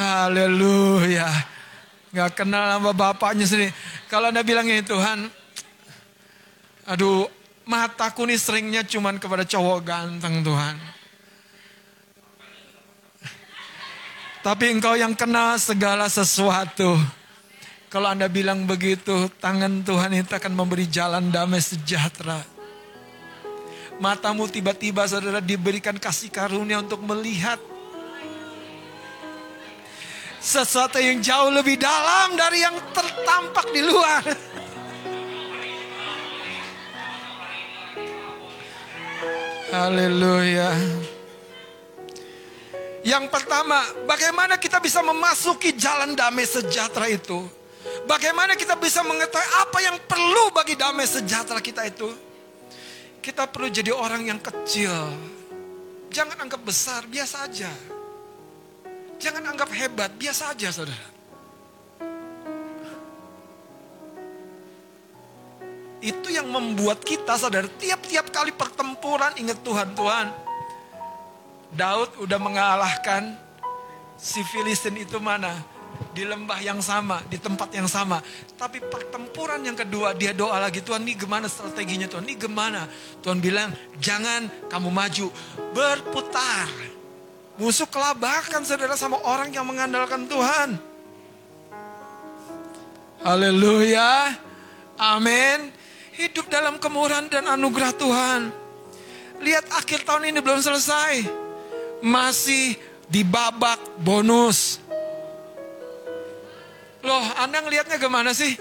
Haleluya. 0.00 1.28
Nggak 2.12 2.30
kenal 2.44 2.76
sama 2.76 2.92
bapaknya 2.92 3.44
sendiri. 3.48 3.72
Kalau 4.08 4.32
anda 4.32 4.44
bilang 4.44 4.68
ini 4.68 4.84
Tuhan, 4.84 5.28
aduh 6.84 7.28
mataku 7.64 8.28
nih 8.28 8.36
seringnya 8.36 8.82
cuman 8.84 9.16
kepada 9.16 9.44
cowok 9.48 9.78
ganteng 9.84 10.44
Tuhan. 10.44 10.76
Tapi 14.44 14.76
engkau 14.76 14.92
yang 14.92 15.16
kenal 15.16 15.56
segala 15.56 16.04
sesuatu. 16.12 17.00
Kalau 17.88 18.12
Anda 18.12 18.28
bilang 18.28 18.68
begitu, 18.68 19.32
tangan 19.40 19.80
Tuhan 19.80 20.12
itu 20.12 20.28
akan 20.36 20.52
memberi 20.52 20.84
jalan 20.84 21.32
damai 21.32 21.64
sejahtera. 21.64 22.44
Matamu 23.96 24.44
tiba-tiba 24.50 25.06
saudara 25.08 25.40
diberikan 25.40 25.96
kasih 25.96 26.28
karunia 26.28 26.82
untuk 26.82 27.00
melihat 27.06 27.56
sesuatu 30.44 31.00
yang 31.00 31.24
jauh 31.24 31.48
lebih 31.48 31.80
dalam 31.80 32.36
dari 32.36 32.60
yang 32.60 32.76
tertampak 32.92 33.64
di 33.72 33.80
luar. 33.80 34.22
Haleluya. 39.74 40.70
Yang 43.02 43.26
pertama, 43.26 43.82
bagaimana 44.06 44.54
kita 44.54 44.78
bisa 44.78 45.02
memasuki 45.02 45.74
jalan 45.74 46.14
damai 46.14 46.46
sejahtera 46.46 47.10
itu? 47.10 47.42
Bagaimana 48.06 48.54
kita 48.54 48.78
bisa 48.78 49.02
mengetahui 49.02 49.50
apa 49.66 49.78
yang 49.82 49.96
perlu 50.06 50.54
bagi 50.54 50.78
damai 50.78 51.10
sejahtera 51.10 51.58
kita 51.58 51.90
itu? 51.90 52.06
Kita 53.18 53.50
perlu 53.50 53.66
jadi 53.66 53.90
orang 53.90 54.22
yang 54.22 54.38
kecil. 54.38 54.94
Jangan 56.14 56.46
anggap 56.46 56.62
besar, 56.62 57.10
biasa 57.10 57.50
aja. 57.50 57.72
Jangan 59.18 59.42
anggap 59.42 59.74
hebat, 59.74 60.14
biasa 60.14 60.54
aja 60.54 60.70
saudara. 60.70 61.13
Itu 66.04 66.28
yang 66.28 66.52
membuat 66.52 67.00
kita 67.00 67.40
saudara 67.40 67.64
tiap-tiap 67.80 68.28
kali 68.28 68.52
pertempuran 68.52 69.32
ingat 69.40 69.64
Tuhan, 69.64 69.96
Tuhan 69.96 70.44
Daud 71.74 72.22
udah 72.22 72.38
mengalahkan 72.38 73.34
si 74.14 74.40
Filistin 74.46 74.94
itu 74.94 75.18
mana? 75.18 75.58
Di 76.14 76.22
lembah 76.22 76.62
yang 76.62 76.78
sama, 76.78 77.22
di 77.26 77.38
tempat 77.38 77.70
yang 77.74 77.90
sama. 77.90 78.22
Tapi 78.54 78.78
pertempuran 78.78 79.58
yang 79.62 79.74
kedua 79.74 80.14
dia 80.14 80.30
doa 80.30 80.62
lagi, 80.62 80.78
Tuhan 80.78 81.02
ini 81.02 81.18
gimana 81.18 81.50
strateginya 81.50 82.06
Tuhan? 82.06 82.22
Ini 82.22 82.34
gimana? 82.38 82.86
Tuhan 83.18 83.42
bilang, 83.42 83.74
jangan 83.98 84.46
kamu 84.70 84.90
maju, 84.90 85.26
berputar. 85.74 86.70
Musuh 87.58 87.86
kelabakan 87.90 88.62
saudara 88.62 88.94
sama 88.94 89.18
orang 89.26 89.50
yang 89.50 89.66
mengandalkan 89.66 90.26
Tuhan. 90.30 90.78
Haleluya. 93.22 94.34
Amin. 94.94 95.73
Hidup 96.14 96.46
dalam 96.46 96.78
kemurahan 96.78 97.26
dan 97.26 97.50
anugerah 97.50 97.92
Tuhan. 97.98 98.40
Lihat 99.42 99.66
akhir 99.74 100.06
tahun 100.06 100.30
ini 100.30 100.38
belum 100.38 100.62
selesai 100.62 101.26
masih 102.06 102.78
di 103.10 103.26
babak 103.26 103.82
bonus. 103.98 104.78
Loh, 107.04 107.24
Anda 107.36 107.60
ngelihatnya 107.60 107.98
gimana 107.98 108.30
sih? 108.30 108.54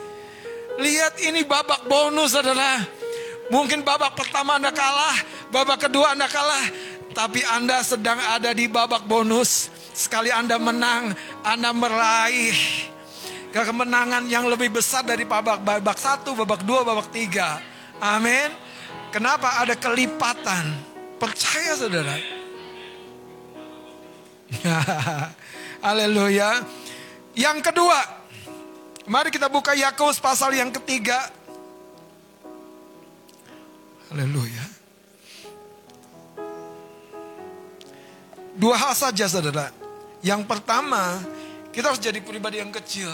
Lihat 0.81 1.21
ini 1.21 1.45
babak 1.45 1.85
bonus 1.85 2.33
adalah 2.33 2.81
Mungkin 3.51 3.83
babak 3.83 4.15
pertama 4.15 4.55
Anda 4.55 4.71
kalah, 4.71 5.17
babak 5.51 5.85
kedua 5.85 6.15
Anda 6.15 6.31
kalah, 6.31 6.63
tapi 7.11 7.43
Anda 7.43 7.83
sedang 7.83 8.17
ada 8.17 8.55
di 8.55 8.71
babak 8.71 9.03
bonus. 9.03 9.67
Sekali 9.93 10.31
Anda 10.31 10.55
menang, 10.57 11.11
Anda 11.43 11.75
meraih 11.75 12.55
kemenangan 13.61 14.25
yang 14.25 14.49
lebih 14.49 14.73
besar 14.73 15.05
dari 15.05 15.29
babak 15.29 15.61
babak 15.61 15.93
satu, 16.01 16.33
babak 16.33 16.65
dua, 16.65 16.81
babak 16.81 17.13
tiga. 17.13 17.61
Amin. 18.01 18.49
Kenapa 19.13 19.61
ada 19.61 19.77
kelipatan? 19.77 20.73
Percaya 21.21 21.77
saudara. 21.77 22.17
Haleluya. 25.85 26.65
Yang 27.37 27.61
kedua, 27.69 27.97
mari 29.05 29.29
kita 29.29 29.45
buka 29.53 29.77
Yakobus 29.77 30.17
pasal 30.17 30.57
yang 30.57 30.73
ketiga. 30.73 31.29
Haleluya. 34.09 34.65
Dua 38.57 38.75
hal 38.81 38.97
saja 38.97 39.29
saudara. 39.29 39.69
Yang 40.25 40.41
pertama, 40.49 41.21
kita 41.69 41.93
harus 41.93 42.01
jadi 42.01 42.17
pribadi 42.17 42.61
yang 42.61 42.73
kecil. 42.73 43.13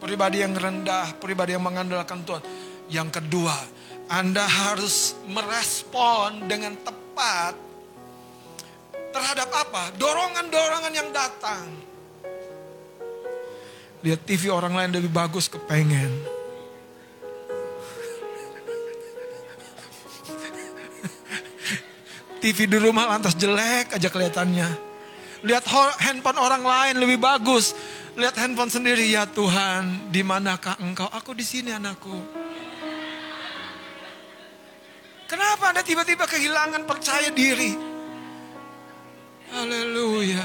Pribadi 0.00 0.40
yang 0.40 0.56
rendah, 0.56 1.12
pribadi 1.20 1.52
yang 1.52 1.64
mengandalkan 1.64 2.24
Tuhan. 2.24 2.42
Yang 2.88 3.20
kedua, 3.20 3.52
Anda 4.08 4.42
harus 4.48 5.14
merespon 5.28 6.48
dengan 6.48 6.74
tepat 6.80 7.54
terhadap 9.12 9.48
apa? 9.52 9.92
Dorongan-dorongan 10.00 10.92
yang 10.96 11.08
datang. 11.12 11.68
Lihat 14.00 14.24
TV 14.24 14.48
orang 14.48 14.72
lain 14.72 14.90
lebih 14.96 15.12
bagus 15.12 15.52
kepengen. 15.52 16.40
TV 22.40 22.64
di 22.64 22.80
rumah 22.80 23.04
lantas 23.04 23.36
jelek 23.36 24.00
aja 24.00 24.08
kelihatannya. 24.08 24.68
Lihat 25.44 25.64
ho- 25.68 25.96
handphone 26.00 26.40
orang 26.40 26.64
lain 26.64 26.94
lebih 26.96 27.20
bagus. 27.20 27.76
Lihat 28.20 28.36
handphone 28.36 28.68
sendiri 28.68 29.08
ya 29.08 29.24
Tuhan, 29.24 30.12
di 30.12 30.20
manakah 30.20 30.76
Engkau? 30.84 31.08
Aku 31.08 31.32
di 31.32 31.40
sini 31.40 31.72
anakku. 31.72 32.12
Kenapa 35.24 35.72
Anda 35.72 35.80
tiba-tiba 35.80 36.28
kehilangan 36.28 36.84
percaya 36.84 37.32
diri? 37.32 37.72
Haleluya. 39.56 40.44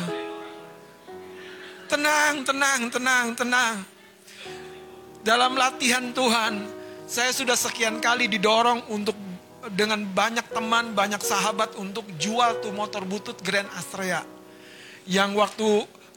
Tenang, 1.91 2.47
tenang, 2.47 2.81
tenang, 2.87 3.25
tenang. 3.35 3.75
Dalam 5.19 5.59
latihan 5.59 6.15
Tuhan, 6.15 6.63
saya 7.11 7.35
sudah 7.35 7.59
sekian 7.59 7.99
kali 7.99 8.31
didorong 8.31 8.87
untuk 8.87 9.19
dengan 9.75 9.99
banyak 9.99 10.47
teman, 10.47 10.95
banyak 10.95 11.19
sahabat 11.19 11.75
untuk 11.75 12.07
jual 12.15 12.63
tuh 12.63 12.71
motor 12.71 13.03
butut 13.03 13.35
Grand 13.43 13.67
Astrea. 13.75 14.23
Yang 15.03 15.31
waktu 15.35 15.69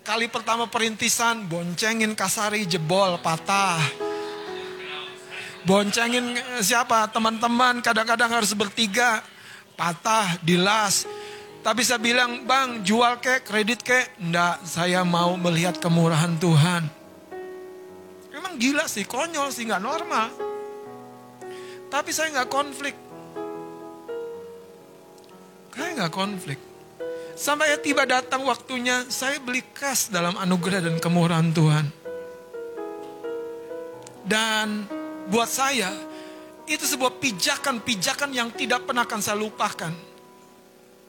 kali 0.09 0.25
pertama 0.33 0.65
perintisan, 0.65 1.45
boncengin 1.45 2.17
kasari 2.17 2.65
jebol, 2.65 3.21
patah. 3.21 3.77
Boncengin 5.69 6.33
eh, 6.33 6.65
siapa? 6.65 7.13
Teman-teman 7.13 7.85
kadang-kadang 7.85 8.41
harus 8.41 8.57
bertiga, 8.57 9.21
patah, 9.77 10.41
dilas. 10.41 11.05
Tapi 11.61 11.85
saya 11.85 12.01
bilang, 12.01 12.49
bang 12.49 12.81
jual 12.81 13.21
kek, 13.21 13.45
kredit 13.45 13.85
kek. 13.85 14.17
Enggak, 14.17 14.65
saya 14.65 15.05
mau 15.05 15.37
melihat 15.37 15.77
kemurahan 15.77 16.41
Tuhan. 16.41 16.89
Emang 18.33 18.57
gila 18.57 18.89
sih, 18.89 19.05
konyol 19.05 19.53
sih, 19.53 19.69
nggak 19.69 19.85
normal. 19.85 20.33
Tapi 21.93 22.11
saya 22.17 22.33
nggak 22.33 22.49
konflik. 22.49 22.97
Saya 25.77 25.91
nggak 26.01 26.15
konflik. 26.17 26.68
Sampai 27.39 27.71
tiba 27.79 28.03
datang 28.03 28.43
waktunya, 28.51 29.07
saya 29.07 29.39
beli 29.39 29.63
kas 29.63 30.11
dalam 30.11 30.35
anugerah 30.35 30.91
dan 30.91 30.99
kemurahan 30.99 31.55
Tuhan. 31.55 31.87
Dan 34.27 34.91
buat 35.31 35.47
saya, 35.47 35.95
itu 36.67 36.83
sebuah 36.83 37.23
pijakan-pijakan 37.23 38.35
yang 38.35 38.51
tidak 38.51 38.83
pernah 38.91 39.07
akan 39.07 39.23
saya 39.23 39.39
lupakan. 39.39 39.95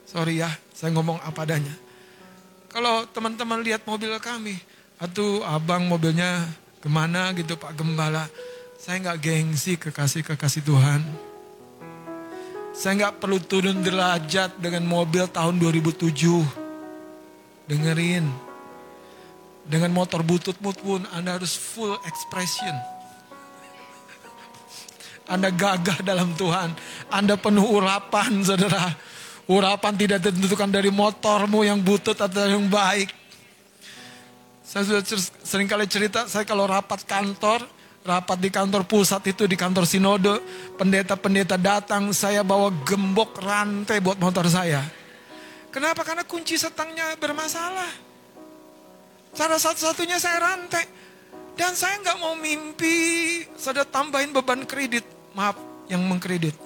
Sorry 0.06 0.38
ya, 0.38 0.54
saya 0.70 0.94
ngomong 0.94 1.18
apa 1.18 1.42
adanya. 1.42 1.74
Kalau 2.70 3.10
teman-teman 3.10 3.58
lihat 3.66 3.82
mobil 3.82 4.14
kami, 4.22 4.54
atau 5.00 5.40
abang 5.42 5.88
mobilnya 5.88 6.44
ke 6.78 6.88
mana 6.92 7.32
gitu 7.32 7.56
Pak 7.56 7.72
Gembala. 7.72 8.28
Saya 8.76 9.00
nggak 9.00 9.20
gengsi 9.20 9.80
kekasih-kekasih 9.80 10.62
Tuhan. 10.64 11.29
Saya 12.80 12.96
nggak 12.96 13.20
perlu 13.20 13.36
turun 13.44 13.84
derajat 13.84 14.56
dengan 14.56 14.88
mobil 14.88 15.28
tahun 15.28 15.60
2007. 15.60 16.08
Dengerin. 17.68 18.24
Dengan 19.68 19.92
motor 19.92 20.24
butut-mut 20.24 20.80
pun 20.80 21.04
Anda 21.12 21.36
harus 21.36 21.60
full 21.60 21.92
expression. 22.08 22.72
Anda 25.28 25.52
gagah 25.52 26.00
dalam 26.00 26.32
Tuhan. 26.32 26.72
Anda 27.12 27.36
penuh 27.36 27.68
urapan 27.68 28.40
saudara. 28.40 28.96
Urapan 29.44 30.00
tidak 30.00 30.24
ditentukan 30.24 30.72
dari 30.72 30.88
motormu 30.88 31.60
yang 31.60 31.84
butut 31.84 32.16
atau 32.16 32.48
yang 32.48 32.64
baik. 32.64 33.12
Saya 34.64 34.88
sudah 34.88 35.04
cer- 35.04 35.36
sering 35.44 35.68
kali 35.68 35.84
cerita, 35.84 36.24
saya 36.32 36.48
kalau 36.48 36.64
rapat 36.64 37.04
kantor, 37.04 37.60
rapat 38.00 38.38
di 38.40 38.48
kantor 38.48 38.88
pusat 38.88 39.20
itu 39.28 39.44
di 39.44 39.56
kantor 39.56 39.84
sinode, 39.84 40.40
pendeta-pendeta 40.80 41.60
datang, 41.60 42.12
saya 42.16 42.40
bawa 42.40 42.72
gembok 42.84 43.36
rantai 43.40 44.00
buat 44.00 44.16
motor 44.16 44.48
saya. 44.48 44.80
Kenapa? 45.70 46.02
Karena 46.02 46.24
kunci 46.26 46.58
setangnya 46.58 47.14
bermasalah. 47.20 47.92
Cara 49.30 49.56
satu-satunya 49.60 50.18
saya 50.18 50.42
rantai. 50.42 50.84
Dan 51.54 51.76
saya 51.76 52.00
nggak 52.00 52.18
mau 52.18 52.34
mimpi, 52.40 53.44
sudah 53.54 53.84
tambahin 53.84 54.32
beban 54.32 54.64
kredit. 54.64 55.04
Maaf, 55.36 55.60
yang 55.92 56.00
mengkredit. 56.08 56.56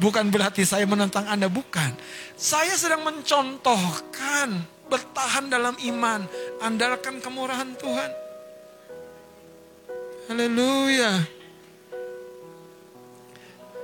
Bukan 0.00 0.32
berarti 0.32 0.64
saya 0.64 0.88
menentang 0.88 1.28
Anda, 1.28 1.52
bukan. 1.52 1.92
Saya 2.32 2.72
sedang 2.80 3.04
mencontohkan 3.04 4.56
bertahan 4.88 5.52
dalam 5.52 5.76
iman, 5.84 6.24
andalkan 6.64 7.20
kemurahan 7.20 7.76
Tuhan. 7.76 8.21
Haleluya. 10.30 11.26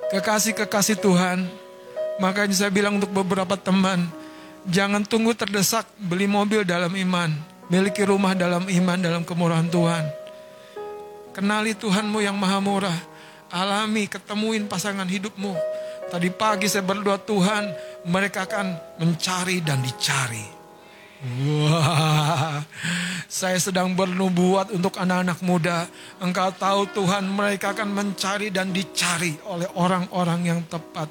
Kekasih-kekasih 0.09 1.02
Tuhan, 1.02 1.51
makanya 2.23 2.55
saya 2.55 2.70
bilang 2.70 2.97
untuk 2.97 3.10
beberapa 3.10 3.59
teman, 3.59 4.06
jangan 4.65 5.02
tunggu 5.02 5.35
terdesak 5.35 5.85
beli 5.98 6.31
mobil 6.31 6.62
dalam 6.62 6.94
iman, 6.94 7.35
miliki 7.66 8.06
rumah 8.06 8.39
dalam 8.39 8.65
iman, 8.70 8.98
dalam 9.02 9.23
kemurahan 9.27 9.66
Tuhan. 9.66 10.05
Kenali 11.35 11.74
Tuhanmu 11.74 12.23
yang 12.23 12.39
maha 12.39 12.62
murah, 12.62 12.98
alami, 13.52 14.06
ketemuin 14.06 14.70
pasangan 14.70 15.06
hidupmu. 15.06 15.55
Tadi 16.09 16.32
pagi 16.32 16.70
saya 16.70 16.86
berdoa 16.86 17.20
Tuhan, 17.20 17.65
mereka 18.09 18.48
akan 18.48 18.97
mencari 19.02 19.60
dan 19.60 19.85
dicari. 19.85 20.57
Wah, 21.19 22.62
saya 23.27 23.59
sedang 23.59 23.90
bernubuat 23.99 24.70
untuk 24.70 24.95
anak-anak 25.03 25.43
muda. 25.43 25.90
Engkau 26.23 26.55
tahu 26.55 26.86
Tuhan 26.95 27.27
mereka 27.27 27.74
akan 27.74 27.90
mencari 27.90 28.55
dan 28.55 28.70
dicari 28.70 29.35
oleh 29.51 29.66
orang-orang 29.74 30.40
yang 30.47 30.61
tepat. 30.70 31.11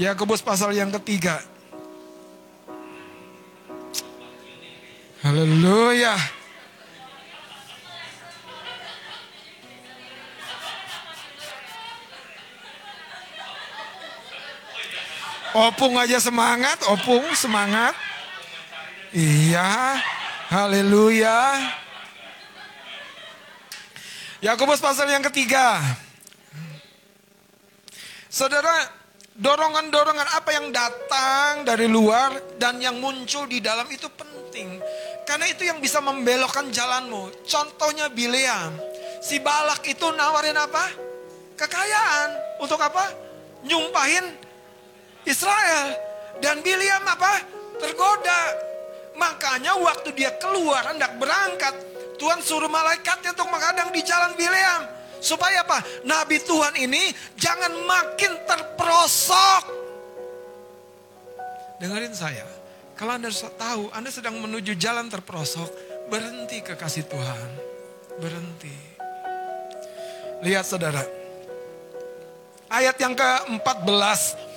Yakobus 0.00 0.40
pasal 0.40 0.72
yang 0.72 0.88
ketiga. 0.88 1.44
Haleluya. 5.20 6.37
Opung 15.56 15.96
aja 15.96 16.20
semangat, 16.20 16.76
opung 16.92 17.24
semangat. 17.32 17.96
Iya, 19.16 19.96
haleluya. 20.52 21.56
Yakobus 24.44 24.78
pasal 24.78 25.08
yang 25.08 25.24
ketiga. 25.24 25.80
Saudara, 28.28 28.92
dorongan-dorongan 29.40 30.28
apa 30.36 30.50
yang 30.52 30.68
datang 30.68 31.64
dari 31.64 31.88
luar 31.88 32.60
dan 32.60 32.76
yang 32.78 33.00
muncul 33.00 33.48
di 33.48 33.64
dalam 33.64 33.88
itu 33.88 34.06
penting. 34.12 34.76
Karena 35.24 35.48
itu 35.48 35.64
yang 35.64 35.80
bisa 35.80 36.04
membelokkan 36.04 36.68
jalanmu. 36.68 37.48
Contohnya 37.48 38.12
Bileam. 38.12 38.76
Si 39.24 39.40
Balak 39.40 39.80
itu 39.88 40.06
nawarin 40.12 40.60
apa? 40.60 40.92
Kekayaan. 41.56 42.60
Untuk 42.60 42.78
apa? 42.78 43.10
Nyumpahin 43.64 44.47
Israel. 45.28 45.86
Dan 46.40 46.64
Bileam 46.64 47.04
apa? 47.04 47.44
Tergoda. 47.76 48.42
Makanya 49.18 49.76
waktu 49.76 50.14
dia 50.16 50.32
keluar 50.40 50.88
hendak 50.88 51.18
berangkat. 51.20 51.74
Tuhan 52.18 52.42
suruh 52.42 52.66
malaikatnya 52.70 53.30
untuk 53.36 53.50
menghadang 53.50 53.94
di 53.94 54.02
jalan 54.02 54.34
Bileam. 54.34 54.82
Supaya 55.18 55.66
apa? 55.66 55.82
Nabi 56.06 56.38
Tuhan 56.42 56.74
ini 56.78 57.10
jangan 57.34 57.74
makin 57.86 58.32
terperosok. 58.46 59.62
Dengerin 61.78 62.14
saya. 62.14 62.46
Kalau 62.98 63.14
Anda 63.14 63.30
tahu 63.30 63.94
Anda 63.94 64.10
sedang 64.10 64.42
menuju 64.42 64.74
jalan 64.74 65.06
terperosok, 65.06 65.70
berhenti 66.10 66.58
kekasih 66.62 67.06
Tuhan. 67.06 67.50
Berhenti. 68.18 68.74
Lihat 70.42 70.66
saudara. 70.66 71.02
Ayat 72.68 72.98
yang 72.98 73.14
ke-14 73.14 74.47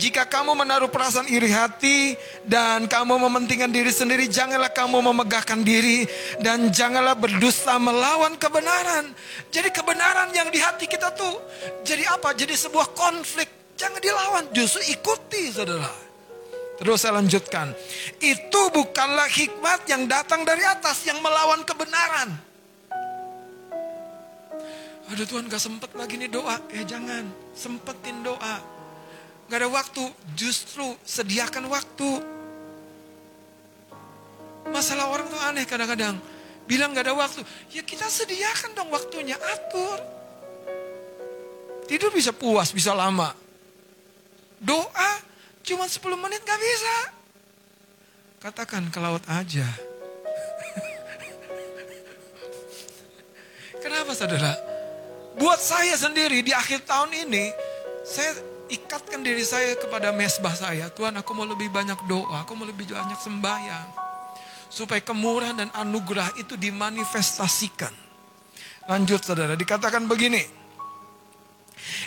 Jika 0.00 0.24
kamu 0.24 0.56
menaruh 0.56 0.88
perasaan 0.88 1.28
iri 1.28 1.52
hati 1.52 2.16
dan 2.48 2.88
kamu 2.88 3.20
mementingkan 3.28 3.68
diri 3.68 3.92
sendiri, 3.92 4.32
janganlah 4.32 4.72
kamu 4.72 4.96
memegahkan 4.96 5.60
diri 5.60 6.08
dan 6.40 6.72
janganlah 6.72 7.12
berdusta 7.12 7.76
melawan 7.76 8.32
kebenaran. 8.40 9.12
Jadi 9.52 9.68
kebenaran 9.68 10.32
yang 10.32 10.48
di 10.48 10.56
hati 10.56 10.88
kita 10.88 11.12
tuh 11.12 11.36
jadi 11.84 12.16
apa? 12.16 12.32
Jadi 12.32 12.56
sebuah 12.56 12.96
konflik. 12.96 13.76
Jangan 13.76 14.00
dilawan, 14.00 14.44
justru 14.56 14.80
ikuti 14.88 15.52
saudara. 15.52 15.92
Terus 16.80 16.96
saya 16.96 17.20
lanjutkan. 17.20 17.76
Itu 18.24 18.72
bukanlah 18.72 19.28
hikmat 19.28 19.84
yang 19.84 20.08
datang 20.08 20.48
dari 20.48 20.64
atas 20.64 21.04
yang 21.04 21.20
melawan 21.20 21.60
kebenaran. 21.68 22.40
Aduh 25.12 25.26
Tuhan 25.28 25.44
gak 25.44 25.60
sempet 25.60 25.92
lagi 25.92 26.16
nih 26.16 26.32
doa. 26.32 26.56
Eh 26.72 26.88
jangan, 26.88 27.28
sempetin 27.52 28.24
doa. 28.24 28.79
Gak 29.50 29.66
ada 29.66 29.66
waktu, 29.66 30.06
justru 30.38 30.86
sediakan 31.02 31.66
waktu. 31.66 32.22
Masalah 34.70 35.10
orang 35.10 35.26
tuh 35.26 35.42
aneh 35.42 35.66
kadang-kadang. 35.66 36.22
Bilang 36.70 36.94
gak 36.94 37.10
ada 37.10 37.18
waktu. 37.18 37.42
Ya 37.74 37.82
kita 37.82 38.06
sediakan 38.06 38.78
dong 38.78 38.94
waktunya, 38.94 39.34
atur. 39.34 39.98
Tidur 41.90 42.14
bisa 42.14 42.30
puas, 42.30 42.70
bisa 42.70 42.94
lama. 42.94 43.34
Doa 44.62 45.18
cuma 45.66 45.90
10 45.90 45.98
menit 45.98 46.46
gak 46.46 46.60
bisa. 46.62 47.10
Katakan 48.38 48.86
ke 48.86 49.02
laut 49.02 49.26
aja. 49.26 49.66
Kenapa 53.82 54.14
saudara? 54.14 54.54
Buat 55.34 55.58
saya 55.58 55.98
sendiri 55.98 56.38
di 56.46 56.54
akhir 56.54 56.86
tahun 56.86 57.26
ini, 57.26 57.50
saya 58.06 58.49
ikatkan 58.70 59.20
diri 59.20 59.42
saya 59.42 59.74
kepada 59.74 60.14
mesbah 60.14 60.54
saya. 60.54 60.88
Tuhan 60.94 61.18
aku 61.18 61.30
mau 61.34 61.44
lebih 61.44 61.68
banyak 61.68 61.98
doa, 62.06 62.46
aku 62.46 62.54
mau 62.54 62.64
lebih 62.64 62.90
banyak 62.90 63.18
sembahyang. 63.18 63.88
Supaya 64.70 65.02
kemurahan 65.02 65.66
dan 65.66 65.68
anugerah 65.74 66.38
itu 66.38 66.54
dimanifestasikan. 66.54 67.90
Lanjut 68.86 69.20
saudara, 69.26 69.58
dikatakan 69.58 70.06
begini. 70.06 70.42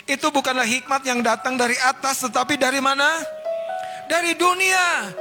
Itu 0.08 0.32
bukanlah 0.32 0.64
hikmat 0.64 1.04
yang 1.04 1.20
datang 1.20 1.60
dari 1.60 1.76
atas, 1.76 2.24
tetapi 2.24 2.56
dari 2.56 2.80
mana? 2.80 3.20
Dari 4.08 4.32
dunia. 4.36 5.12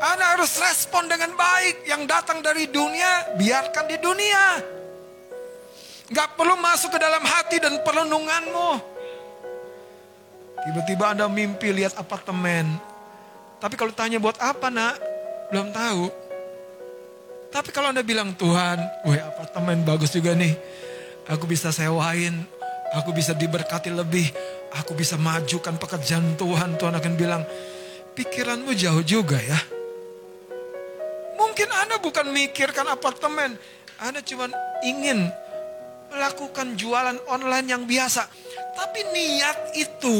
Anda 0.00 0.36
harus 0.36 0.56
respon 0.56 1.08
dengan 1.08 1.36
baik. 1.36 1.84
Yang 1.84 2.02
datang 2.08 2.40
dari 2.40 2.68
dunia, 2.72 3.36
biarkan 3.36 3.84
di 3.88 3.96
dunia. 4.00 4.44
Gak 6.10 6.34
perlu 6.34 6.58
masuk 6.58 6.96
ke 6.96 6.98
dalam 6.98 7.22
hati 7.22 7.62
dan 7.62 7.78
perenunganmu. 7.84 8.89
Tiba-tiba 10.66 11.16
Anda 11.16 11.26
mimpi 11.26 11.72
lihat 11.72 11.96
apartemen. 11.96 12.76
Tapi 13.60 13.74
kalau 13.76 13.92
tanya 13.92 14.20
buat 14.20 14.36
apa 14.40 14.68
nak? 14.68 14.96
Belum 15.52 15.72
tahu. 15.72 16.08
Tapi 17.50 17.68
kalau 17.74 17.90
Anda 17.90 18.06
bilang 18.06 18.32
Tuhan, 18.38 18.78
wah 19.04 19.18
apartemen 19.26 19.82
bagus 19.82 20.14
juga 20.14 20.36
nih. 20.38 20.54
Aku 21.26 21.44
bisa 21.46 21.74
sewain, 21.74 22.46
aku 22.94 23.10
bisa 23.10 23.34
diberkati 23.34 23.90
lebih. 23.90 24.30
Aku 24.78 24.94
bisa 24.94 25.18
majukan 25.18 25.74
pekerjaan 25.74 26.38
Tuhan. 26.38 26.78
Tuhan 26.78 26.94
akan 26.94 27.12
bilang, 27.18 27.42
pikiranmu 28.14 28.70
jauh 28.76 29.02
juga 29.02 29.42
ya. 29.42 29.58
Mungkin 31.34 31.68
Anda 31.74 31.98
bukan 31.98 32.30
mikirkan 32.30 32.86
apartemen. 32.86 33.58
Anda 33.98 34.22
cuma 34.22 34.46
ingin 34.86 35.26
melakukan 36.10 36.74
jualan 36.74 37.16
online 37.30 37.66
yang 37.70 37.82
biasa. 37.86 38.26
Tapi 38.76 39.00
niat 39.14 39.74
itu, 39.78 40.18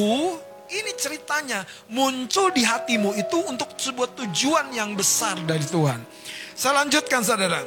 ini 0.70 0.90
ceritanya 0.94 1.66
muncul 1.90 2.54
di 2.54 2.62
hatimu 2.62 3.18
itu 3.18 3.38
untuk 3.44 3.74
sebuah 3.74 4.14
tujuan 4.14 4.70
yang 4.70 4.94
besar 4.94 5.36
dari 5.42 5.66
Tuhan. 5.66 6.00
Saya 6.54 6.84
lanjutkan 6.84 7.20
saudara. 7.26 7.60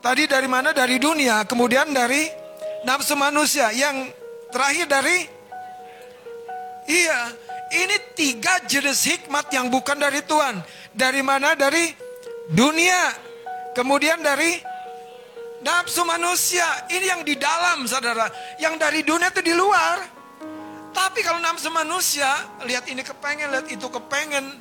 Tadi 0.00 0.24
dari 0.24 0.48
mana? 0.48 0.72
Dari 0.72 0.96
dunia, 0.96 1.44
kemudian 1.44 1.92
dari 1.92 2.24
nafsu 2.88 3.16
manusia. 3.16 3.68
Yang 3.72 4.12
terakhir 4.48 4.88
dari 4.88 5.40
Iya, 6.90 7.20
ini 7.70 7.96
tiga 8.18 8.58
jenis 8.66 9.06
hikmat 9.06 9.46
yang 9.54 9.70
bukan 9.70 9.94
dari 9.94 10.26
Tuhan. 10.26 10.58
Dari 10.90 11.22
mana? 11.22 11.54
Dari 11.54 11.94
dunia. 12.50 13.14
Kemudian 13.70 14.18
dari 14.18 14.58
nafsu 15.64 16.02
manusia. 16.04 16.66
Ini 16.88 17.06
yang 17.16 17.22
di 17.24 17.36
dalam, 17.36 17.84
saudara. 17.84 18.28
Yang 18.60 18.74
dari 18.80 19.00
dunia 19.04 19.28
itu 19.32 19.42
di 19.44 19.54
luar. 19.54 20.20
Tapi 20.90 21.22
kalau 21.22 21.38
nafsu 21.38 21.70
manusia, 21.70 22.26
lihat 22.66 22.84
ini 22.90 23.00
kepengen, 23.06 23.48
lihat 23.54 23.66
itu 23.70 23.86
kepengen. 23.86 24.58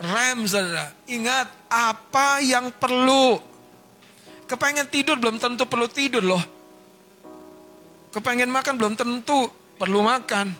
Rem, 0.00 0.38
saudara. 0.44 0.92
Ingat, 1.08 1.48
apa 1.68 2.40
yang 2.44 2.72
perlu. 2.72 3.40
Kepengen 4.44 4.86
tidur 4.90 5.16
belum 5.16 5.38
tentu 5.38 5.64
perlu 5.64 5.86
tidur 5.86 6.24
loh. 6.24 6.42
Kepengen 8.10 8.50
makan 8.50 8.74
belum 8.74 8.94
tentu 8.98 9.46
perlu 9.78 10.02
makan. 10.02 10.50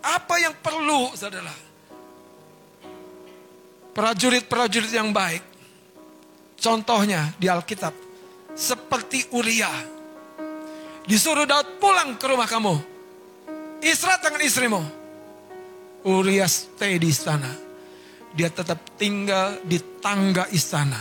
Apa 0.00 0.34
yang 0.40 0.56
perlu, 0.58 1.12
saudara? 1.14 1.52
Prajurit-prajurit 3.92 4.90
yang 4.90 5.12
baik. 5.12 5.49
Contohnya 6.60 7.32
di 7.40 7.48
Alkitab. 7.48 7.96
Seperti 8.52 9.32
Uria. 9.32 9.72
Disuruh 11.08 11.48
Daud 11.48 11.80
pulang 11.80 12.20
ke 12.20 12.28
rumah 12.28 12.44
kamu. 12.44 12.76
Istirahat 13.80 14.20
dengan 14.20 14.44
istrimu. 14.44 14.82
Uria 16.04 16.44
stay 16.44 17.00
di 17.00 17.08
istana. 17.08 17.48
Dia 18.36 18.52
tetap 18.52 18.78
tinggal 19.00 19.64
di 19.64 19.80
tangga 20.04 20.44
istana. 20.52 21.00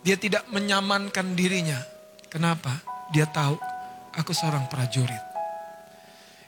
Dia 0.00 0.16
tidak 0.16 0.48
menyamankan 0.48 1.36
dirinya. 1.36 1.76
Kenapa? 2.32 2.72
Dia 3.12 3.28
tahu 3.28 3.60
aku 4.16 4.32
seorang 4.32 4.64
prajurit. 4.72 5.20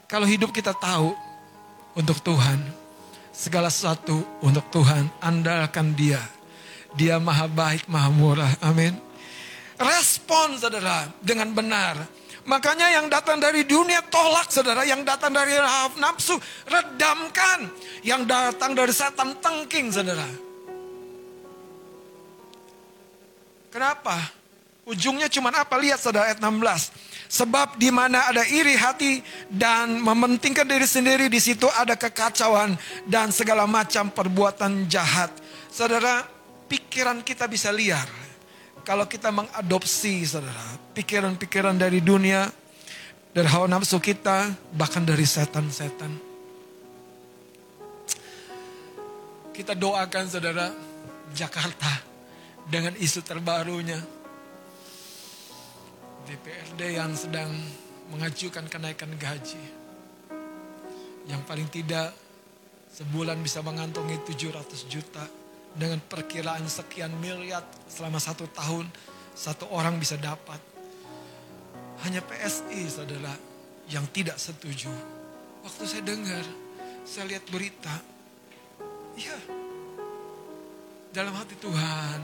Kalau 0.08 0.24
hidup 0.26 0.50
kita 0.50 0.72
tahu 0.74 1.12
untuk 1.94 2.18
Tuhan, 2.24 2.58
segala 3.30 3.68
sesuatu 3.68 4.24
untuk 4.40 4.66
Tuhan, 4.72 5.06
andalkan 5.22 5.92
dia. 5.94 6.18
Dia 6.98 7.22
maha 7.22 7.46
baik, 7.46 7.86
maha 7.86 8.10
murah. 8.10 8.52
Amin. 8.62 8.94
Respon 9.80 10.58
saudara 10.60 11.08
dengan 11.22 11.54
benar. 11.54 11.96
Makanya 12.44 13.00
yang 13.00 13.06
datang 13.06 13.38
dari 13.38 13.62
dunia 13.68 14.02
tolak 14.10 14.50
saudara. 14.50 14.82
Yang 14.84 15.06
datang 15.06 15.32
dari 15.32 15.54
nafsu 16.00 16.36
redamkan. 16.66 17.70
Yang 18.02 18.22
datang 18.26 18.72
dari 18.74 18.92
setan 18.92 19.38
tengking 19.38 19.92
saudara. 19.92 20.26
Kenapa? 23.70 24.18
Ujungnya 24.82 25.30
cuma 25.30 25.54
apa? 25.54 25.78
Lihat 25.78 26.02
saudara 26.02 26.34
ayat 26.34 26.42
16. 26.42 27.30
Sebab 27.30 27.78
di 27.78 27.94
mana 27.94 28.26
ada 28.26 28.42
iri 28.42 28.74
hati 28.74 29.22
dan 29.46 30.02
mementingkan 30.02 30.66
diri 30.66 30.82
sendiri 30.82 31.30
di 31.30 31.38
situ 31.38 31.70
ada 31.70 31.94
kekacauan 31.94 32.74
dan 33.06 33.30
segala 33.30 33.70
macam 33.70 34.10
perbuatan 34.10 34.90
jahat. 34.90 35.30
Saudara, 35.70 36.26
pikiran 36.70 37.26
kita 37.26 37.50
bisa 37.50 37.74
liar. 37.74 38.06
Kalau 38.86 39.10
kita 39.10 39.34
mengadopsi 39.34 40.22
saudara, 40.22 40.78
pikiran-pikiran 40.94 41.74
dari 41.74 41.98
dunia, 42.00 42.46
dari 43.34 43.48
hawa 43.50 43.66
nafsu 43.66 43.98
kita, 43.98 44.54
bahkan 44.72 45.02
dari 45.02 45.26
setan-setan. 45.26 46.30
Kita 49.52 49.76
doakan 49.76 50.24
saudara, 50.30 50.72
Jakarta 51.34 51.92
dengan 52.70 52.96
isu 52.96 53.20
terbarunya. 53.20 54.00
DPRD 56.24 56.80
yang 56.94 57.12
sedang 57.18 57.50
mengajukan 58.14 58.64
kenaikan 58.70 59.12
gaji. 59.18 59.60
Yang 61.28 61.42
paling 61.44 61.68
tidak 61.68 62.16
sebulan 62.96 63.38
bisa 63.44 63.60
mengantongi 63.60 64.18
700 64.24 64.88
juta 64.88 65.39
dengan 65.74 66.02
perkiraan 66.02 66.66
sekian 66.66 67.14
miliar 67.18 67.62
selama 67.86 68.18
satu 68.18 68.46
tahun 68.50 68.90
satu 69.40 69.72
orang 69.72 69.96
bisa 69.96 70.20
dapat. 70.20 70.60
Hanya 72.04 72.20
PSI 72.24 72.88
saudara 72.92 73.32
yang 73.88 74.04
tidak 74.12 74.36
setuju. 74.36 74.92
Waktu 75.64 75.82
saya 75.84 76.04
dengar, 76.04 76.44
saya 77.04 77.28
lihat 77.28 77.44
berita, 77.52 77.92
ya 79.16 79.36
dalam 81.12 81.36
hati 81.36 81.56
Tuhan, 81.60 82.20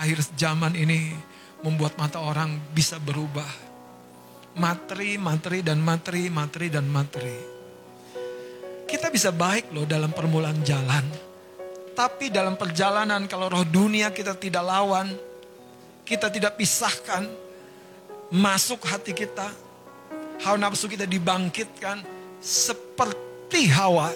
akhir 0.00 0.18
zaman 0.36 0.72
ini 0.76 1.12
membuat 1.60 1.96
mata 2.00 2.20
orang 2.22 2.56
bisa 2.72 2.96
berubah. 3.00 3.68
Materi, 4.58 5.20
materi, 5.20 5.62
dan 5.62 5.78
materi, 5.78 6.32
materi, 6.32 6.66
dan 6.72 6.88
materi. 6.88 7.38
Kita 8.88 9.12
bisa 9.12 9.30
baik 9.30 9.70
loh 9.70 9.84
dalam 9.84 10.10
permulaan 10.10 10.64
jalan. 10.64 11.27
Tapi 11.98 12.30
dalam 12.30 12.54
perjalanan 12.54 13.26
kalau 13.26 13.50
roh 13.50 13.66
dunia 13.66 14.14
kita 14.14 14.38
tidak 14.38 14.62
lawan, 14.62 15.10
kita 16.06 16.30
tidak 16.30 16.54
pisahkan, 16.54 17.26
masuk 18.30 18.86
hati 18.86 19.10
kita, 19.10 19.50
hawa 20.46 20.62
nafsu 20.62 20.86
kita 20.86 21.10
dibangkitkan 21.10 21.98
seperti 22.38 23.66
Hawa. 23.74 24.14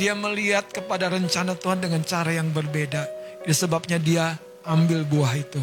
Dia 0.00 0.16
melihat 0.16 0.64
kepada 0.72 1.12
rencana 1.12 1.52
Tuhan 1.52 1.84
dengan 1.84 2.00
cara 2.08 2.32
yang 2.32 2.48
berbeda. 2.48 3.04
Itu 3.44 3.68
sebabnya 3.68 4.00
dia 4.00 4.40
ambil 4.64 5.04
buah 5.04 5.36
itu. 5.36 5.60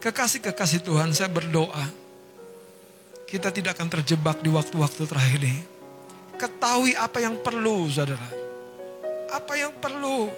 Kekasih-kekasih 0.00 0.80
Tuhan, 0.80 1.12
saya 1.12 1.28
berdoa. 1.28 1.84
Kita 3.28 3.52
tidak 3.52 3.76
akan 3.76 4.00
terjebak 4.00 4.40
di 4.40 4.48
waktu-waktu 4.48 5.04
terakhir 5.04 5.44
ini. 5.44 5.60
Ketahui 6.40 6.96
apa 6.96 7.20
yang 7.20 7.36
perlu, 7.36 7.92
saudara. 7.92 8.47
Apa 9.28 9.52
yang 9.60 9.72
perlu. 9.76 10.32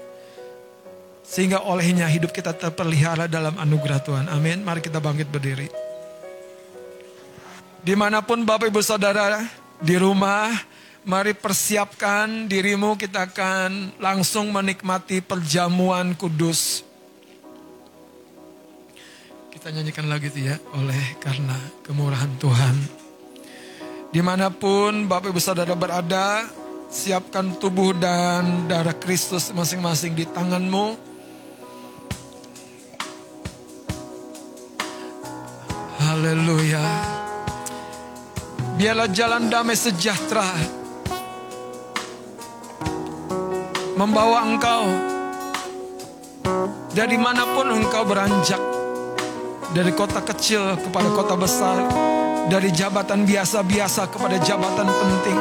Sehingga 1.22 1.62
olehnya 1.62 2.10
hidup 2.10 2.34
kita 2.34 2.50
terpelihara 2.50 3.30
dalam 3.30 3.54
anugerah 3.54 4.02
Tuhan. 4.02 4.26
Amin. 4.26 4.66
Mari 4.66 4.82
kita 4.82 4.98
bangkit 4.98 5.30
berdiri. 5.30 5.70
Di 7.80 7.94
mana 7.96 8.20
pun 8.20 8.44
Bapak 8.44 8.68
Ibu 8.68 8.82
Saudara 8.84 9.40
di 9.80 9.96
rumah, 9.96 10.52
mari 11.06 11.32
persiapkan 11.32 12.44
dirimu 12.44 12.98
kita 12.98 13.30
akan 13.32 13.96
langsung 13.96 14.52
menikmati 14.52 15.24
perjamuan 15.24 16.12
kudus. 16.12 16.84
Kita 19.48 19.72
nyanyikan 19.72 20.12
lagi 20.12 20.28
itu 20.28 20.50
ya, 20.50 20.60
oleh 20.76 21.16
karena 21.24 21.56
kemurahan 21.80 22.32
Tuhan. 22.36 22.76
Di 24.10 24.20
mana 24.20 24.50
pun 24.50 25.08
Bapak 25.08 25.32
Ibu 25.32 25.40
Saudara 25.40 25.72
berada, 25.72 26.48
siapkan 26.90 27.54
tubuh 27.54 27.94
dan 27.94 28.66
darah 28.66 28.98
Kristus 28.98 29.54
masing-masing 29.54 30.18
di 30.18 30.26
tanganmu. 30.26 30.98
Haleluya. 36.02 36.82
Biarlah 38.74 39.08
jalan 39.14 39.46
damai 39.46 39.78
sejahtera 39.78 40.50
membawa 43.94 44.48
engkau 44.48 44.84
dari 46.90 47.20
mana 47.20 47.44
pun 47.54 47.68
engkau 47.70 48.02
beranjak 48.08 48.58
dari 49.76 49.92
kota 49.92 50.24
kecil 50.24 50.80
kepada 50.80 51.08
kota 51.12 51.36
besar 51.36 51.76
dari 52.48 52.72
jabatan 52.72 53.28
biasa-biasa 53.28 54.08
kepada 54.08 54.40
jabatan 54.40 54.88
penting 54.88 55.38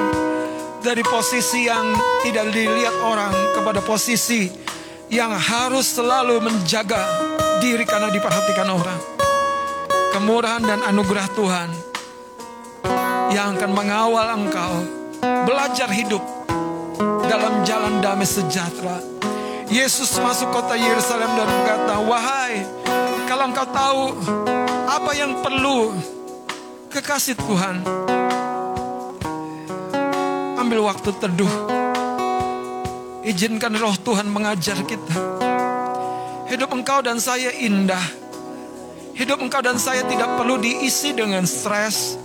dari 0.80 1.04
posisi 1.04 1.68
yang 1.68 1.92
tidak 2.24 2.56
dilihat 2.56 2.96
orang 3.04 3.34
kepada 3.56 3.84
posisi 3.84 4.48
yang 5.12 5.36
harus 5.36 6.00
selalu 6.00 6.40
menjaga 6.40 7.04
diri 7.60 7.84
karena 7.84 8.08
diperhatikan 8.08 8.68
orang 8.72 9.00
kemurahan 10.16 10.64
dan 10.64 10.80
anugerah 10.88 11.28
Tuhan 11.36 11.70
yang 13.30 13.60
akan 13.60 13.72
mengawal 13.72 14.28
engkau 14.40 14.74
belajar 15.46 15.92
hidup 15.92 16.24
dalam 17.30 17.62
jalan 17.62 18.02
damai 18.02 18.26
sejahtera. 18.26 19.00
Yesus 19.70 20.18
masuk 20.18 20.50
kota 20.50 20.74
Yerusalem 20.74 21.30
dan 21.38 21.46
berkata, 21.46 21.94
"Wahai, 22.02 22.66
kalau 23.30 23.44
engkau 23.54 23.68
tahu 23.70 24.02
apa 24.90 25.12
yang 25.14 25.38
perlu 25.46 25.94
kekasih 26.90 27.38
Tuhan, 27.38 27.86
ambil 30.60 30.92
waktu 30.92 31.10
teduh. 31.16 31.56
Izinkan 33.24 33.80
roh 33.80 33.96
Tuhan 33.96 34.28
mengajar 34.28 34.80
kita. 34.84 35.16
Hidup 36.52 36.72
engkau 36.76 37.00
dan 37.00 37.22
saya 37.24 37.54
indah. 37.56 38.04
Hidup 39.16 39.40
engkau 39.40 39.60
dan 39.64 39.80
saya 39.80 40.04
tidak 40.08 40.40
perlu 40.40 40.60
diisi 40.60 41.12
dengan 41.16 41.44
stres, 41.44 42.16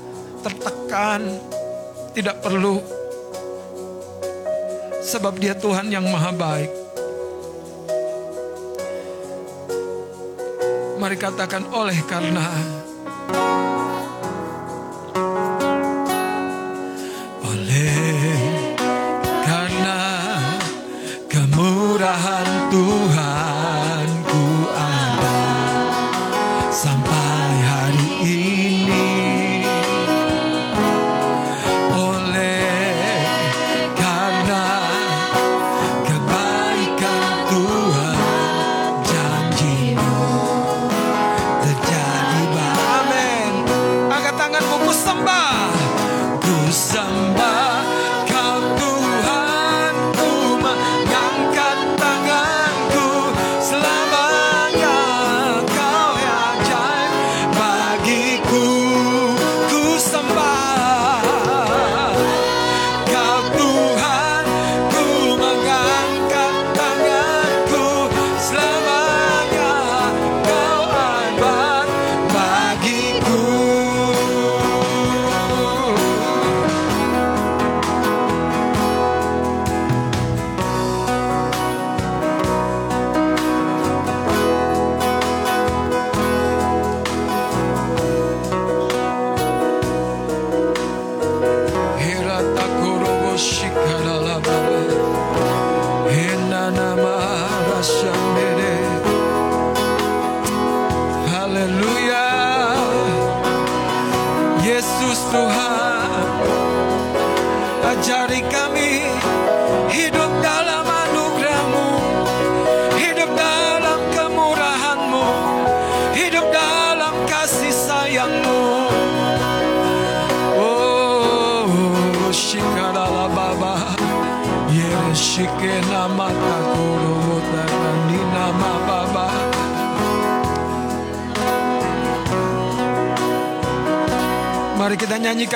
tertekan, 0.42 1.26
tidak 2.14 2.42
perlu. 2.42 2.78
Sebab 5.04 5.38
dia 5.38 5.54
Tuhan 5.54 5.90
yang 5.90 6.06
maha 6.06 6.30
baik. 6.32 6.72
Mari 10.96 11.16
katakan 11.20 11.68
oleh 11.68 11.98
karena 12.08 12.48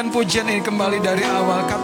pujian 0.09 0.49
ini 0.49 0.65
kembali 0.65 0.99
dari 1.05 1.23
awal. 1.23 1.78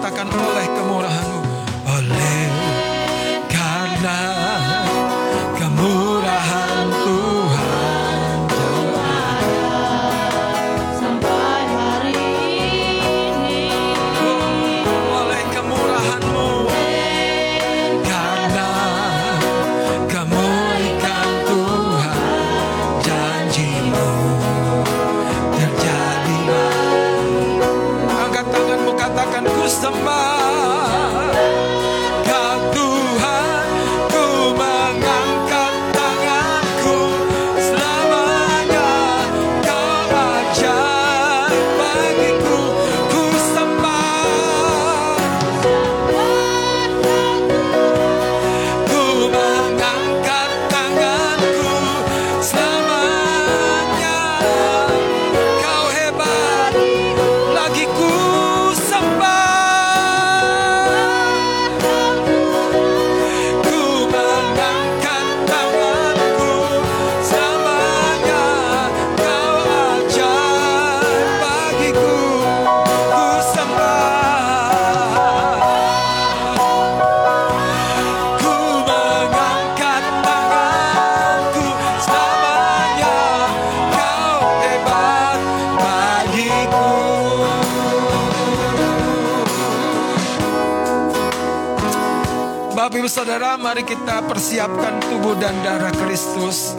Kita 94.35 94.67
persiapkan 94.67 94.99
tubuh 94.99 95.39
dan 95.39 95.55
darah 95.63 95.95
Kristus. 95.95 96.75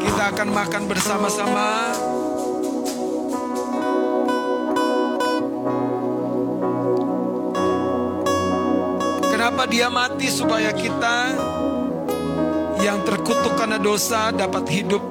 Kita 0.00 0.32
akan 0.32 0.48
makan 0.48 0.88
bersama-sama. 0.88 1.92
Kenapa 9.28 9.68
dia 9.68 9.92
mati 9.92 10.32
supaya 10.32 10.72
kita 10.72 11.36
yang 12.80 13.04
terkutuk 13.04 13.60
karena 13.60 13.76
dosa 13.76 14.32
dapat 14.32 14.64
hidup? 14.72 15.04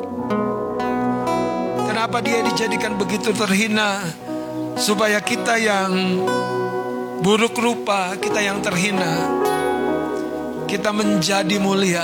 Kenapa 1.86 2.18
dia 2.26 2.42
dijadikan 2.50 2.98
begitu 2.98 3.30
terhina 3.30 4.02
supaya 4.74 5.22
kita 5.22 5.62
yang 5.62 6.18
buruk 7.22 7.54
rupa, 7.62 8.18
kita 8.18 8.42
yang 8.42 8.58
terhina, 8.66 9.43
kita 10.74 10.90
menjadi 10.90 11.62
mulia. 11.62 12.02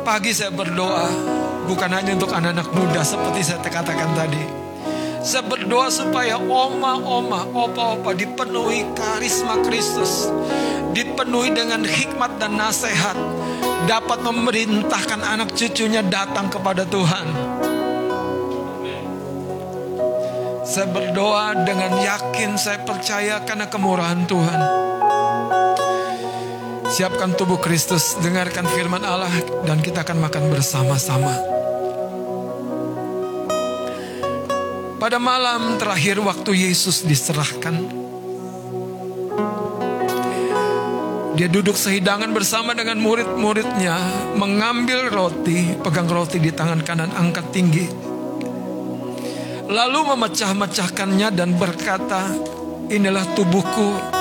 Pagi 0.00 0.32
saya 0.32 0.48
berdoa 0.48 1.12
bukan 1.68 1.92
hanya 1.92 2.16
untuk 2.16 2.32
anak-anak 2.32 2.72
muda 2.72 3.04
seperti 3.04 3.44
saya 3.44 3.60
katakan 3.60 4.16
tadi. 4.16 4.40
Saya 5.20 5.44
berdoa 5.44 5.92
supaya 5.92 6.40
oma-oma, 6.40 7.44
opa-opa 7.52 8.16
dipenuhi 8.16 8.96
karisma 8.96 9.60
Kristus. 9.60 10.32
Dipenuhi 10.96 11.52
dengan 11.52 11.84
hikmat 11.84 12.40
dan 12.40 12.56
nasihat. 12.56 13.20
Dapat 13.84 14.24
memerintahkan 14.24 15.20
anak 15.20 15.52
cucunya 15.52 16.00
datang 16.00 16.48
kepada 16.48 16.88
Tuhan. 16.88 17.28
Saya 20.64 20.88
berdoa 20.88 21.60
dengan 21.60 21.92
yakin 22.00 22.56
saya 22.56 22.80
percaya 22.88 23.44
karena 23.44 23.68
kemurahan 23.68 24.24
Tuhan. 24.24 24.88
Siapkan 26.88 27.36
tubuh 27.36 27.60
Kristus, 27.60 28.16
dengarkan 28.24 28.64
firman 28.64 29.04
Allah 29.04 29.28
dan 29.68 29.84
kita 29.84 30.08
akan 30.08 30.24
makan 30.24 30.48
bersama-sama. 30.48 31.36
Pada 34.96 35.20
malam 35.20 35.76
terakhir 35.76 36.16
waktu 36.24 36.64
Yesus 36.64 37.04
diserahkan, 37.04 37.76
dia 41.36 41.48
duduk 41.52 41.76
sehidangan 41.76 42.32
bersama 42.32 42.72
dengan 42.72 42.96
murid-muridnya, 43.04 43.94
mengambil 44.40 45.12
roti, 45.12 45.76
pegang 45.84 46.08
roti 46.08 46.40
di 46.40 46.56
tangan 46.56 46.80
kanan, 46.88 47.12
angkat 47.12 47.52
tinggi. 47.52 47.84
Lalu 49.68 50.00
memecah-mecahkannya 50.16 51.36
dan 51.36 51.52
berkata, 51.52 52.32
inilah 52.88 53.28
tubuhku 53.36 54.17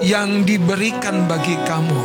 yang 0.00 0.48
diberikan 0.48 1.28
bagi 1.28 1.56
kamu. 1.68 2.04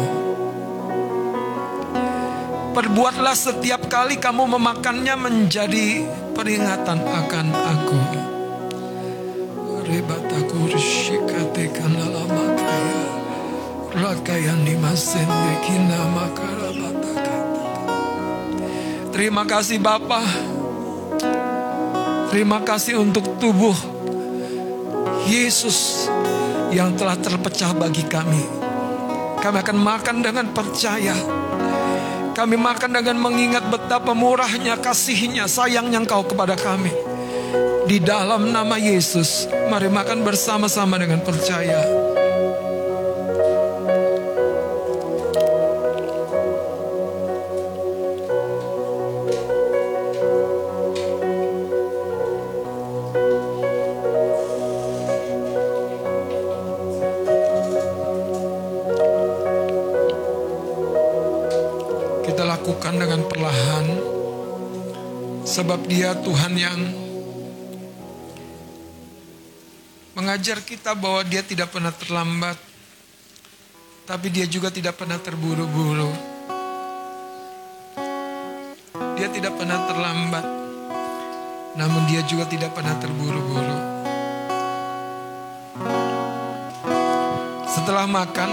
Perbuatlah 2.75 3.31
setiap 3.31 3.87
kali 3.87 4.19
kamu 4.19 4.51
memakannya 4.59 5.15
menjadi 5.15 6.03
peringatan 6.35 6.99
akan 6.99 7.47
aku. 7.55 7.99
Rebataku 9.87 10.75
rishikatekan 10.75 11.95
alamakaya. 11.95 13.03
Rakayani 13.95 14.75
masende 14.75 15.53
kina 15.63 16.03
makarabataka. 16.11 17.37
Terima 19.15 19.47
kasih 19.47 19.79
Bapak. 19.79 20.27
Terima 22.27 22.59
kasih 22.59 22.99
untuk 22.99 23.39
tubuh 23.39 23.77
Yesus 25.31 26.11
yang 26.75 26.91
telah 26.99 27.15
terpecah 27.15 27.71
bagi 27.71 28.03
kami. 28.03 28.43
Kami 29.39 29.57
akan 29.63 29.77
makan 29.79 30.19
dengan 30.19 30.51
percaya. 30.51 31.15
Kami 32.35 32.59
makan 32.59 32.91
dengan 32.91 33.15
mengingat 33.15 33.63
betapa 33.71 34.11
murahnya 34.11 34.75
kasihnya, 34.75 35.47
sayangnya 35.47 36.03
engkau 36.03 36.27
kepada 36.27 36.59
kami. 36.59 36.91
Di 37.87 38.03
dalam 38.03 38.51
nama 38.51 38.75
Yesus, 38.75 39.47
mari 39.71 39.87
makan 39.87 40.27
bersama-sama 40.27 40.99
dengan 40.99 41.23
percaya. 41.23 42.14
Sebab 65.55 65.87
Dia 65.87 66.11
Tuhan 66.19 66.51
yang 66.59 66.79
mengajar 70.11 70.59
kita 70.59 70.91
bahwa 70.91 71.23
Dia 71.23 71.47
tidak 71.47 71.71
pernah 71.71 71.95
terlambat, 71.95 72.59
tapi 74.03 74.27
Dia 74.35 74.43
juga 74.51 74.67
tidak 74.67 74.99
pernah 74.99 75.15
terburu-buru. 75.15 76.11
Dia 79.15 79.31
tidak 79.31 79.55
pernah 79.55 79.79
terlambat, 79.87 80.45
namun 81.79 82.03
Dia 82.11 82.19
juga 82.27 82.51
tidak 82.51 82.75
pernah 82.75 82.99
terburu-buru. 82.99 83.79
Setelah 87.71 88.03
makan, 88.11 88.51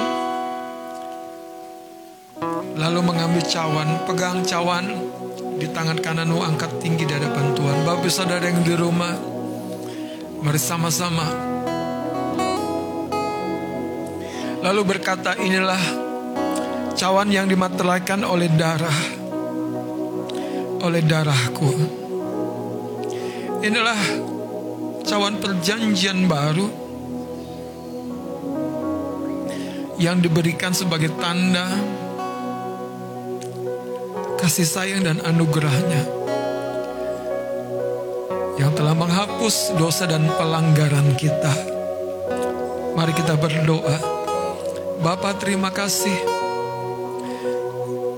lalu 2.79 3.01
mengambil 3.03 3.43
cawan, 3.51 3.89
pegang 4.07 4.47
cawan 4.47 4.87
di 5.63 5.71
tangan 5.71 6.03
kananmu 6.03 6.43
angkat 6.43 6.83
tinggi 6.83 7.07
di 7.07 7.15
hadapan 7.15 7.55
Tuhan. 7.55 7.87
Bapak 7.87 8.11
saudara 8.11 8.43
yang 8.51 8.67
di 8.67 8.75
rumah, 8.75 9.15
mari 10.43 10.59
sama-sama. 10.59 11.23
Lalu 14.59 14.83
berkata 14.83 15.39
inilah 15.39 15.79
cawan 16.99 17.31
yang 17.31 17.47
dimateraikan 17.47 18.27
oleh 18.27 18.51
darah, 18.59 18.99
oleh 20.83 21.03
darahku. 21.07 21.71
Inilah 23.63 24.01
cawan 25.07 25.39
perjanjian 25.39 26.27
baru 26.27 26.67
yang 30.03 30.19
diberikan 30.19 30.75
sebagai 30.75 31.15
tanda 31.23 32.02
kasih 34.43 34.67
sayang 34.67 35.07
dan 35.07 35.23
anugerahnya 35.23 36.03
yang 38.59 38.75
telah 38.75 38.91
menghapus 38.91 39.79
dosa 39.79 40.03
dan 40.11 40.27
pelanggaran 40.35 41.15
kita. 41.15 41.55
Mari 42.99 43.15
kita 43.15 43.39
berdoa. 43.39 44.03
Bapa 44.99 45.39
terima 45.39 45.71
kasih. 45.71 46.19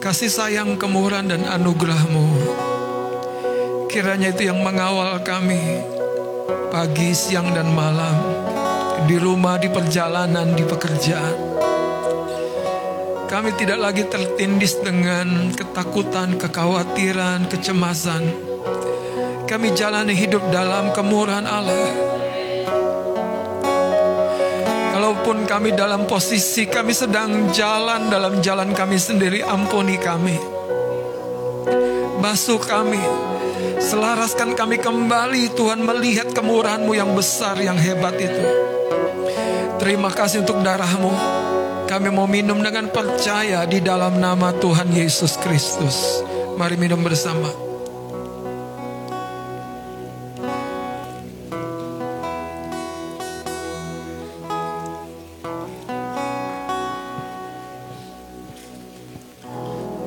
Kasih 0.01 0.33
sayang 0.33 0.81
kemurahan 0.81 1.29
dan 1.29 1.45
anugerahmu. 1.45 2.27
Kiranya 3.93 4.33
itu 4.33 4.49
yang 4.49 4.65
mengawal 4.65 5.21
kami 5.21 5.61
pagi, 6.73 7.13
siang, 7.13 7.53
dan 7.53 7.69
malam. 7.69 8.17
Di 9.05 9.21
rumah, 9.21 9.61
di 9.61 9.69
perjalanan, 9.69 10.57
di 10.57 10.65
pekerjaan. 10.65 11.54
Kami 13.35 13.51
tidak 13.59 13.83
lagi 13.83 14.07
tertindis 14.07 14.79
dengan 14.79 15.51
ketakutan, 15.51 16.39
kekhawatiran, 16.39 17.51
kecemasan. 17.51 18.31
Kami 19.51 19.75
jalani 19.75 20.15
hidup 20.15 20.55
dalam 20.55 20.95
kemurahan 20.95 21.43
Allah. 21.43 21.91
Kalaupun 24.95 25.51
kami 25.51 25.75
dalam 25.75 26.07
posisi 26.07 26.71
kami 26.71 26.95
sedang 26.95 27.51
jalan 27.51 28.07
dalam 28.07 28.39
jalan 28.39 28.71
kami 28.71 29.03
sendiri, 29.03 29.43
ampuni 29.43 29.99
kami. 29.99 30.39
Basuh 32.23 32.63
kami. 32.63 33.03
Selaraskan 33.83 34.55
kami 34.55 34.79
kembali 34.79 35.59
Tuhan 35.59 35.83
melihat 35.83 36.31
kemurahan-Mu 36.31 36.95
yang 36.95 37.11
besar, 37.19 37.59
yang 37.59 37.83
hebat 37.83 38.15
itu. 38.15 38.47
Terima 39.83 40.15
kasih 40.15 40.47
untuk 40.47 40.63
darah-Mu. 40.63 41.44
Kami 41.95 42.11
mau 42.11 42.27
minum 42.27 42.59
dengan 42.59 42.91
percaya 42.91 43.63
di 43.71 43.79
dalam 43.79 44.19
nama 44.19 44.51
Tuhan 44.51 44.91
Yesus 44.91 45.39
Kristus. 45.39 46.27
Mari 46.59 46.75
minum 46.75 46.99
bersama. 47.07 47.47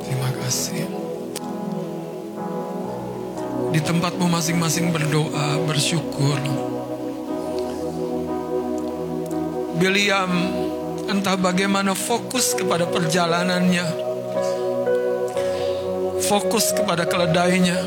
Terima 0.04 0.32
kasih. 0.44 0.92
Di 3.72 3.80
tempatmu 3.80 4.28
masing-masing 4.28 4.92
berdoa, 4.92 5.64
bersyukur. 5.64 6.36
Biliam 9.80 10.67
entah 11.08 11.40
bagaimana 11.40 11.96
fokus 11.96 12.52
kepada 12.52 12.84
perjalanannya, 12.84 13.88
fokus 16.28 16.76
kepada 16.76 17.08
keledainya, 17.08 17.80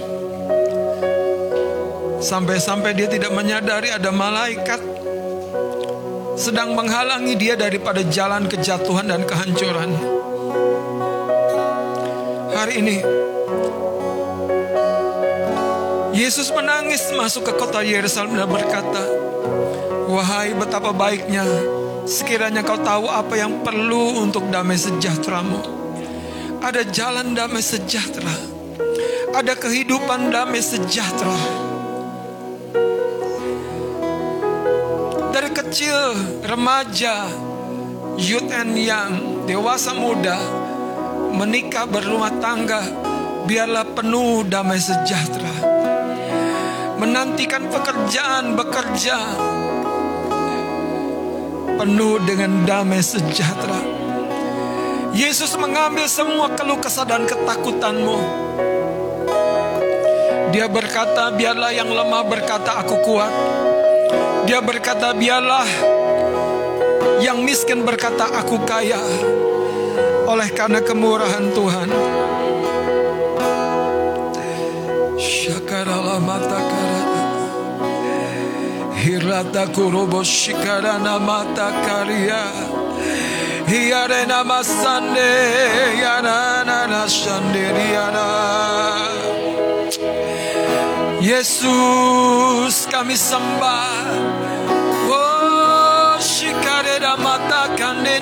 sampai-sampai 2.25 2.97
dia 2.97 3.09
tidak 3.13 3.33
menyadari 3.37 3.93
ada 3.93 4.09
malaikat 4.09 4.81
sedang 6.41 6.73
menghalangi 6.73 7.37
dia 7.37 7.53
daripada 7.61 8.01
jalan 8.09 8.49
kejatuhan 8.49 9.05
dan 9.05 9.29
kehancuran. 9.29 9.93
Hari 12.57 12.75
ini, 12.81 12.97
Yesus 16.17 16.49
menangis 16.57 17.05
masuk 17.13 17.45
ke 17.45 17.53
kota 17.61 17.85
Yerusalem 17.85 18.41
dan 18.41 18.49
berkata, 18.49 19.05
Wahai 20.09 20.57
betapa 20.57 20.91
baiknya 20.91 21.47
sekiranya 22.09 22.65
kau 22.65 22.79
tahu 22.81 23.09
apa 23.09 23.35
yang 23.37 23.61
perlu 23.65 24.25
untuk 24.25 24.49
damai 24.49 24.77
sejahteramu. 24.77 25.61
Ada 26.61 26.85
jalan 26.89 27.33
damai 27.33 27.65
sejahtera. 27.65 28.33
Ada 29.33 29.57
kehidupan 29.57 30.29
damai 30.29 30.61
sejahtera. 30.61 31.41
Dari 35.31 35.51
kecil, 35.57 35.99
remaja, 36.45 37.31
youth 38.21 38.51
and 38.53 38.77
young, 38.77 39.47
dewasa 39.49 39.97
muda, 39.97 40.37
menikah 41.33 41.89
berumah 41.89 42.37
tangga, 42.43 42.83
biarlah 43.49 43.87
penuh 43.97 44.45
damai 44.45 44.77
sejahtera. 44.77 45.55
Menantikan 47.01 47.73
pekerjaan, 47.73 48.59
bekerja, 48.59 49.17
penuh 51.81 52.21
dengan 52.29 52.69
damai 52.69 53.01
sejahtera. 53.01 53.81
Yesus 55.17 55.57
mengambil 55.57 56.05
semua 56.13 56.53
keluh 56.53 56.77
kesah 56.77 57.09
dan 57.09 57.25
ketakutanmu. 57.25 58.21
Dia 60.53 60.69
berkata, 60.69 61.33
biarlah 61.33 61.73
yang 61.73 61.89
lemah 61.89 62.21
berkata, 62.29 62.85
aku 62.85 63.01
kuat. 63.01 63.33
Dia 64.45 64.61
berkata, 64.61 65.17
biarlah 65.17 65.65
yang 67.25 67.41
miskin 67.41 67.81
berkata, 67.81 68.29
aku 68.29 68.61
kaya. 68.69 69.01
Oleh 70.29 70.53
karena 70.53 70.85
kemurahan 70.85 71.49
Tuhan. 71.49 71.89
Syakarala 75.17 76.21
mata 76.21 76.61
karana. 76.61 76.70
Hirata 79.31 79.67
kurobo 79.67 80.25
shikarana 80.25 81.21
mata 81.21 81.71
karya. 81.87 82.43
Hiarena 83.71 84.43
masande 84.43 85.31
yana 86.03 86.65
na 86.67 87.07
shandiriana. 87.07 88.27
Yesus 91.23 92.91
kami 92.91 93.15
sembah. 93.15 94.11
Oh 95.15 96.19
shikarena 96.19 97.15
mata 97.23 97.71
kande 97.79 98.19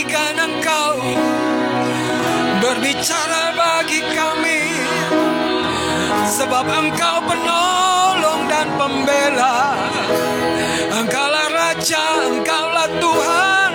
nanti-nantikan 0.00 0.36
engkau 0.40 0.96
Berbicara 2.60 3.56
bagi 3.56 4.04
kami. 4.12 4.62
Sebab 6.28 6.68
engkau 6.68 7.24
penolong 7.24 8.44
dan 8.52 8.68
pembela. 8.76 9.80
Engkaulah 10.92 11.48
Raja, 11.48 12.28
engkaulah 12.28 12.88
Tuhan. 13.00 13.70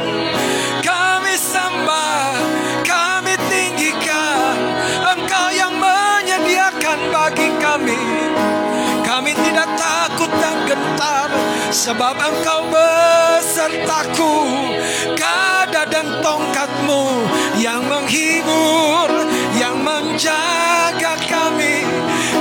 Kami 0.85 1.33
sembah, 1.33 2.29
kami 2.85 3.33
tinggikan. 3.49 4.53
Engkau 5.17 5.47
yang 5.49 5.73
menyediakan 5.81 6.99
bagi 7.09 7.49
kami. 7.57 8.01
Kami 9.01 9.33
tidak 9.33 9.69
takut 9.81 10.29
dan 10.29 10.55
gentar. 10.69 11.29
Sebab 11.73 12.15
engkau 12.21 12.69
besertaku. 12.69 14.33
Kada 15.17 15.44
dan 15.89 16.21
tongkatmu 16.21 17.25
Yang 17.57 17.81
menghibur 17.85 19.09
Yang 19.55 19.75
menjaga 19.81 21.13
kami. 21.29 21.85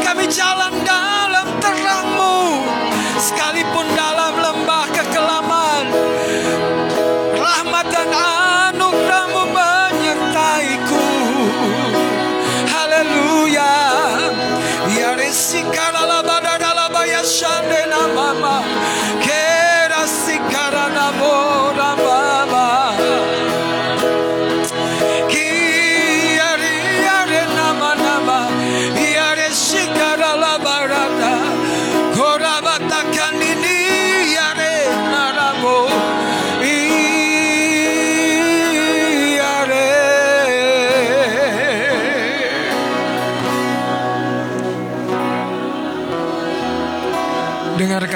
Kami 0.02 0.24
jalan 0.28 0.74
dalam 0.82 1.48
terangmu 1.62 2.64
Sekalipun 3.20 3.86
dalam 3.96 4.34
lembah 4.36 4.86
kekelaman. 4.92 5.84
Rahmat 7.34 7.86
dan 7.88 8.10
anugerahmu 8.12 9.42
menyertaiku. 9.54 11.06
Haleluya. 12.68 13.74
Ya 14.92 15.16
resikarala 15.16 16.20
badadala 16.20 16.92
bayashandena 16.92 18.12
mama 18.12 18.73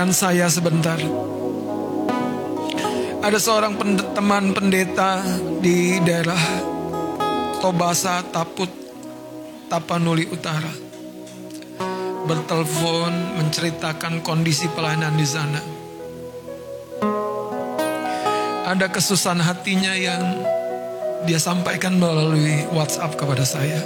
Saya 0.09 0.49
sebentar. 0.49 0.97
Ada 3.21 3.39
seorang 3.39 3.77
teman 4.17 4.57
pendeta 4.57 5.21
di 5.61 6.01
daerah 6.01 6.41
Tobasa, 7.61 8.25
Taput, 8.33 8.73
Tapanuli 9.69 10.25
Utara. 10.33 10.73
Bertelepon 12.25 13.37
menceritakan 13.37 14.25
kondisi 14.25 14.67
pelayanan 14.73 15.13
di 15.13 15.29
sana. 15.29 15.61
Ada 18.65 18.89
kesusahan 18.89 19.45
hatinya 19.45 19.93
yang 19.93 20.25
dia 21.29 21.39
sampaikan 21.39 22.01
melalui 22.01 22.65
WhatsApp 22.73 23.13
kepada 23.17 23.45
saya. 23.45 23.85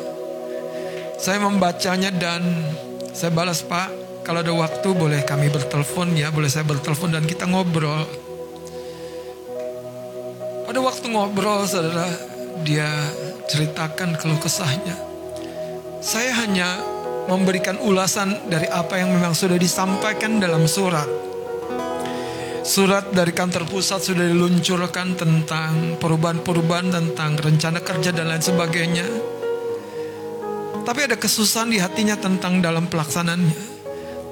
Saya 1.18 1.42
membacanya 1.42 2.14
dan 2.14 2.46
saya 3.10 3.34
balas 3.34 3.62
Pak, 3.62 4.01
kalau 4.22 4.38
ada 4.38 4.54
waktu 4.54 4.88
boleh 4.94 5.26
kami 5.26 5.50
bertelepon 5.50 6.14
ya, 6.14 6.30
boleh 6.30 6.46
saya 6.46 6.62
bertelepon 6.62 7.10
dan 7.10 7.26
kita 7.26 7.50
ngobrol. 7.50 8.06
Pada 10.62 10.78
waktu 10.78 11.06
ngobrol 11.10 11.66
saudara, 11.66 12.06
dia 12.62 12.86
ceritakan 13.50 14.14
keluh 14.14 14.38
kesahnya. 14.38 14.94
Saya 15.98 16.38
hanya 16.38 16.78
memberikan 17.26 17.78
ulasan 17.82 18.46
dari 18.46 18.70
apa 18.70 19.02
yang 19.02 19.10
memang 19.10 19.34
sudah 19.34 19.58
disampaikan 19.58 20.38
dalam 20.38 20.70
surat. 20.70 21.06
Surat 22.62 23.10
dari 23.10 23.34
kantor 23.34 23.66
pusat 23.66 24.06
sudah 24.06 24.22
diluncurkan 24.22 25.18
tentang 25.18 25.98
perubahan-perubahan 25.98 26.94
tentang 26.94 27.34
rencana 27.42 27.82
kerja 27.82 28.14
dan 28.14 28.30
lain 28.30 28.42
sebagainya. 28.42 29.06
Tapi 30.86 31.00
ada 31.10 31.18
kesusahan 31.18 31.74
di 31.74 31.82
hatinya 31.82 32.14
tentang 32.14 32.62
dalam 32.62 32.86
pelaksanaannya. 32.86 33.71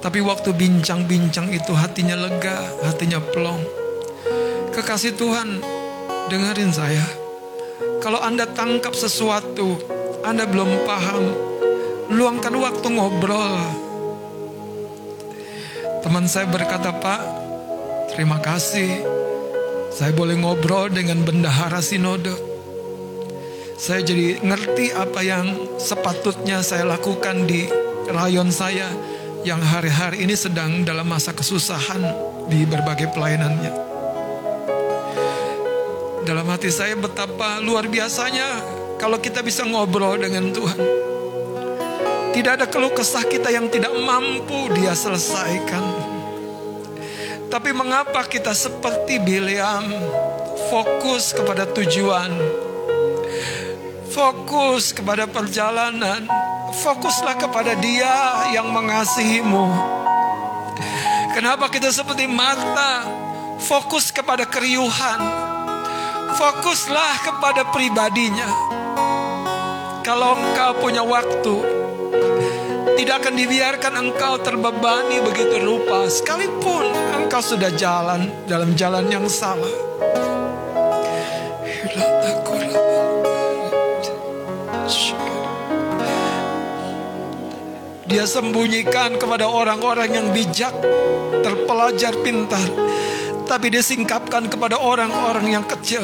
Tapi 0.01 0.19
waktu 0.19 0.49
bincang-bincang 0.57 1.53
itu 1.53 1.71
hatinya 1.77 2.17
lega, 2.17 2.57
hatinya 2.81 3.21
plong. 3.21 3.61
Kekasih 4.73 5.13
Tuhan, 5.13 5.61
dengerin 6.27 6.73
saya. 6.73 7.05
Kalau 8.01 8.17
Anda 8.17 8.49
tangkap 8.49 8.97
sesuatu, 8.97 9.77
Anda 10.25 10.49
belum 10.49 10.89
paham, 10.89 11.23
luangkan 12.09 12.55
waktu 12.57 12.87
ngobrol. 12.89 13.61
Teman 16.01 16.25
saya 16.25 16.49
berkata, 16.49 16.89
Pak, 16.97 17.21
terima 18.17 18.41
kasih. 18.41 19.05
Saya 19.93 20.09
boleh 20.17 20.33
ngobrol 20.33 20.89
dengan 20.89 21.21
bendahara 21.21 21.77
sinode 21.77 22.51
saya 23.81 24.05
jadi 24.05 24.37
ngerti 24.45 24.93
apa 24.93 25.25
yang 25.25 25.57
sepatutnya 25.81 26.61
saya 26.61 26.85
lakukan 26.85 27.49
di 27.49 27.65
rayon 28.13 28.53
saya 28.53 28.85
yang 29.41 29.61
hari-hari 29.61 30.21
ini 30.21 30.37
sedang 30.37 30.85
dalam 30.85 31.09
masa 31.09 31.33
kesusahan 31.33 32.01
di 32.45 32.61
berbagai 32.65 33.09
pelayanannya. 33.09 33.73
Dalam 36.21 36.45
hati 36.45 36.69
saya 36.69 36.93
betapa 36.93 37.57
luar 37.57 37.89
biasanya 37.89 38.61
kalau 39.01 39.17
kita 39.17 39.41
bisa 39.41 39.65
ngobrol 39.65 40.21
dengan 40.21 40.53
Tuhan. 40.53 40.81
Tidak 42.31 42.51
ada 42.61 42.69
keluh 42.69 42.93
kesah 42.93 43.25
kita 43.25 43.49
yang 43.49 43.67
tidak 43.67 43.91
mampu 43.97 44.69
dia 44.77 44.93
selesaikan. 44.93 45.83
Tapi 47.51 47.75
mengapa 47.75 48.23
kita 48.29 48.55
seperti 48.55 49.19
Bileam 49.19 49.91
fokus 50.71 51.35
kepada 51.35 51.67
tujuan, 51.67 52.31
fokus 54.07 54.95
kepada 54.95 55.27
perjalanan, 55.27 56.23
fokuslah 56.71 57.35
kepada 57.35 57.75
Dia 57.77 58.47
yang 58.55 58.71
mengasihimu. 58.71 59.67
Kenapa 61.31 61.71
kita 61.71 61.91
seperti 61.91 62.27
Marta, 62.27 63.07
fokus 63.59 64.11
kepada 64.11 64.43
keriuhan, 64.47 65.19
fokuslah 66.35 67.13
kepada 67.23 67.67
pribadinya. 67.71 68.49
Kalau 70.01 70.35
engkau 70.35 70.71
punya 70.81 71.05
waktu, 71.05 71.55
tidak 72.99 73.23
akan 73.23 73.35
dibiarkan 73.37 73.93
engkau 73.95 74.33
terbebani 74.41 75.23
begitu 75.23 75.61
rupa 75.61 76.09
sekalipun 76.09 76.89
engkau 77.15 77.39
sudah 77.39 77.71
jalan 77.79 78.27
dalam 78.49 78.75
jalan 78.75 79.07
yang 79.07 79.25
salah. 79.31 79.71
Dia 88.11 88.27
sembunyikan 88.27 89.15
kepada 89.15 89.47
orang-orang 89.47 90.11
yang 90.11 90.27
bijak, 90.35 90.75
terpelajar 91.39 92.11
pintar, 92.19 92.59
tapi 93.47 93.71
dia 93.71 93.79
singkapkan 93.79 94.51
kepada 94.51 94.75
orang-orang 94.83 95.55
yang 95.55 95.63
kecil. 95.63 96.03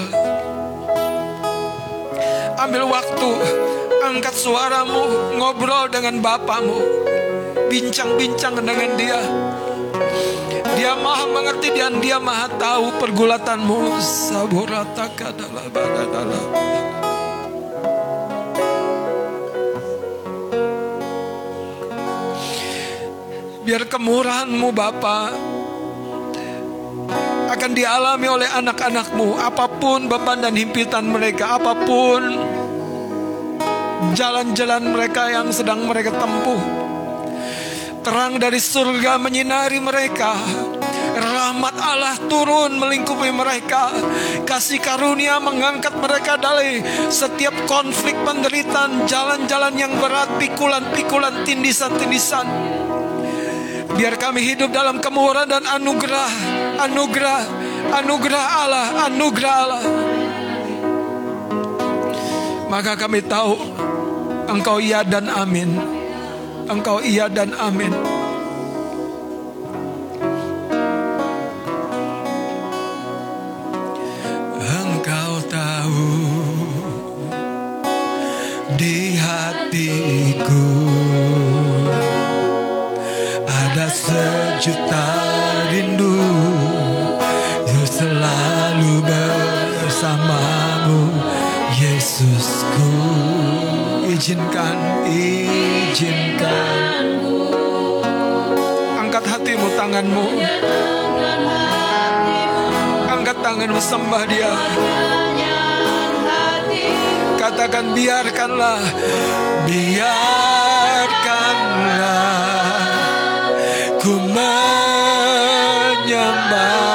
Ambil 2.55 2.87
waktu, 2.87 3.31
angkat 4.07 4.31
suaramu, 4.39 5.35
ngobrol 5.35 5.91
dengan 5.91 6.23
bapamu, 6.23 6.79
bincang-bincang 7.67 8.55
dengan 8.55 8.89
dia. 8.95 9.19
Dia 10.79 10.95
maha 10.95 11.27
mengerti 11.27 11.75
dan 11.75 11.99
dia 11.99 12.23
maha 12.23 12.47
tahu 12.55 13.03
pergulatanmu. 13.03 13.99
Saburata 13.99 15.11
kadala. 15.11 16.66
Biar 23.67 23.83
kemurahanmu 23.83 24.71
Bapa 24.71 25.27
akan 27.51 27.71
dialami 27.75 28.27
oleh 28.31 28.47
anak-anakmu. 28.47 29.35
Apa 29.43 29.67
pun 29.75 30.07
beban 30.07 30.39
dan 30.39 30.55
himpitan 30.55 31.03
mereka 31.03 31.59
apa 31.59 31.75
pun 31.83 32.23
jalan-jalan 34.15 34.87
mereka 34.87 35.27
yang 35.27 35.51
sedang 35.51 35.83
mereka 35.83 36.15
tempuh 36.15 36.63
terang 38.07 38.39
dari 38.39 38.55
surga 38.55 39.19
menyinari 39.19 39.83
mereka. 39.83 40.31
Rahmat 41.19 41.75
Allah 41.75 42.15
turun 42.31 42.79
melingkupi 42.79 43.35
mereka. 43.35 43.91
Kasih 44.47 44.79
karunia 44.79 45.43
mengangkat 45.43 45.91
mereka 45.99 46.39
dari 46.39 46.79
setiap 47.11 47.67
konflik 47.67 48.15
penderitaan 48.23 49.03
jalan-jalan 49.03 49.75
yang 49.75 49.91
berat 49.99 50.39
pikulan-pikulan 50.39 51.43
tindisan-tindisan 51.43 52.47
Biar 53.97 54.13
kami 54.21 54.45
hidup 54.45 54.69
dalam 54.69 55.01
kemurahan 55.01 55.49
dan 55.49 55.65
anugerah, 55.65 56.29
anugerah, 56.85 57.41
anugerah 57.97 58.45
Allah, 58.61 58.87
anugerah 59.09 59.53
Allah. 59.57 59.83
Maka 62.69 62.93
kami 62.93 63.25
tahu 63.25 63.57
Engkau 64.47 64.79
iya 64.79 65.03
dan 65.03 65.27
amin. 65.27 65.75
Engkau 66.71 67.03
iya 67.03 67.27
dan 67.27 67.51
amin. 67.51 67.91
Engkau 74.61 75.33
tahu 75.51 76.07
di 78.79 79.19
hatiku 79.19 80.86
sejuta 84.57 85.05
rindu 85.69 86.17
Untuk 87.61 87.85
selalu 87.85 89.05
bersamamu. 89.05 91.13
Yesusku 91.77 92.89
Izinkan, 94.09 95.05
izinkan. 95.05 97.21
Angkat 98.97 99.29
hatimu, 99.29 99.69
tanganmu. 99.77 100.25
Angkat 103.13 103.37
tanganmu, 103.45 103.77
sembah 103.77 104.25
dia. 104.25 104.57
Katakan 107.37 107.93
biarkanlah 107.93 108.81
Biarkanlah 109.69 110.97
ku 114.37 114.45
menyembah 116.05 116.86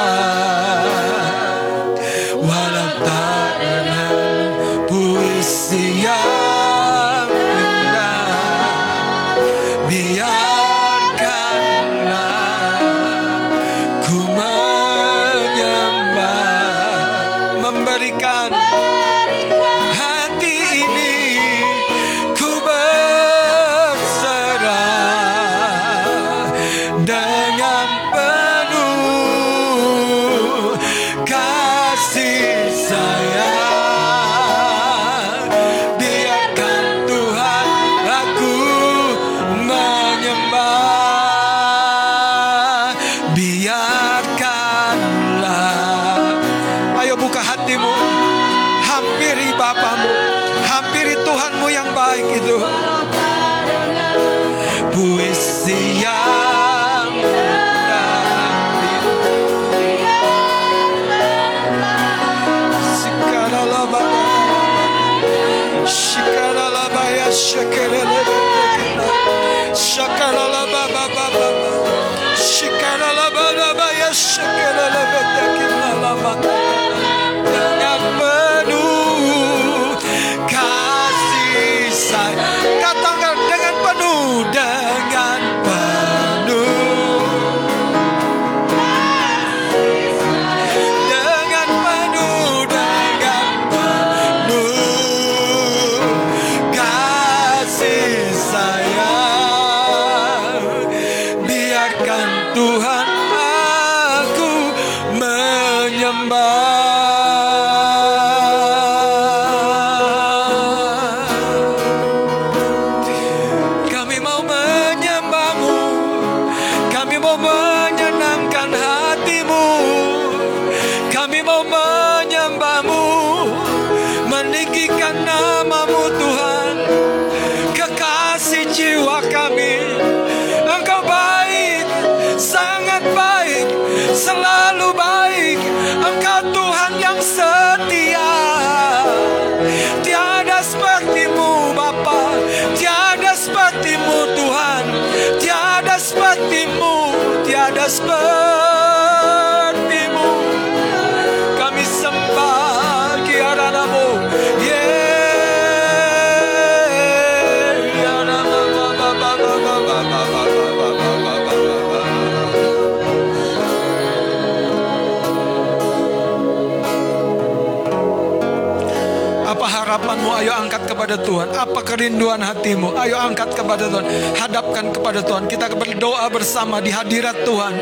kepada 171.13 171.29
Tuhan. 171.29 171.49
Apa 171.53 171.79
kerinduan 171.85 172.41
hatimu? 172.41 172.97
Ayo 172.97 173.21
angkat 173.21 173.53
kepada 173.53 173.85
Tuhan. 173.85 174.05
Hadapkan 174.33 174.85
kepada 174.89 175.21
Tuhan. 175.21 175.45
Kita 175.45 175.69
berdoa 175.77 176.25
bersama 176.33 176.81
di 176.81 176.89
hadirat 176.89 177.45
Tuhan. 177.45 177.73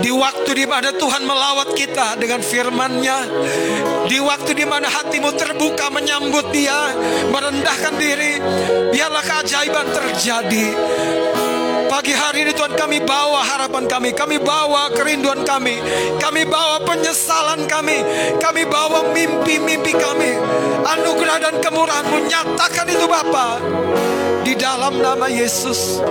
Di 0.00 0.10
waktu 0.10 0.50
di 0.56 0.66
mana 0.66 0.90
Tuhan 0.90 1.22
melawat 1.22 1.76
kita 1.78 2.18
dengan 2.18 2.42
firman-Nya. 2.42 3.18
Di 4.10 4.18
waktu 4.18 4.58
di 4.58 4.66
mana 4.66 4.90
hatimu 4.90 5.30
terbuka 5.38 5.92
menyambut 5.92 6.50
Dia, 6.50 6.90
merendahkan 7.30 7.94
diri, 7.94 8.40
biarlah 8.90 9.22
keajaiban 9.22 9.86
terjadi. 9.92 10.66
Pagi 11.90 12.14
hari 12.14 12.46
ini 12.46 12.54
Tuhan 12.54 12.78
kami 12.78 13.02
bawa 13.02 13.42
harapan 13.42 13.90
kami, 13.90 14.14
kami 14.14 14.38
bawa 14.38 14.94
kerinduan 14.94 15.42
kami, 15.42 15.74
kami 16.22 16.46
bawa 16.46 16.80
penyesalan 16.86 17.66
kami, 17.66 17.98
kami 18.38 18.62
bawa 18.70 19.10
mimpi-mimpi 19.10 19.98
kami. 19.98 20.32
Anugerah 20.90 21.38
dan 21.38 21.54
kemurahan-Mu 21.62 22.26
nyatakan 22.26 22.86
itu 22.90 23.06
Bapa 23.06 23.62
di 24.42 24.58
dalam 24.58 24.98
nama 24.98 25.30
Yesus. 25.30 26.02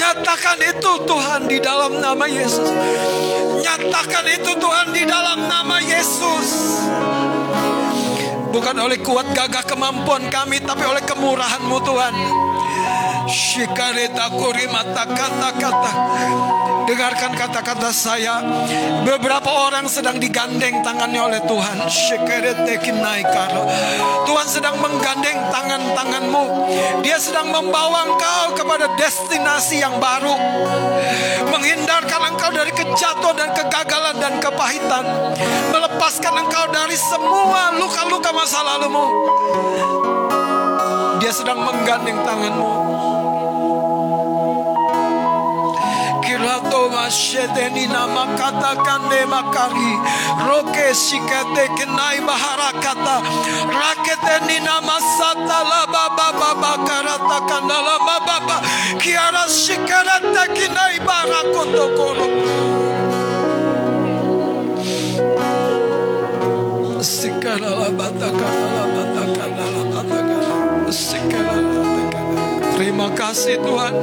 Nyatakan 0.00 0.58
itu 0.64 0.92
Tuhan 1.04 1.44
di 1.44 1.58
dalam 1.60 2.00
nama 2.00 2.24
Yesus. 2.24 2.72
Nyatakan 3.60 4.24
itu 4.32 4.56
Tuhan 4.56 4.96
di 4.96 5.04
dalam 5.04 5.44
nama 5.44 5.76
Yesus. 5.84 6.80
Bukan 8.54 8.76
oleh 8.78 9.02
kuat 9.02 9.34
gagah 9.34 9.66
kemampuan 9.66 10.30
kami 10.30 10.62
Tapi 10.62 10.86
oleh 10.86 11.02
kemurahan-Mu 11.02 11.74
Tuhan 11.82 12.14
Shikareta 13.26 14.30
kurimata 14.30 15.10
kata-kata 15.10 15.92
Dengarkan 16.84 17.32
kata-kata 17.32 17.88
saya. 17.88 18.44
Beberapa 19.08 19.48
orang 19.48 19.88
sedang 19.88 20.20
digandeng 20.20 20.84
tangannya 20.84 21.20
oleh 21.20 21.40
Tuhan. 21.48 21.80
Tuhan 24.28 24.48
sedang 24.48 24.76
menggandeng 24.84 25.38
tangan-tanganmu. 25.48 26.44
Dia 27.00 27.16
sedang 27.16 27.48
membawa 27.48 28.04
engkau 28.04 28.52
kepada 28.52 28.92
destinasi 29.00 29.80
yang 29.80 29.96
baru. 29.96 30.36
Menghindarkan 31.48 32.20
engkau 32.36 32.52
dari 32.52 32.72
kejatuhan 32.76 33.36
dan 33.36 33.50
kegagalan 33.56 34.16
dan 34.20 34.34
kepahitan. 34.44 35.04
Melepaskan 35.72 36.34
engkau 36.36 36.64
dari 36.68 36.96
semua 37.00 37.72
luka-luka 37.80 38.28
masa 38.36 38.60
lalumu. 38.60 39.08
Dia 41.24 41.32
sedang 41.32 41.64
menggandeng 41.64 42.20
tanganmu 42.20 42.72
Kirato 47.04 47.10
mashedeni 47.10 47.86
nama 47.86 48.26
kata 48.36 48.76
kande 48.82 49.26
makari 49.26 49.92
roke 50.48 50.94
shikate 50.94 51.68
kenai 51.76 52.20
maharakata. 52.20 53.22
Rakete 53.68 54.46
ni 54.46 54.60
nama 54.60 54.98
sata 55.00 55.64
la 55.64 55.86
baba 55.86 56.32
baba 56.32 56.84
karata 56.86 57.40
kandala 57.48 57.98
baba 58.06 58.60
kiara 58.98 59.44
shikarata 59.48 60.46
kinai 60.54 60.98
barakoto 61.00 61.96
koro 61.96 62.26
Sikara 67.04 67.70
la 67.70 67.90
bata 67.90 68.28
kandala 68.32 68.84
bata 68.94 69.24
kandala 69.36 69.82
bata 69.92 70.08
kandala 70.08 70.92
Sikara 70.92 71.60
la 71.60 71.82
bata 71.84 72.10
kandala 72.12 72.76
Terima 72.76 73.08
kasih 73.14 73.56
Tuhan 73.60 73.94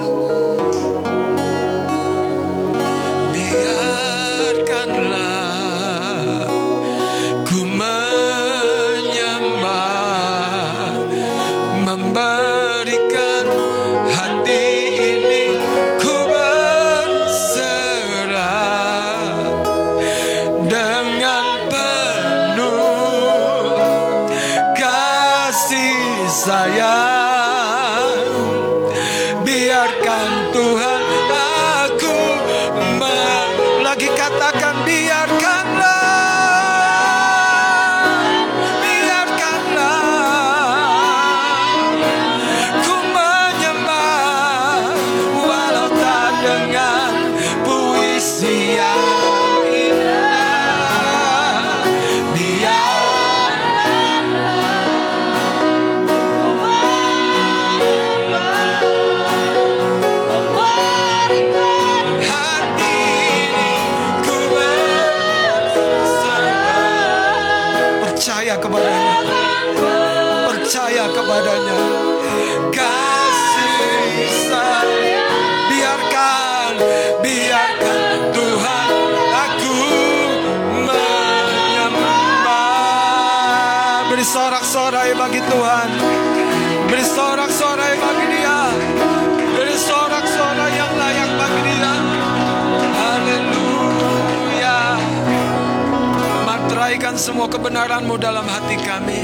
Semua 97.20 97.52
kebenaranmu 97.52 98.16
dalam 98.16 98.48
hati 98.48 98.78
kami. 98.80 99.24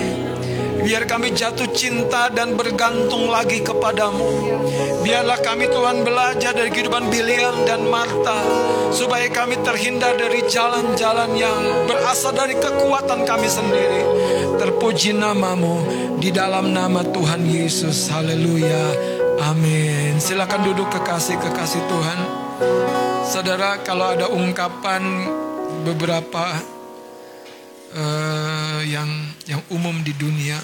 Biar 0.87 1.03
kami 1.03 1.35
jatuh 1.35 1.67
cinta 1.75 2.31
dan 2.31 2.55
bergantung 2.55 3.27
lagi 3.27 3.59
kepadamu. 3.59 4.55
Biarlah 5.03 5.39
kami 5.43 5.67
Tuhan 5.67 6.07
belajar 6.07 6.55
dari 6.55 6.71
kehidupan 6.71 7.11
Biliam 7.11 7.67
dan 7.67 7.87
Marta 7.91 8.39
Supaya 8.87 9.27
kami 9.27 9.59
terhindar 9.67 10.15
dari 10.15 10.47
jalan-jalan 10.47 11.35
yang 11.35 11.87
berasal 11.91 12.31
dari 12.31 12.55
kekuatan 12.55 13.27
kami 13.27 13.49
sendiri. 13.51 14.01
Terpuji 14.57 15.11
namamu 15.11 15.83
di 16.23 16.31
dalam 16.31 16.71
nama 16.71 17.03
Tuhan 17.03 17.43
Yesus. 17.43 18.07
Haleluya. 18.07 18.95
Amin. 19.43 20.17
Silakan 20.23 20.71
duduk 20.71 20.87
kekasih-kekasih 20.87 21.83
Tuhan. 21.83 22.19
Saudara 23.27 23.83
kalau 23.83 24.15
ada 24.15 24.31
ungkapan 24.31 25.03
beberapa 25.83 26.76
eh, 27.97 28.79
yang 28.93 29.09
yang 29.49 29.61
umum 29.73 30.05
di 30.05 30.13
dunia. 30.13 30.57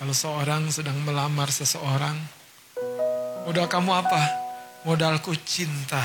Kalau 0.00 0.16
seorang 0.16 0.72
sedang 0.72 0.96
melamar 1.04 1.52
seseorang, 1.52 2.16
modal 3.44 3.68
kamu 3.68 3.92
apa? 4.00 4.22
Modalku 4.88 5.36
cinta. 5.44 6.00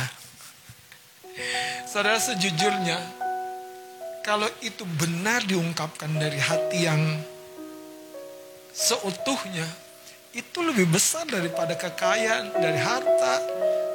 Saudara 1.87 2.19
sejujurnya, 2.19 2.99
kalau 4.19 4.51
itu 4.59 4.83
benar 4.99 5.47
diungkapkan 5.47 6.11
dari 6.11 6.35
hati 6.35 6.83
yang 6.83 6.99
seutuhnya, 8.75 9.63
itu 10.35 10.59
lebih 10.59 10.91
besar 10.91 11.23
daripada 11.23 11.79
kekayaan, 11.79 12.51
dari 12.51 12.79
harta, 12.83 13.35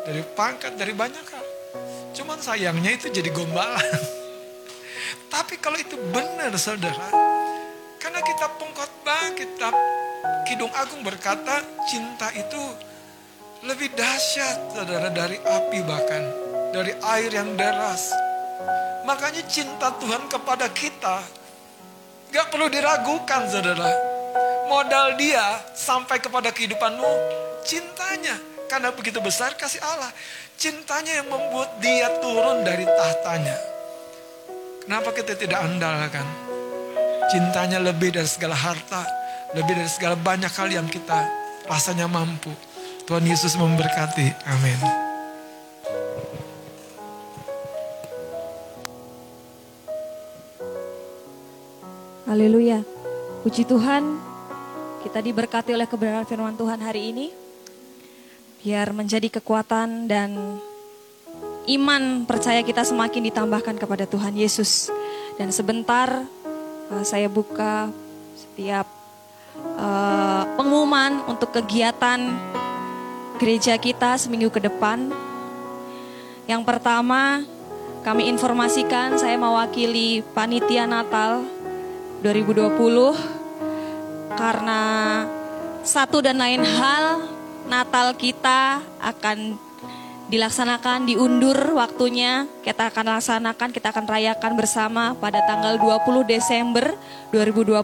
dari 0.08 0.24
pangkat, 0.32 0.80
dari 0.80 0.96
banyak 0.96 1.26
hal. 1.28 1.46
Cuman 2.16 2.40
sayangnya 2.40 2.96
itu 2.96 3.12
jadi 3.12 3.28
gombalan. 3.28 3.84
Tapi 5.30 5.62
kalau 5.62 5.78
itu 5.78 5.94
benar 6.10 6.50
saudara, 6.58 7.08
karena 8.02 8.20
kita 8.20 8.46
pengkhotbah, 8.58 9.30
kita 9.38 9.70
Kidung 10.50 10.74
Agung 10.74 11.06
berkata 11.06 11.62
cinta 11.86 12.34
itu 12.34 12.58
lebih 13.62 13.94
dahsyat 13.94 14.74
saudara 14.74 15.08
dari 15.14 15.38
api 15.38 15.78
bahkan. 15.86 16.24
Dari 16.70 16.94
air 16.98 17.30
yang 17.34 17.58
deras. 17.58 18.10
Makanya 19.06 19.42
cinta 19.46 19.90
Tuhan 19.98 20.30
kepada 20.30 20.70
kita 20.70 21.18
gak 22.30 22.46
perlu 22.50 22.70
diragukan 22.70 23.46
saudara. 23.50 23.90
Modal 24.70 25.18
dia 25.18 25.66
sampai 25.74 26.22
kepada 26.22 26.54
kehidupanmu 26.54 27.12
cintanya. 27.66 28.38
Karena 28.70 28.94
begitu 28.94 29.18
besar 29.18 29.58
kasih 29.58 29.82
Allah. 29.82 30.10
Cintanya 30.54 31.22
yang 31.22 31.28
membuat 31.30 31.78
dia 31.82 32.06
turun 32.22 32.62
dari 32.62 32.86
tahtanya. 32.86 33.79
Kenapa 34.80 35.12
kita 35.12 35.36
tidak 35.36 35.60
andalkan? 35.60 36.24
Cintanya 37.28 37.78
lebih 37.78 38.16
dari 38.16 38.26
segala 38.26 38.56
harta. 38.56 39.04
Lebih 39.52 39.76
dari 39.76 39.90
segala 39.90 40.16
banyak 40.16 40.50
hal 40.50 40.68
yang 40.72 40.88
kita 40.88 41.26
rasanya 41.68 42.08
mampu. 42.08 42.50
Tuhan 43.04 43.26
Yesus 43.26 43.58
memberkati. 43.58 44.26
Amin. 44.48 44.80
Haleluya. 52.30 52.86
Puji 53.42 53.66
Tuhan, 53.66 54.22
kita 55.02 55.18
diberkati 55.18 55.74
oleh 55.74 55.90
kebenaran 55.90 56.22
firman 56.24 56.54
Tuhan 56.54 56.78
hari 56.78 57.10
ini. 57.10 57.26
Biar 58.62 58.94
menjadi 58.94 59.26
kekuatan 59.40 60.06
dan 60.06 60.62
iman 61.78 62.26
percaya 62.26 62.64
kita 62.66 62.82
semakin 62.82 63.30
ditambahkan 63.30 63.76
kepada 63.78 64.04
Tuhan 64.08 64.34
Yesus. 64.34 64.90
Dan 65.38 65.54
sebentar 65.54 66.26
uh, 66.90 67.04
saya 67.06 67.30
buka 67.30 67.88
setiap 68.34 68.86
uh, 69.78 70.42
pengumuman 70.58 71.22
untuk 71.30 71.54
kegiatan 71.54 72.18
gereja 73.40 73.78
kita 73.78 74.18
seminggu 74.18 74.50
ke 74.52 74.60
depan. 74.60 75.08
Yang 76.44 76.62
pertama, 76.66 77.46
kami 78.02 78.26
informasikan 78.28 79.16
saya 79.16 79.38
mewakili 79.38 80.20
panitia 80.34 80.84
Natal 80.84 81.46
2020 82.20 82.76
karena 84.36 84.82
satu 85.80 86.20
dan 86.20 86.36
lain 86.36 86.60
hal 86.60 87.24
Natal 87.68 88.12
kita 88.16 88.84
akan 89.00 89.69
dilaksanakan 90.30 91.10
diundur 91.10 91.58
waktunya. 91.74 92.46
Kita 92.62 92.88
akan 92.94 93.18
laksanakan 93.18 93.68
kita 93.74 93.90
akan 93.90 94.06
rayakan 94.06 94.52
bersama 94.54 95.12
pada 95.18 95.42
tanggal 95.42 95.74
20 95.76 96.22
Desember 96.30 96.94
2020 97.34 97.82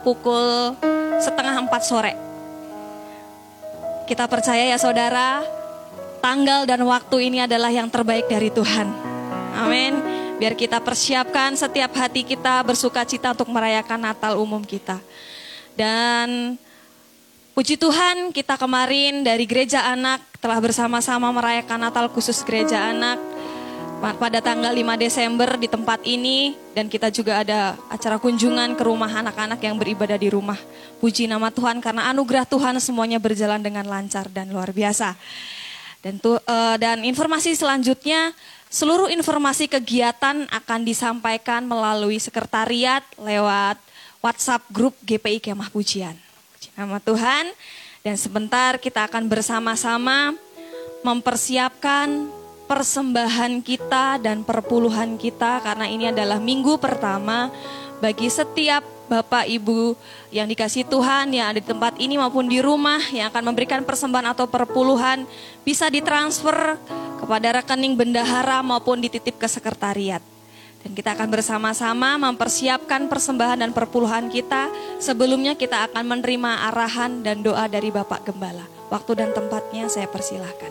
pukul 0.00 0.72
setengah 1.20 1.60
empat 1.60 1.82
sore. 1.84 2.16
Kita 4.08 4.24
percaya 4.24 4.64
ya 4.64 4.78
saudara 4.80 5.44
tanggal 6.24 6.64
dan 6.64 6.80
waktu 6.88 7.28
ini 7.28 7.44
adalah 7.44 7.68
yang 7.68 7.92
terbaik 7.92 8.26
dari 8.32 8.48
Tuhan. 8.48 8.88
Amin. 9.60 10.00
Biar 10.36 10.56
kita 10.56 10.80
persiapkan 10.80 11.56
setiap 11.56 11.92
hati 11.96 12.24
kita 12.24 12.60
bersuka 12.64 13.04
cita 13.04 13.32
untuk 13.36 13.48
merayakan 13.52 14.00
Natal 14.08 14.36
umum 14.40 14.60
kita. 14.64 15.00
Dan 15.76 16.56
puji 17.56 17.80
Tuhan 17.80 18.36
kita 18.36 18.60
kemarin 18.60 19.24
dari 19.24 19.48
gereja 19.48 19.80
anak 19.88 20.20
telah 20.44 20.60
bersama-sama 20.60 21.32
merayakan 21.32 21.88
Natal 21.88 22.12
khusus 22.12 22.44
gereja 22.44 22.92
anak 22.92 23.16
pada 24.20 24.44
tanggal 24.44 24.76
5 24.76 25.00
Desember 25.00 25.56
di 25.56 25.64
tempat 25.64 26.04
ini 26.04 26.52
dan 26.76 26.84
kita 26.84 27.08
juga 27.08 27.40
ada 27.40 27.80
acara 27.88 28.20
kunjungan 28.20 28.76
ke 28.76 28.84
rumah 28.84 29.08
anak-anak 29.08 29.56
yang 29.64 29.80
beribadah 29.80 30.20
di 30.20 30.28
rumah. 30.28 30.60
Puji 31.00 31.24
nama 31.24 31.48
Tuhan 31.48 31.80
karena 31.80 32.12
anugerah 32.12 32.44
Tuhan 32.44 32.76
semuanya 32.76 33.16
berjalan 33.16 33.64
dengan 33.64 33.88
lancar 33.88 34.28
dan 34.28 34.52
luar 34.52 34.76
biasa. 34.76 35.16
Dan 36.04 36.20
tu, 36.20 36.36
uh, 36.36 36.76
dan 36.76 37.08
informasi 37.08 37.56
selanjutnya 37.56 38.36
Seluruh 38.66 39.06
informasi 39.06 39.70
kegiatan 39.70 40.42
akan 40.50 40.80
disampaikan 40.82 41.62
melalui 41.62 42.18
sekretariat 42.18 43.00
lewat 43.14 43.78
WhatsApp 44.18 44.66
grup 44.74 44.98
GPI 45.06 45.38
Kemah 45.38 45.70
Pujian. 45.70 46.25
Nama 46.76 47.00
Tuhan 47.00 47.56
dan 48.04 48.20
sebentar 48.20 48.76
kita 48.76 49.08
akan 49.08 49.32
bersama-sama 49.32 50.36
mempersiapkan 51.00 52.28
persembahan 52.68 53.64
kita 53.64 54.20
dan 54.20 54.44
perpuluhan 54.44 55.16
kita 55.16 55.64
karena 55.64 55.88
ini 55.88 56.12
adalah 56.12 56.36
minggu 56.36 56.76
pertama 56.76 57.48
bagi 58.04 58.28
setiap 58.28 58.84
Bapak 59.08 59.48
Ibu 59.48 59.96
yang 60.28 60.44
dikasih 60.52 60.84
Tuhan 60.84 61.32
yang 61.32 61.48
ada 61.48 61.62
di 61.62 61.64
tempat 61.64 61.96
ini 61.96 62.20
maupun 62.20 62.44
di 62.44 62.60
rumah 62.60 63.00
yang 63.08 63.32
akan 63.32 63.42
memberikan 63.48 63.80
persembahan 63.80 64.36
atau 64.36 64.44
perpuluhan 64.44 65.24
bisa 65.64 65.88
ditransfer 65.88 66.76
kepada 67.16 67.56
rekening 67.56 67.96
bendahara 67.96 68.60
maupun 68.60 69.00
dititip 69.00 69.40
ke 69.40 69.48
sekretariat. 69.48 70.35
Dan 70.86 70.94
kita 70.94 71.18
akan 71.18 71.34
bersama-sama 71.34 72.14
mempersiapkan 72.14 73.10
persembahan 73.10 73.58
dan 73.58 73.74
perpuluhan 73.74 74.30
kita. 74.30 74.70
Sebelumnya 75.02 75.58
kita 75.58 75.90
akan 75.90 76.06
menerima 76.06 76.70
arahan 76.70 77.26
dan 77.26 77.42
doa 77.42 77.66
dari 77.66 77.90
Bapak 77.90 78.30
Gembala. 78.30 78.62
Waktu 78.86 79.18
dan 79.18 79.34
tempatnya 79.34 79.90
saya 79.90 80.06
persilahkan. 80.06 80.70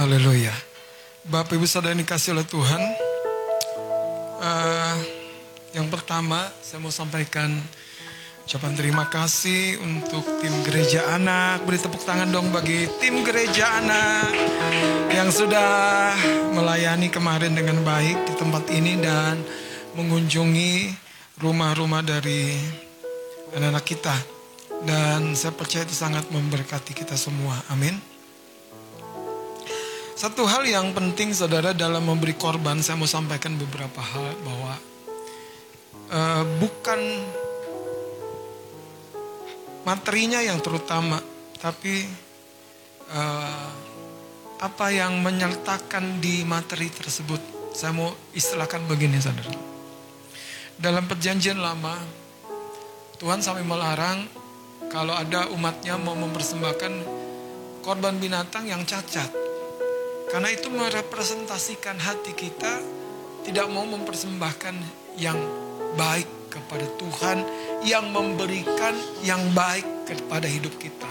Haleluya. 0.00 0.56
Bapak 1.28 1.52
Ibu 1.52 1.68
Saudara 1.68 1.92
dikasih 1.92 2.32
oleh 2.32 2.48
Tuhan. 2.48 2.80
Uh, 4.40 4.96
yang 5.76 5.84
pertama, 5.92 6.48
saya 6.64 6.80
mau 6.80 6.88
sampaikan 6.88 7.60
ucapan 8.46 8.78
terima 8.78 9.10
kasih 9.10 9.74
untuk 9.82 10.22
tim 10.38 10.54
gereja 10.62 11.18
anak. 11.18 11.66
Beri 11.66 11.82
tepuk 11.82 11.98
tangan 12.06 12.30
dong 12.30 12.54
bagi 12.54 12.86
tim 13.02 13.26
gereja 13.26 13.82
anak 13.82 14.30
yang 15.10 15.34
sudah 15.34 16.14
melayani 16.54 17.10
kemarin 17.10 17.58
dengan 17.58 17.82
baik 17.82 18.14
di 18.14 18.32
tempat 18.38 18.70
ini 18.70 19.02
dan 19.02 19.42
mengunjungi 19.98 20.94
rumah-rumah 21.42 22.06
dari 22.06 22.54
anak-anak 23.50 23.82
kita. 23.82 24.14
Dan 24.86 25.34
saya 25.34 25.50
percaya 25.50 25.82
itu 25.82 25.98
sangat 25.98 26.30
memberkati 26.30 26.94
kita 26.94 27.18
semua. 27.18 27.58
Amin. 27.66 27.98
Satu 30.14 30.46
hal 30.46 30.62
yang 30.70 30.94
penting 30.94 31.34
saudara 31.34 31.74
dalam 31.74 32.06
memberi 32.06 32.38
korban, 32.38 32.78
saya 32.78 32.94
mau 32.94 33.10
sampaikan 33.10 33.58
beberapa 33.58 33.98
hal 33.98 34.38
bahwa 34.46 34.72
uh, 36.14 36.44
bukan 36.62 37.02
materinya 39.86 40.42
yang 40.42 40.58
terutama, 40.58 41.22
tapi 41.62 42.02
uh, 43.14 43.70
apa 44.58 44.86
yang 44.90 45.22
menyertakan 45.22 46.18
di 46.18 46.42
materi 46.42 46.90
tersebut. 46.90 47.38
Saya 47.70 47.94
mau 47.94 48.10
istilahkan 48.34 48.82
begini, 48.90 49.22
saudara. 49.22 49.54
Dalam 50.74 51.06
perjanjian 51.06 51.62
lama, 51.62 51.94
Tuhan 53.22 53.40
sampai 53.40 53.62
melarang 53.62 54.26
kalau 54.90 55.14
ada 55.14 55.48
umatnya 55.54 55.94
mau 55.96 56.18
mempersembahkan 56.18 56.92
korban 57.86 58.18
binatang 58.18 58.66
yang 58.66 58.82
cacat. 58.82 59.30
Karena 60.26 60.50
itu 60.50 60.66
merepresentasikan 60.66 62.02
hati 62.02 62.34
kita 62.34 62.82
tidak 63.46 63.70
mau 63.70 63.86
mempersembahkan 63.86 64.74
yang 65.22 65.38
baik 65.94 66.26
kepada 66.50 66.86
Tuhan 66.98 67.38
yang 67.86 68.10
memberikan 68.10 68.98
yang 69.22 69.38
baik 69.54 69.86
kepada 70.10 70.50
hidup 70.50 70.74
kita. 70.74 71.06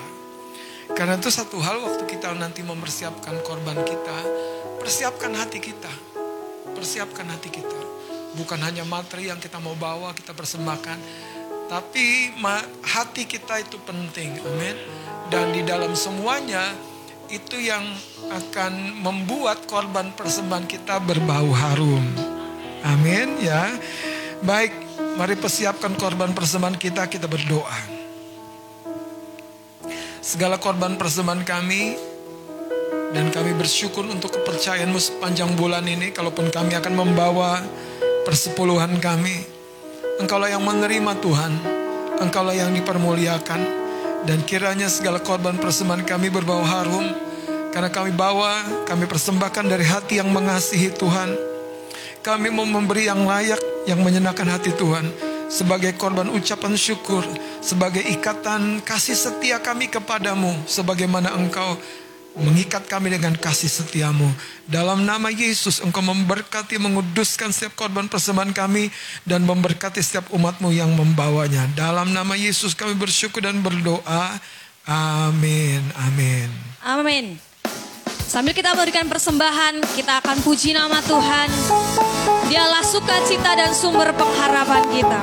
Karena 0.92 1.16
itu 1.16 1.32
satu 1.32 1.58
hal 1.64 1.80
waktu 1.80 2.04
kita 2.06 2.36
nanti 2.36 2.62
mempersiapkan 2.62 3.40
korban 3.48 3.80
kita, 3.88 4.18
persiapkan 4.84 5.32
hati 5.34 5.64
kita. 5.64 5.90
Persiapkan 6.76 7.26
hati 7.32 7.50
kita. 7.50 7.80
Bukan 8.36 8.60
hanya 8.60 8.84
materi 8.84 9.32
yang 9.32 9.40
kita 9.40 9.64
mau 9.64 9.74
bawa, 9.80 10.12
kita 10.12 10.36
persembahkan. 10.36 11.00
Tapi 11.72 12.36
hati 12.84 13.24
kita 13.26 13.64
itu 13.64 13.80
penting. 13.82 14.36
Amin. 14.44 14.78
Dan 15.32 15.56
di 15.56 15.66
dalam 15.66 15.96
semuanya 15.98 16.76
itu 17.34 17.58
yang 17.58 17.82
akan 18.30 19.02
membuat 19.02 19.66
korban 19.66 20.14
persembahan 20.14 20.70
kita 20.70 21.02
berbau 21.02 21.50
harum. 21.50 22.06
Amin 22.86 23.42
ya. 23.42 23.74
Baik, 24.46 24.85
mari 25.16 25.40
persiapkan 25.40 25.96
korban 25.96 26.36
persembahan 26.36 26.76
kita, 26.76 27.08
kita 27.08 27.28
berdoa. 27.32 27.80
Segala 30.20 30.60
korban 30.60 31.00
persembahan 31.00 31.44
kami, 31.48 31.84
dan 33.16 33.32
kami 33.32 33.56
bersyukur 33.56 34.04
untuk 34.12 34.36
kepercayaanmu 34.36 35.00
sepanjang 35.00 35.56
bulan 35.56 35.88
ini, 35.88 36.12
kalaupun 36.12 36.52
kami 36.52 36.76
akan 36.76 36.94
membawa 36.94 37.64
persepuluhan 38.28 39.00
kami. 39.00 39.48
Engkaulah 40.20 40.52
yang 40.52 40.64
menerima 40.64 41.14
Tuhan, 41.24 41.54
Engkaulah 42.20 42.56
yang 42.56 42.72
dipermuliakan, 42.76 43.62
dan 44.28 44.40
kiranya 44.44 44.92
segala 44.92 45.24
korban 45.24 45.56
persembahan 45.56 46.04
kami 46.04 46.28
berbau 46.28 46.64
harum, 46.64 47.08
Karena 47.76 47.92
kami 47.92 48.16
bawa, 48.16 48.88
kami 48.88 49.04
persembahkan 49.04 49.68
dari 49.68 49.84
hati 49.84 50.24
yang 50.24 50.32
mengasihi 50.32 50.96
Tuhan. 50.96 51.36
Kami 52.24 52.48
mau 52.48 52.64
memberi 52.64 53.12
yang 53.12 53.28
layak, 53.28 53.60
yang 53.86 54.02
menyenangkan 54.02 54.50
hati 54.50 54.74
Tuhan. 54.76 55.10
Sebagai 55.46 55.94
korban 55.94 56.26
ucapan 56.34 56.74
syukur, 56.74 57.22
sebagai 57.62 58.02
ikatan 58.02 58.82
kasih 58.82 59.14
setia 59.14 59.62
kami 59.62 59.88
kepadamu. 59.88 60.52
Sebagaimana 60.66 61.38
engkau 61.38 61.78
mengikat 62.36 62.84
kami 62.92 63.16
dengan 63.16 63.38
kasih 63.38 63.72
setiamu. 63.72 64.28
Dalam 64.68 65.08
nama 65.08 65.32
Yesus 65.32 65.80
engkau 65.80 66.04
memberkati, 66.04 66.76
menguduskan 66.82 67.54
setiap 67.56 67.80
korban 67.80 68.12
persembahan 68.12 68.52
kami 68.52 68.92
dan 69.24 69.48
memberkati 69.48 70.04
setiap 70.04 70.28
umatmu 70.36 70.74
yang 70.76 70.92
membawanya. 70.92 71.70
Dalam 71.78 72.12
nama 72.12 72.36
Yesus 72.36 72.76
kami 72.76 72.98
bersyukur 73.00 73.40
dan 73.40 73.64
berdoa. 73.64 74.36
Amin. 74.86 75.82
Amin. 75.98 76.50
Amin. 76.86 77.45
Sambil 78.26 78.58
kita 78.58 78.74
berikan 78.74 79.06
persembahan, 79.06 79.86
kita 79.94 80.18
akan 80.20 80.42
puji 80.42 80.74
nama 80.74 80.98
Tuhan. 81.06 81.50
Dialah 82.50 82.82
sukacita 82.82 83.54
dan 83.54 83.72
sumber 83.72 84.10
pengharapan 84.18 84.84
kita. 84.90 85.22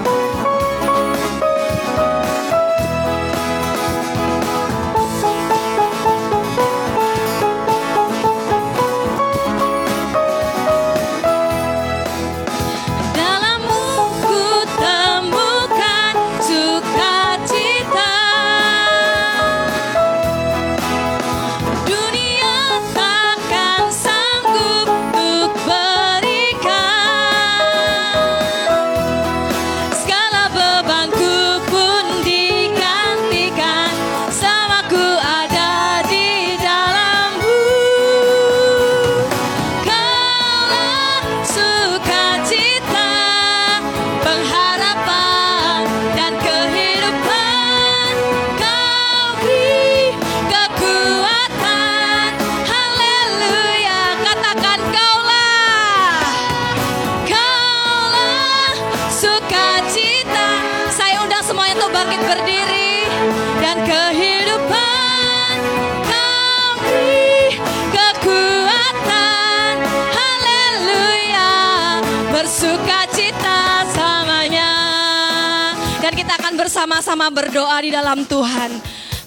Bersama-sama 76.83 77.31
berdoa 77.31 77.79
di 77.79 77.95
dalam 77.95 78.27
Tuhan. 78.27 78.75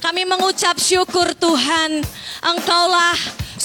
Kami 0.03 0.27
mengucap 0.27 0.75
syukur 0.75 1.31
Tuhan. 1.39 2.03
Engkaulah 2.43 3.15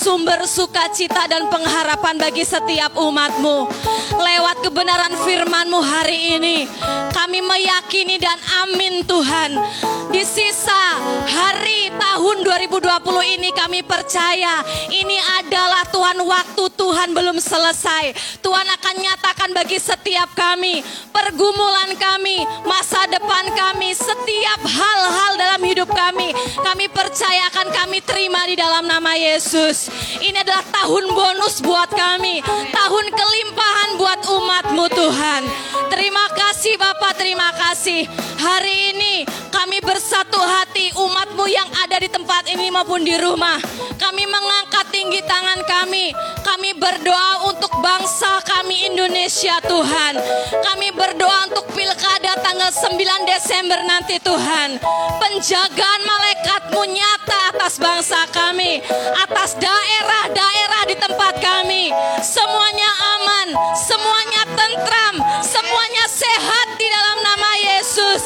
sumber 0.00 0.48
sukacita 0.48 1.28
dan 1.28 1.52
pengharapan 1.52 2.16
bagi 2.16 2.40
setiap 2.40 2.96
umatmu. 2.96 3.68
Lewat 4.16 4.64
kebenaran 4.64 5.12
firmanmu 5.28 5.76
hari 5.76 6.40
ini, 6.40 6.64
kami 7.12 7.44
meyakini 7.44 8.16
dan 8.16 8.40
amin 8.64 9.04
Tuhan. 9.04 9.60
Di 10.08 10.24
sisa 10.24 10.96
hari 11.28 11.92
tahun 12.00 12.42
2020 12.42 13.36
ini 13.36 13.52
kami 13.52 13.84
percaya 13.84 14.64
ini 14.88 15.20
adalah 15.38 15.84
Tuhan 15.92 16.18
waktu 16.24 16.64
Tuhan 16.74 17.12
belum 17.12 17.36
selesai. 17.38 18.16
Tuhan 18.40 18.66
akan 18.66 18.94
nyatakan 19.04 19.50
bagi 19.52 19.76
setiap 19.78 20.32
kami, 20.32 20.80
pergumulan 21.12 21.92
kami, 22.00 22.42
masa 22.64 23.04
depan 23.06 23.52
kami, 23.52 23.92
setiap 23.92 24.60
hal-hal 24.64 25.32
dalam 25.36 25.62
hidup 25.62 25.92
kami. 25.92 26.32
Kami 26.58 26.88
percaya 26.88 27.52
akan 27.52 27.68
kami 27.70 28.00
terima 28.02 28.42
di 28.48 28.56
dalam 28.56 28.88
nama 28.88 29.12
Yesus. 29.14 29.89
Ini 30.20 30.38
adalah 30.42 30.64
tahun 30.70 31.04
bonus 31.12 31.62
buat 31.62 31.90
kami. 31.92 32.42
Tahun 32.70 33.06
kelimpahan 33.10 33.90
buat 33.98 34.20
umatmu 34.24 34.84
Tuhan. 34.90 35.42
Terima 35.90 36.24
kasih 36.32 36.74
Bapak, 36.80 37.18
terima 37.18 37.50
kasih. 37.56 38.06
Hari 38.40 38.96
ini 38.96 39.22
kami 39.52 39.82
bersatu 39.84 40.40
hati 40.40 40.88
umatmu 40.96 41.44
yang 41.50 41.68
ada 41.84 42.00
di 42.00 42.08
tempat 42.08 42.48
ini 42.48 42.72
maupun 42.72 43.04
di 43.04 43.12
rumah. 43.20 43.60
Kami 44.00 44.24
mengangkat 44.24 44.88
tinggi 44.88 45.20
tangan 45.28 45.60
kami. 45.68 46.10
Kami 46.40 46.72
berdoa 46.74 47.52
untuk 47.52 47.68
bangsa 47.84 48.40
kami 48.48 48.88
Indonesia 48.88 49.60
Tuhan. 49.60 50.16
Kami 50.64 50.88
berdoa 50.96 51.52
untuk 51.52 51.68
pilkada 51.76 52.40
tanggal 52.40 52.72
9 52.72 52.96
Desember 53.28 53.78
nanti 53.84 54.16
Tuhan. 54.18 54.80
Penjagaan 55.20 56.00
malaikatmu 56.02 56.82
nyata 56.90 57.38
atas 57.54 57.76
bangsa 57.76 58.24
kami. 58.32 58.80
Atas 59.20 59.54
daerah-daerah 59.80 60.82
di 60.84 60.96
tempat 61.00 61.34
kami. 61.40 61.84
Semuanya 62.20 62.90
aman, 63.16 63.48
semuanya 63.72 64.42
tentram, 64.52 65.14
semuanya 65.40 66.04
sehat 66.06 66.68
di 66.76 66.86
dalam 66.88 67.18
nama 67.24 67.50
Yesus. 67.56 68.20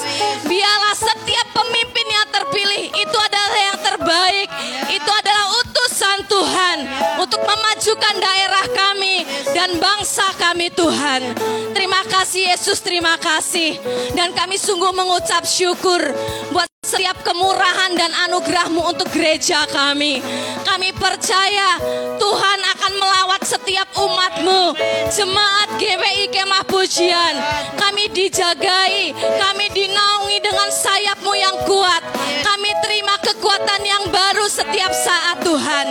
Biarlah 0.46 0.96
setiap 0.98 1.46
pemimpin 1.54 2.06
yang 2.10 2.28
terpilih 2.30 2.90
itu 2.90 3.18
adalah 3.18 3.60
yang 3.70 3.78
terbaik. 3.80 4.48
Itu 4.90 5.10
adalah 5.10 5.46
utusan 5.62 6.18
Tuhan 6.26 6.78
untuk 7.22 7.40
memajukan 7.46 8.14
daerah 8.18 8.66
kami 8.74 9.22
dan 9.54 9.78
bangsa 9.78 10.26
kami 10.34 10.74
Tuhan. 10.74 11.38
Terima 11.70 12.02
kasih 12.10 12.50
Yesus, 12.54 12.82
terima 12.82 13.14
kasih. 13.18 13.78
Dan 14.18 14.34
kami 14.34 14.58
sungguh 14.58 14.90
mengucap 14.90 15.46
syukur 15.46 16.02
buat 16.50 16.73
setiap 16.84 17.24
kemurahan 17.24 17.96
dan 17.96 18.12
anugerahmu 18.28 18.84
untuk 18.84 19.08
gereja 19.08 19.64
kami. 19.72 20.20
Kami 20.68 20.92
percaya 20.92 21.80
Tuhan 22.20 22.58
akan 22.76 22.92
melawat 23.00 23.40
setiap 23.40 23.88
umatmu. 23.96 24.76
Jemaat 25.08 25.80
GWI 25.80 26.28
Kemah 26.28 26.68
Pujian. 26.68 27.34
Kami 27.80 28.12
dijagai, 28.12 29.16
kami 29.16 29.66
dinaungi 29.72 30.38
dengan 30.44 30.68
sayapmu 30.68 31.32
yang 31.32 31.56
kuat. 31.64 32.04
Kami 32.44 32.70
terima 32.84 33.16
kekuatan 33.24 33.80
yang 33.80 34.04
baru 34.12 34.44
setiap 34.44 34.92
saat 34.92 35.40
Tuhan. 35.40 35.86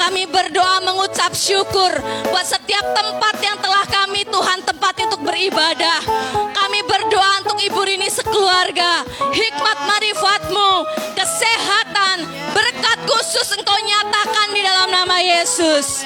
Kami 0.00 0.24
berdoa 0.24 0.80
mengucap 0.80 1.36
syukur 1.36 1.92
buat 2.32 2.46
setiap 2.48 2.96
tempat 2.96 3.36
yang 3.44 3.60
telah 3.60 3.84
kami 3.84 4.24
Tuhan 4.24 4.64
tempat 4.64 4.96
untuk 5.04 5.20
beribadah. 5.20 6.00
Kami 6.56 6.80
berdoa 6.88 7.30
untuk 7.44 7.60
Ibu 7.60 7.80
Rini 7.84 8.08
sekeluarga. 8.08 9.04
Hikmat 9.30 9.78
khusus 13.30 13.54
engkau 13.54 13.78
nyatakan 13.78 14.50
di 14.50 14.58
dalam 14.58 14.90
nama 14.90 15.22
Yesus. 15.22 16.02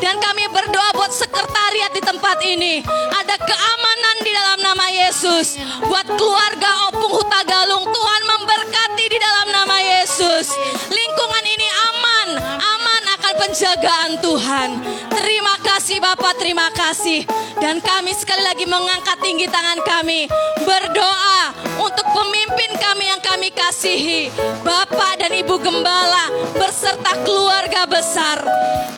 Dan 0.00 0.16
kami 0.16 0.48
berdoa 0.48 0.96
buat 0.96 1.12
sekretariat 1.12 1.92
di 1.92 2.00
tempat 2.00 2.40
ini. 2.48 2.80
Ada 3.12 3.36
keamanan 3.36 4.16
di 4.24 4.32
dalam 4.32 4.58
nama 4.64 4.88
Yesus. 4.88 5.60
Buat 5.84 6.08
keluarga 6.16 6.88
Opung 6.88 7.12
Hutagalung, 7.12 7.84
Tuhan 7.84 8.22
memberkati 8.24 9.04
di 9.04 9.18
dalam 9.20 9.52
nama 9.52 9.76
Yesus. 9.84 10.48
Lingkungan 10.88 11.44
ini 11.44 11.68
aman, 11.92 12.28
aman 12.56 13.02
akan 13.20 13.34
penjagaan 13.36 14.12
Tuhan. 14.24 14.68
Terima 15.12 15.54
kasih 15.60 16.00
Bapak, 16.00 16.40
terima 16.40 16.72
kasih. 16.72 17.28
Dan 17.60 17.84
kami 17.84 18.16
sekali 18.16 18.48
lagi 18.48 18.64
mengangkat 18.64 19.20
tinggi 19.20 19.44
tangan 19.44 19.76
kami. 19.84 20.24
Berdoa 20.64 21.52
untuk 21.84 22.11
pemimpin 22.22 22.70
kami 22.78 23.04
yang 23.10 23.22
kami 23.22 23.48
kasihi. 23.50 24.30
Bapak 24.62 25.18
dan 25.18 25.34
Ibu 25.34 25.58
Gembala 25.58 26.30
berserta 26.54 27.18
keluarga 27.26 27.86
besar. 27.86 28.38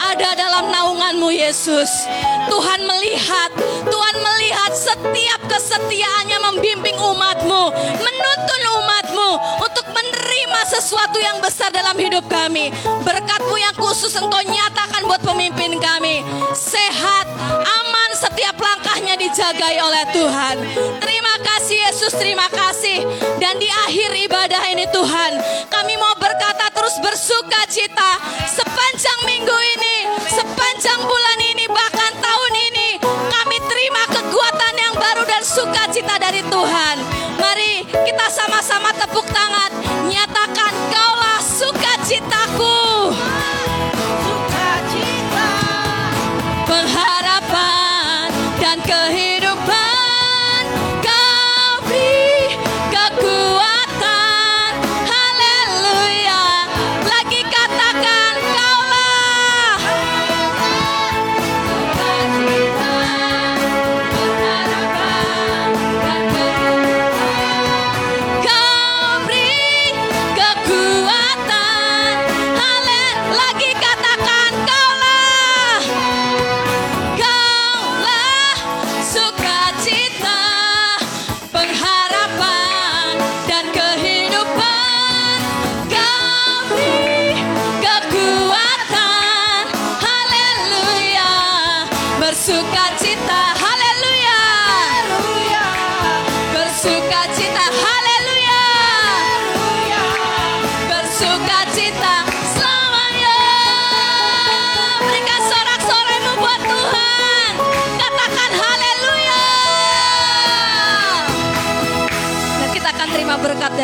Ada 0.01 0.30
dalam 0.36 0.68
naunganmu 0.68 1.32
Yesus. 1.32 1.88
Tuhan 2.46 2.80
melihat, 2.84 3.51
Tuhan 3.88 4.16
melihat 4.20 4.72
setiap 4.76 5.40
kesetiaannya 5.48 6.38
membimbing 6.52 6.98
umatmu. 7.01 7.62
Menuntun 7.98 8.62
umatmu 8.84 9.30
untuk 9.64 9.86
menerima 9.90 10.60
sesuatu 10.68 11.18
yang 11.18 11.40
besar 11.40 11.72
dalam 11.72 11.96
hidup 11.96 12.28
kami. 12.28 12.70
Berkatmu 13.02 13.56
yang 13.56 13.74
khusus 13.80 14.12
engkau 14.20 14.44
nyatakan 14.44 15.09
buat 15.09 15.24
pemimpin 15.24 15.80
kami. 15.80 16.20
Sehat, 16.52 17.26
aman 17.48 18.10
setiap 18.14 18.55
langkahnya 18.60 19.16
di 19.16 19.24
dijagai 19.34 19.76
oleh 19.82 20.05
Tuhan. 20.14 20.56
Terima 21.02 21.34
kasih 21.42 21.76
Yesus, 21.90 22.12
terima 22.14 22.46
kasih. 22.55 23.02
Dan 23.38 23.60
di 23.60 23.68
akhir 23.68 24.10
ibadah 24.26 24.62
ini 24.72 24.86
Tuhan, 24.90 25.32
kami 25.68 25.94
mau 25.98 26.14
berkata 26.16 26.70
terus 26.74 26.96
bersuka 27.02 27.62
cita 27.68 28.18
sepanjang 28.48 29.18
minggu 29.26 29.56
ini, 29.78 29.96
sepanjang 30.30 31.00
bulan 31.04 31.38
ini, 31.42 31.64
bahkan 31.68 32.12
tahun 32.18 32.52
ini. 32.72 32.88
Kami 33.04 33.56
terima 33.68 34.02
kekuatan 34.08 34.74
yang 34.78 34.94
baru 34.96 35.22
dan 35.26 35.42
sukacita 35.44 36.14
dari 36.18 36.42
Tuhan. 36.46 36.96
Mari 37.38 37.84
kita 37.90 38.26
sama-sama 38.30 38.90
tepuk 38.96 39.26
tangan, 39.28 39.70
nyatakan 40.08 40.72
kaulah 40.90 41.40
sukacitaku. 41.42 42.93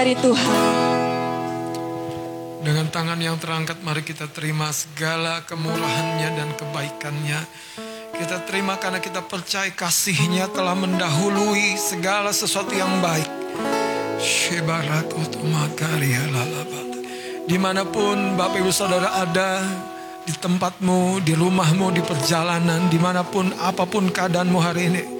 Dari 0.00 0.16
Tuhan. 0.16 0.64
Dengan 2.64 2.88
tangan 2.88 3.20
yang 3.20 3.36
terangkat 3.36 3.84
mari 3.84 4.00
kita 4.00 4.32
terima 4.32 4.72
segala 4.72 5.44
kemurahannya 5.44 6.28
dan 6.40 6.48
kebaikannya. 6.56 7.40
Kita 8.16 8.48
terima 8.48 8.80
karena 8.80 8.96
kita 8.96 9.20
percaya 9.28 9.68
kasihnya 9.68 10.48
telah 10.56 10.72
mendahului 10.72 11.76
segala 11.76 12.32
sesuatu 12.32 12.72
yang 12.72 13.00
baik. 13.04 13.28
Di 17.44 17.56
mana 17.60 17.84
pun 17.84 18.40
Bapak 18.40 18.56
Ibu 18.56 18.72
Saudara 18.72 19.20
ada, 19.20 19.60
di 20.24 20.32
tempatmu, 20.32 21.20
di 21.24 21.36
rumahmu, 21.36 21.92
di 21.92 22.00
perjalanan, 22.00 22.88
di 22.88 22.96
mana 22.96 23.20
pun 23.20 23.52
apa 23.56 23.84
pun 23.84 24.08
keadaanmu 24.08 24.58
hari 24.60 24.82
ini. 24.88 25.19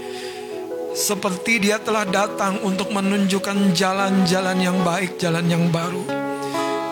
Seperti 0.90 1.62
dia 1.62 1.78
telah 1.78 2.02
datang 2.02 2.58
untuk 2.66 2.90
menunjukkan 2.90 3.78
jalan-jalan 3.78 4.58
yang 4.58 4.78
baik, 4.82 5.22
jalan 5.22 5.46
yang 5.46 5.70
baru. 5.70 6.02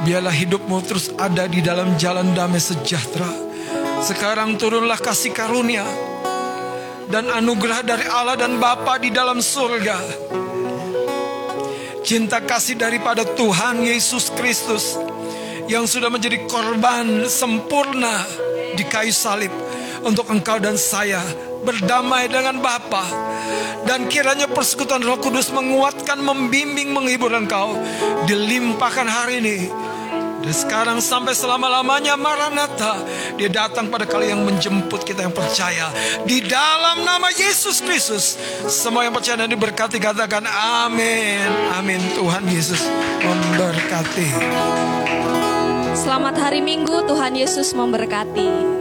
Biarlah 0.07 0.31
hidupmu 0.31 0.79
terus 0.87 1.11
ada 1.19 1.51
di 1.51 1.59
dalam 1.59 1.99
jalan 1.99 2.31
damai 2.31 2.63
sejahtera. 2.63 3.27
Sekarang 3.99 4.55
turunlah 4.55 5.03
kasih 5.03 5.35
karunia 5.35 5.83
dan 7.11 7.27
anugerah 7.27 7.83
dari 7.83 8.07
Allah 8.07 8.39
dan 8.39 8.63
Bapa 8.63 9.03
di 9.03 9.11
dalam 9.11 9.43
surga. 9.43 9.99
Cinta 12.07 12.39
kasih 12.39 12.79
daripada 12.79 13.27
Tuhan 13.27 13.83
Yesus 13.83 14.31
Kristus 14.39 14.95
yang 15.67 15.91
sudah 15.91 16.07
menjadi 16.07 16.47
korban 16.47 17.27
sempurna 17.27 18.23
di 18.79 18.87
kayu 18.87 19.11
salib 19.11 19.51
untuk 20.07 20.31
engkau 20.31 20.63
dan 20.63 20.79
saya 20.79 21.21
berdamai 21.63 22.31
dengan 22.31 22.61
Bapa. 22.63 23.05
Dan 23.87 24.11
kiranya 24.11 24.51
persekutuan 24.51 25.01
Roh 25.01 25.17
Kudus 25.17 25.49
menguatkan, 25.49 26.21
membimbing, 26.21 26.93
menghibur 26.93 27.33
engkau. 27.33 27.79
Dilimpahkan 28.29 29.09
hari 29.09 29.41
ini. 29.41 29.59
Dan 30.39 30.55
sekarang 30.55 30.99
sampai 31.03 31.35
selama-lamanya 31.35 32.15
Maranatha 32.15 33.03
Dia 33.35 33.51
datang 33.51 33.91
pada 33.91 34.07
kali 34.07 34.31
yang 34.31 34.47
menjemput 34.47 35.03
kita 35.03 35.27
yang 35.27 35.35
percaya. 35.35 35.91
Di 36.23 36.41
dalam 36.47 37.03
nama 37.03 37.29
Yesus 37.35 37.83
Kristus. 37.83 38.39
Semua 38.71 39.03
yang 39.03 39.15
percaya 39.15 39.45
dan 39.45 39.51
diberkati 39.51 39.99
katakan 39.99 40.47
amin. 40.47 41.49
Amin. 41.75 42.01
Tuhan 42.15 42.47
Yesus 42.47 42.87
memberkati. 43.21 44.29
Selamat 45.99 46.39
hari 46.39 46.63
Minggu, 46.63 47.05
Tuhan 47.11 47.35
Yesus 47.35 47.75
memberkati. 47.75 48.78